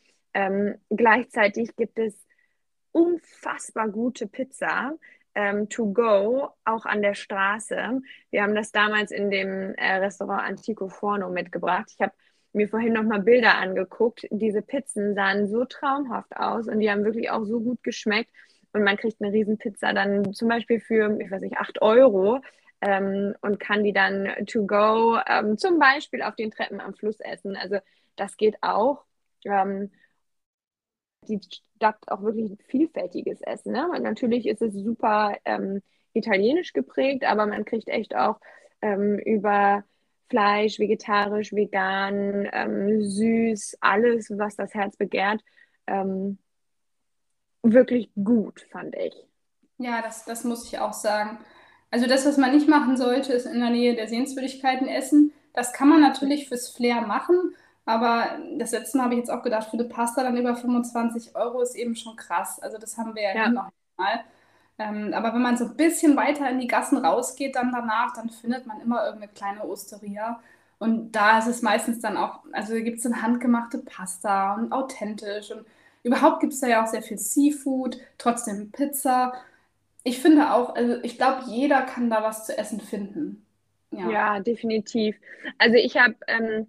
Gleichzeitig 0.91 1.75
gibt 1.75 1.99
es 1.99 2.15
unfassbar 2.93 3.89
gute 3.89 4.29
Pizza 4.29 4.97
ähm, 5.41 5.69
to 5.69 5.93
go, 5.93 6.51
auch 6.65 6.85
an 6.85 7.01
der 7.01 7.15
Straße. 7.15 8.03
Wir 8.31 8.43
haben 8.43 8.55
das 8.55 8.73
damals 8.73 9.11
in 9.11 9.31
dem 9.31 9.75
äh, 9.75 9.95
Restaurant 9.97 10.43
Antico 10.43 10.89
Forno 10.89 11.31
mitgebracht. 11.31 11.91
Ich 11.95 12.01
habe 12.01 12.13
mir 12.53 12.69
vorhin 12.69 12.93
noch 12.93 13.05
mal 13.05 13.21
Bilder 13.21 13.57
angeguckt. 13.57 14.27
Diese 14.31 14.61
Pizzen 14.61 15.15
sahen 15.15 15.49
so 15.49 15.65
traumhaft 15.65 16.37
aus 16.37 16.69
und 16.69 16.81
die 16.81 16.91
haben 16.91 17.05
wirklich 17.05 17.31
auch 17.31 17.45
so 17.45 17.61
gut 17.61 17.83
geschmeckt. 17.83 18.31
Und 18.73 18.85
man 18.85 18.97
kriegt 18.97 19.21
eine 19.21 19.33
Riesenpizza 19.33 19.93
dann 19.93 20.33
zum 20.33 20.49
Beispiel 20.49 20.79
für, 20.79 21.19
ich 21.21 21.31
weiß 21.31 21.41
nicht, 21.41 21.57
8 21.57 21.81
Euro 21.83 22.41
ähm, 22.83 23.35
und 23.41 23.59
kann 23.59 23.83
die 23.83 23.93
dann 23.93 24.29
to 24.47 24.67
go 24.67 25.19
ähm, 25.27 25.57
zum 25.59 25.79
Beispiel 25.79 26.23
auf 26.23 26.37
den 26.37 26.51
Treppen 26.51 26.81
am 26.81 26.95
Fluss 26.95 27.19
essen. 27.21 27.57
Also 27.57 27.79
das 28.17 28.37
geht 28.37 28.57
auch. 28.61 29.05
Ähm, 29.45 29.91
die 31.29 31.41
Stadt 31.77 31.99
auch 32.09 32.23
wirklich 32.23 32.53
vielfältiges 32.67 33.41
Essen. 33.43 33.73
Ne? 33.73 33.89
Und 33.89 34.03
natürlich 34.03 34.47
ist 34.47 34.63
es 34.63 34.75
super 34.75 35.37
ähm, 35.45 35.83
italienisch 36.13 36.73
geprägt, 36.73 37.25
aber 37.25 37.47
man 37.47 37.65
kriegt 37.65 37.89
echt 37.89 38.15
auch 38.15 38.41
ähm, 38.83 39.19
über 39.19 39.85
Fleisch, 40.29 40.79
vegetarisch, 40.79 41.53
vegan, 41.53 42.49
ähm, 42.53 43.03
süß, 43.03 43.79
alles, 43.81 44.31
was 44.31 44.55
das 44.55 44.73
Herz 44.75 44.97
begehrt, 44.97 45.43
ähm, 45.89 46.39
wirklich 47.63 48.11
gut, 48.15 48.61
fand 48.71 48.95
ich. 48.97 49.15
Ja, 49.79 50.03
das, 50.03 50.25
das 50.25 50.45
muss 50.45 50.67
ich 50.67 50.79
auch 50.79 50.93
sagen. 50.93 51.39
Also 51.91 52.07
das, 52.07 52.25
was 52.25 52.37
man 52.37 52.55
nicht 52.55 52.69
machen 52.69 52.97
sollte, 52.97 53.33
ist 53.33 53.47
in 53.47 53.59
der 53.59 53.71
Nähe 53.71 53.97
der 53.97 54.07
Sehenswürdigkeiten 54.07 54.87
essen. 54.87 55.33
Das 55.53 55.73
kann 55.73 55.89
man 55.89 56.01
natürlich 56.01 56.49
fürs 56.49 56.69
Flair 56.69 57.01
machen, 57.01 57.57
aber 57.91 58.39
das 58.57 58.71
letzte 58.71 58.97
Mal 58.97 59.05
habe 59.05 59.15
ich 59.15 59.21
jetzt 59.21 59.31
auch 59.31 59.43
gedacht, 59.43 59.69
für 59.69 59.75
eine 59.75 59.85
Pasta 59.85 60.23
dann 60.23 60.37
über 60.37 60.55
25 60.55 61.35
Euro 61.35 61.61
ist 61.61 61.75
eben 61.75 61.97
schon 61.97 62.15
krass. 62.15 62.61
Also 62.61 62.79
das 62.79 62.97
haben 62.97 63.17
wir 63.17 63.23
ja, 63.23 63.35
ja. 63.35 63.49
noch 63.49 63.71
mal. 63.97 64.21
Ähm, 64.79 65.13
aber 65.13 65.35
wenn 65.35 65.43
man 65.43 65.57
so 65.57 65.65
ein 65.65 65.77
bisschen 65.77 66.17
weiter 66.17 66.49
in 66.49 66.61
die 66.61 66.69
Gassen 66.69 67.05
rausgeht, 67.05 67.57
dann 67.57 67.73
danach, 67.73 68.15
dann 68.15 68.31
findet 68.31 68.65
man 68.67 68.81
immer 68.81 69.05
irgendeine 69.05 69.33
kleine 69.33 69.65
Osteria. 69.65 70.41
Und 70.79 71.13
da 71.13 71.39
ist 71.39 71.49
es 71.49 71.63
meistens 71.63 71.99
dann 71.99 72.17
auch, 72.17 72.45
also 72.53 72.75
da 72.75 72.81
gibt 72.81 72.99
es 72.99 73.03
dann 73.03 73.23
handgemachte 73.23 73.79
Pasta 73.79 74.55
und 74.55 74.73
authentisch. 74.73 75.51
Und 75.51 75.67
überhaupt 76.05 76.41
gibt 76.41 76.53
es 76.53 76.61
da 76.61 76.69
ja 76.69 76.85
auch 76.85 76.87
sehr 76.87 77.03
viel 77.03 77.19
Seafood, 77.19 77.99
trotzdem 78.19 78.71
Pizza. 78.71 79.35
Ich 80.05 80.21
finde 80.21 80.53
auch, 80.53 80.77
also 80.77 80.95
ich 81.03 81.17
glaube, 81.17 81.43
jeder 81.47 81.83
kann 81.83 82.09
da 82.09 82.23
was 82.23 82.47
zu 82.47 82.57
essen 82.57 82.81
finden. 82.81 83.45
Ja, 83.91 84.09
ja 84.11 84.41
definitiv. 84.41 85.17
Also 85.59 85.75
ich 85.75 85.97
habe 85.97 86.15
ähm, 86.29 86.69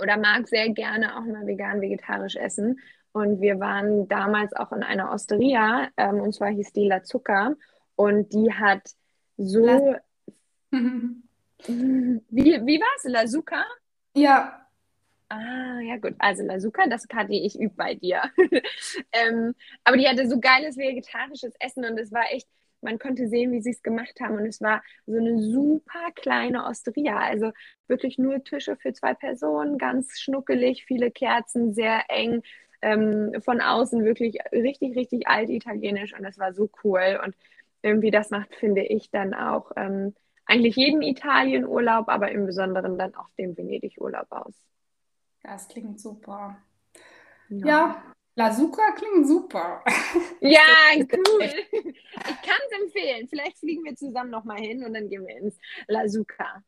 oder 0.00 0.16
mag 0.16 0.48
sehr 0.48 0.68
gerne 0.70 1.16
auch 1.16 1.24
mal 1.24 1.46
vegan, 1.46 1.80
vegetarisch 1.80 2.36
essen. 2.36 2.80
Und 3.12 3.40
wir 3.40 3.58
waren 3.58 4.08
damals 4.08 4.54
auch 4.54 4.72
in 4.72 4.82
einer 4.82 5.12
Osteria, 5.12 5.88
ähm, 5.96 6.20
und 6.20 6.34
zwar 6.34 6.50
hieß 6.50 6.72
die 6.72 6.86
La 6.86 7.02
Zucker. 7.02 7.56
Und 7.96 8.32
die 8.32 8.52
hat 8.52 8.82
so. 9.36 9.66
La 9.66 10.00
wie 11.66 12.66
wie 12.66 12.80
war 12.80 12.88
es? 12.96 13.04
La 13.04 13.26
Zucker? 13.26 13.64
Ja. 14.14 14.66
Ah, 15.30 15.80
ja 15.80 15.96
gut. 15.96 16.14
Also 16.18 16.44
La 16.44 16.58
Zucker, 16.58 16.88
das 16.88 17.08
Kathi, 17.08 17.44
ich 17.44 17.58
übe 17.58 17.74
bei 17.74 17.94
dir. 17.94 18.22
ähm, 19.12 19.54
aber 19.84 19.96
die 19.96 20.08
hatte 20.08 20.28
so 20.28 20.38
geiles 20.38 20.76
vegetarisches 20.76 21.54
Essen 21.58 21.84
und 21.84 21.98
es 21.98 22.12
war 22.12 22.24
echt 22.30 22.48
man 22.80 22.98
konnte 22.98 23.28
sehen, 23.28 23.52
wie 23.52 23.60
sie 23.60 23.70
es 23.70 23.82
gemacht 23.82 24.20
haben. 24.20 24.36
Und 24.36 24.46
es 24.46 24.60
war 24.60 24.82
so 25.06 25.16
eine 25.16 25.40
super 25.40 26.10
kleine 26.14 26.64
Osteria. 26.64 27.18
Also 27.18 27.52
wirklich 27.86 28.18
nur 28.18 28.42
Tische 28.44 28.76
für 28.76 28.92
zwei 28.92 29.14
Personen, 29.14 29.78
ganz 29.78 30.18
schnuckelig, 30.18 30.84
viele 30.84 31.10
Kerzen, 31.10 31.72
sehr 31.72 32.02
eng. 32.08 32.42
Ähm, 32.80 33.32
von 33.40 33.60
außen 33.60 34.04
wirklich 34.04 34.38
richtig, 34.52 34.96
richtig 34.96 35.26
alt 35.26 35.50
italienisch. 35.50 36.14
Und 36.16 36.22
das 36.22 36.38
war 36.38 36.52
so 36.52 36.70
cool. 36.84 37.20
Und 37.24 37.34
irgendwie 37.82 38.10
das 38.10 38.30
macht, 38.30 38.54
finde 38.54 38.82
ich, 38.82 39.10
dann 39.10 39.34
auch 39.34 39.72
ähm, 39.76 40.14
eigentlich 40.46 40.76
jeden 40.76 41.02
Italienurlaub, 41.02 42.08
aber 42.08 42.30
im 42.30 42.46
Besonderen 42.46 42.98
dann 42.98 43.14
auch 43.14 43.28
den 43.38 43.56
Venedig-Urlaub 43.56 44.26
aus. 44.30 44.54
Das 45.42 45.68
klingt 45.68 46.00
super. 46.00 46.58
Ja, 47.48 47.66
ja 47.66 48.14
Lazuka 48.38 48.92
klingt 48.92 49.26
super. 49.26 49.82
Ja, 50.40 50.60
cool. 50.94 51.42
Ich 51.72 52.42
kann 52.42 52.60
es 52.70 52.80
empfehlen. 52.80 53.26
Vielleicht 53.28 53.58
fliegen 53.58 53.82
wir 53.84 53.96
zusammen 53.96 54.30
nochmal 54.30 54.58
hin 54.58 54.84
und 54.84 54.94
dann 54.94 55.08
gehen 55.08 55.26
wir 55.26 55.36
ins 55.36 55.58
Lazuka. 55.88 56.62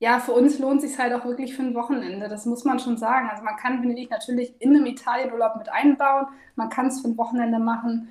Ja, 0.00 0.18
für 0.18 0.32
uns 0.32 0.58
lohnt 0.58 0.82
es 0.82 0.90
sich 0.90 0.98
halt 0.98 1.12
auch 1.12 1.24
wirklich 1.24 1.54
für 1.54 1.62
ein 1.62 1.76
Wochenende. 1.76 2.28
Das 2.28 2.44
muss 2.44 2.64
man 2.64 2.80
schon 2.80 2.96
sagen. 2.96 3.28
Also 3.30 3.44
man 3.44 3.56
kann 3.56 3.80
Venedig 3.80 4.10
natürlich 4.10 4.60
in 4.60 4.74
einem 4.74 4.86
Italienurlaub 4.86 5.56
mit 5.58 5.68
einbauen. 5.68 6.26
Man 6.56 6.70
kann 6.70 6.88
es 6.88 7.00
für 7.00 7.08
ein 7.08 7.16
Wochenende 7.16 7.60
machen. 7.60 8.08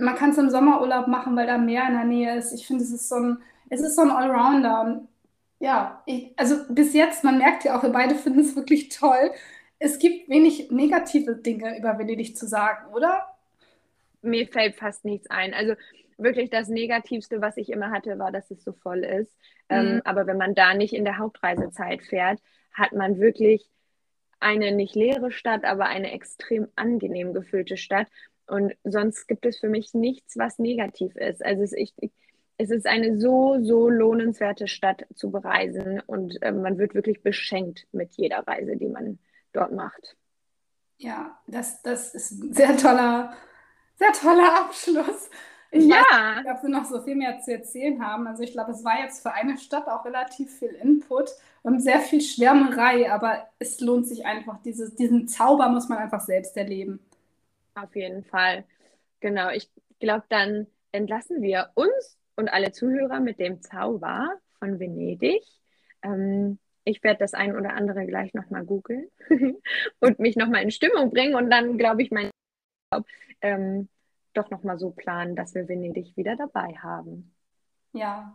Man 0.00 0.14
kann 0.14 0.30
es 0.30 0.38
im 0.38 0.48
Sommerurlaub 0.48 1.06
machen, 1.06 1.36
weil 1.36 1.46
da 1.46 1.58
Meer 1.58 1.86
in 1.86 1.94
der 1.94 2.04
Nähe 2.04 2.38
ist. 2.38 2.52
Ich 2.54 2.66
finde, 2.66 2.82
es 2.82 2.90
ist 2.90 3.10
so 3.10 3.16
ein, 3.16 3.42
es 3.68 3.82
ist 3.82 3.96
so 3.96 4.02
ein 4.02 4.10
Allrounder. 4.10 4.80
Und 4.80 5.08
ja, 5.58 6.02
ich, 6.06 6.32
also 6.38 6.56
bis 6.70 6.94
jetzt, 6.94 7.24
man 7.24 7.36
merkt 7.36 7.64
ja 7.64 7.78
auch, 7.78 7.82
wir 7.82 7.90
beide 7.90 8.14
finden 8.14 8.40
es 8.40 8.56
wirklich 8.56 8.88
toll 8.88 9.30
es 9.84 9.98
gibt 9.98 10.30
wenig 10.30 10.70
negative 10.70 11.36
Dinge 11.36 11.78
über 11.78 11.98
Venedig 11.98 12.36
zu 12.36 12.46
sagen, 12.46 12.92
oder? 12.94 13.26
Mir 14.22 14.48
fällt 14.48 14.76
fast 14.76 15.04
nichts 15.04 15.28
ein. 15.28 15.52
Also 15.52 15.74
wirklich 16.16 16.48
das 16.48 16.68
Negativste, 16.68 17.42
was 17.42 17.58
ich 17.58 17.70
immer 17.70 17.90
hatte, 17.90 18.18
war, 18.18 18.32
dass 18.32 18.50
es 18.50 18.64
so 18.64 18.72
voll 18.72 19.04
ist. 19.04 19.30
Ähm, 19.68 19.84
mhm. 19.84 19.92
Ähm, 19.92 20.02
aber 20.04 20.26
wenn 20.26 20.38
man 20.38 20.54
da 20.54 20.72
nicht 20.72 20.94
in 20.94 21.04
der 21.04 21.18
Hauptreisezeit 21.18 22.02
fährt, 22.02 22.40
hat 22.72 22.92
man 22.92 23.20
wirklich 23.20 23.68
eine 24.40 24.72
nicht 24.72 24.94
leere 24.94 25.30
Stadt, 25.30 25.64
aber 25.64 25.86
eine 25.86 26.12
extrem 26.12 26.68
angenehm 26.76 27.34
gefüllte 27.34 27.76
Stadt. 27.76 28.08
Und 28.46 28.74
sonst 28.84 29.26
gibt 29.26 29.44
es 29.44 29.58
für 29.58 29.68
mich 29.68 29.92
nichts, 29.92 30.38
was 30.38 30.58
negativ 30.58 31.14
ist. 31.16 31.44
Also 31.44 31.62
es, 31.62 31.72
ich, 31.74 31.92
es 32.56 32.70
ist 32.70 32.86
eine 32.86 33.20
so, 33.20 33.58
so 33.62 33.90
lohnenswerte 33.90 34.66
Stadt 34.66 35.04
zu 35.14 35.30
bereisen 35.30 36.00
und 36.06 36.40
äh, 36.42 36.52
man 36.52 36.78
wird 36.78 36.94
wirklich 36.94 37.22
beschenkt 37.22 37.86
mit 37.92 38.14
jeder 38.14 38.38
Reise, 38.46 38.76
die 38.76 38.88
man 38.88 39.18
dort 39.54 39.72
macht. 39.72 40.16
Ja, 40.98 41.38
das, 41.46 41.82
das 41.82 42.14
ist 42.14 42.30
ein 42.32 42.52
sehr 42.52 42.76
toller, 42.76 43.34
sehr 43.96 44.12
toller 44.12 44.60
Abschluss. 44.60 45.30
Ich 45.70 45.86
ja. 45.86 45.96
weiß 45.96 46.44
nicht, 46.44 46.54
ob 46.54 46.62
wir 46.62 46.70
noch 46.70 46.84
so 46.84 47.02
viel 47.02 47.16
mehr 47.16 47.40
zu 47.40 47.52
erzählen 47.52 48.00
haben. 48.04 48.28
Also 48.28 48.42
ich 48.44 48.52
glaube, 48.52 48.70
es 48.70 48.84
war 48.84 49.00
jetzt 49.00 49.22
für 49.22 49.32
eine 49.32 49.58
Stadt 49.58 49.88
auch 49.88 50.04
relativ 50.04 50.56
viel 50.56 50.68
Input 50.68 51.30
und 51.62 51.80
sehr 51.80 51.98
viel 51.98 52.20
Schwärmerei, 52.20 53.10
aber 53.10 53.48
es 53.58 53.80
lohnt 53.80 54.06
sich 54.06 54.24
einfach. 54.24 54.62
Dieses, 54.62 54.94
diesen 54.94 55.26
Zauber 55.26 55.68
muss 55.68 55.88
man 55.88 55.98
einfach 55.98 56.20
selbst 56.20 56.56
erleben. 56.56 57.00
Auf 57.74 57.96
jeden 57.96 58.22
Fall. 58.22 58.64
Genau, 59.18 59.50
ich 59.50 59.68
glaube, 59.98 60.24
dann 60.28 60.68
entlassen 60.92 61.42
wir 61.42 61.70
uns 61.74 62.18
und 62.36 62.48
alle 62.48 62.70
Zuhörer 62.70 63.18
mit 63.18 63.40
dem 63.40 63.60
Zauber 63.60 64.38
von 64.60 64.78
Venedig. 64.78 65.42
Ähm, 66.02 66.58
ich 66.84 67.02
werde 67.02 67.18
das 67.20 67.34
ein 67.34 67.56
oder 67.56 67.74
andere 67.74 68.06
gleich 68.06 68.34
nochmal 68.34 68.64
googeln 68.64 69.08
und 70.00 70.18
mich 70.18 70.36
nochmal 70.36 70.62
in 70.62 70.70
Stimmung 70.70 71.10
bringen 71.10 71.34
und 71.34 71.50
dann, 71.50 71.78
glaube 71.78 72.02
ich, 72.02 72.10
mein 72.10 72.30
ähm, 73.40 73.88
doch 74.34 74.50
nochmal 74.50 74.78
so 74.78 74.90
planen, 74.90 75.36
dass 75.36 75.54
wir 75.54 75.68
Venedig 75.68 76.16
wieder 76.16 76.36
dabei 76.36 76.74
haben. 76.82 77.34
Ja, 77.92 78.34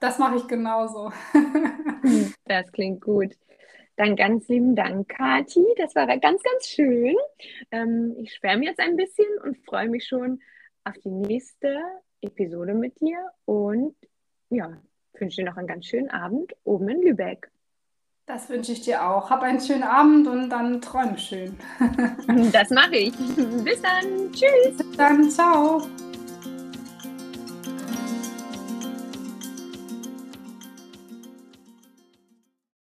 das 0.00 0.18
mache 0.18 0.36
ich 0.36 0.48
genauso. 0.48 1.12
das 2.44 2.72
klingt 2.72 3.00
gut. 3.00 3.36
Dann 3.96 4.16
ganz 4.16 4.48
lieben 4.48 4.74
Dank, 4.74 5.08
Kati. 5.08 5.64
Das 5.76 5.94
war 5.94 6.06
ganz, 6.18 6.42
ganz 6.42 6.66
schön. 6.66 7.14
Ähm, 7.70 8.16
ich 8.18 8.34
schwärme 8.34 8.64
jetzt 8.64 8.80
ein 8.80 8.96
bisschen 8.96 9.28
und 9.44 9.64
freue 9.64 9.88
mich 9.88 10.06
schon 10.06 10.40
auf 10.84 10.98
die 10.98 11.10
nächste 11.10 11.80
Episode 12.20 12.74
mit 12.74 13.00
dir 13.00 13.30
und 13.44 13.94
ja, 14.50 14.76
wünsche 15.14 15.42
dir 15.42 15.50
noch 15.50 15.56
einen 15.56 15.68
ganz 15.68 15.86
schönen 15.86 16.10
Abend 16.10 16.52
oben 16.64 16.88
in 16.88 17.02
Lübeck. 17.02 17.51
Das 18.32 18.48
wünsche 18.48 18.72
ich 18.72 18.80
dir 18.80 19.06
auch. 19.06 19.28
Hab 19.28 19.42
einen 19.42 19.60
schönen 19.60 19.82
Abend 19.82 20.26
und 20.26 20.48
dann 20.48 20.80
träume 20.80 21.18
schön. 21.18 21.54
das 22.52 22.70
mache 22.70 22.96
ich. 22.96 23.12
Bis 23.62 23.82
dann. 23.82 24.32
Tschüss. 24.32 24.78
Bis 24.78 24.96
dann. 24.96 25.30
Ciao. 25.30 25.82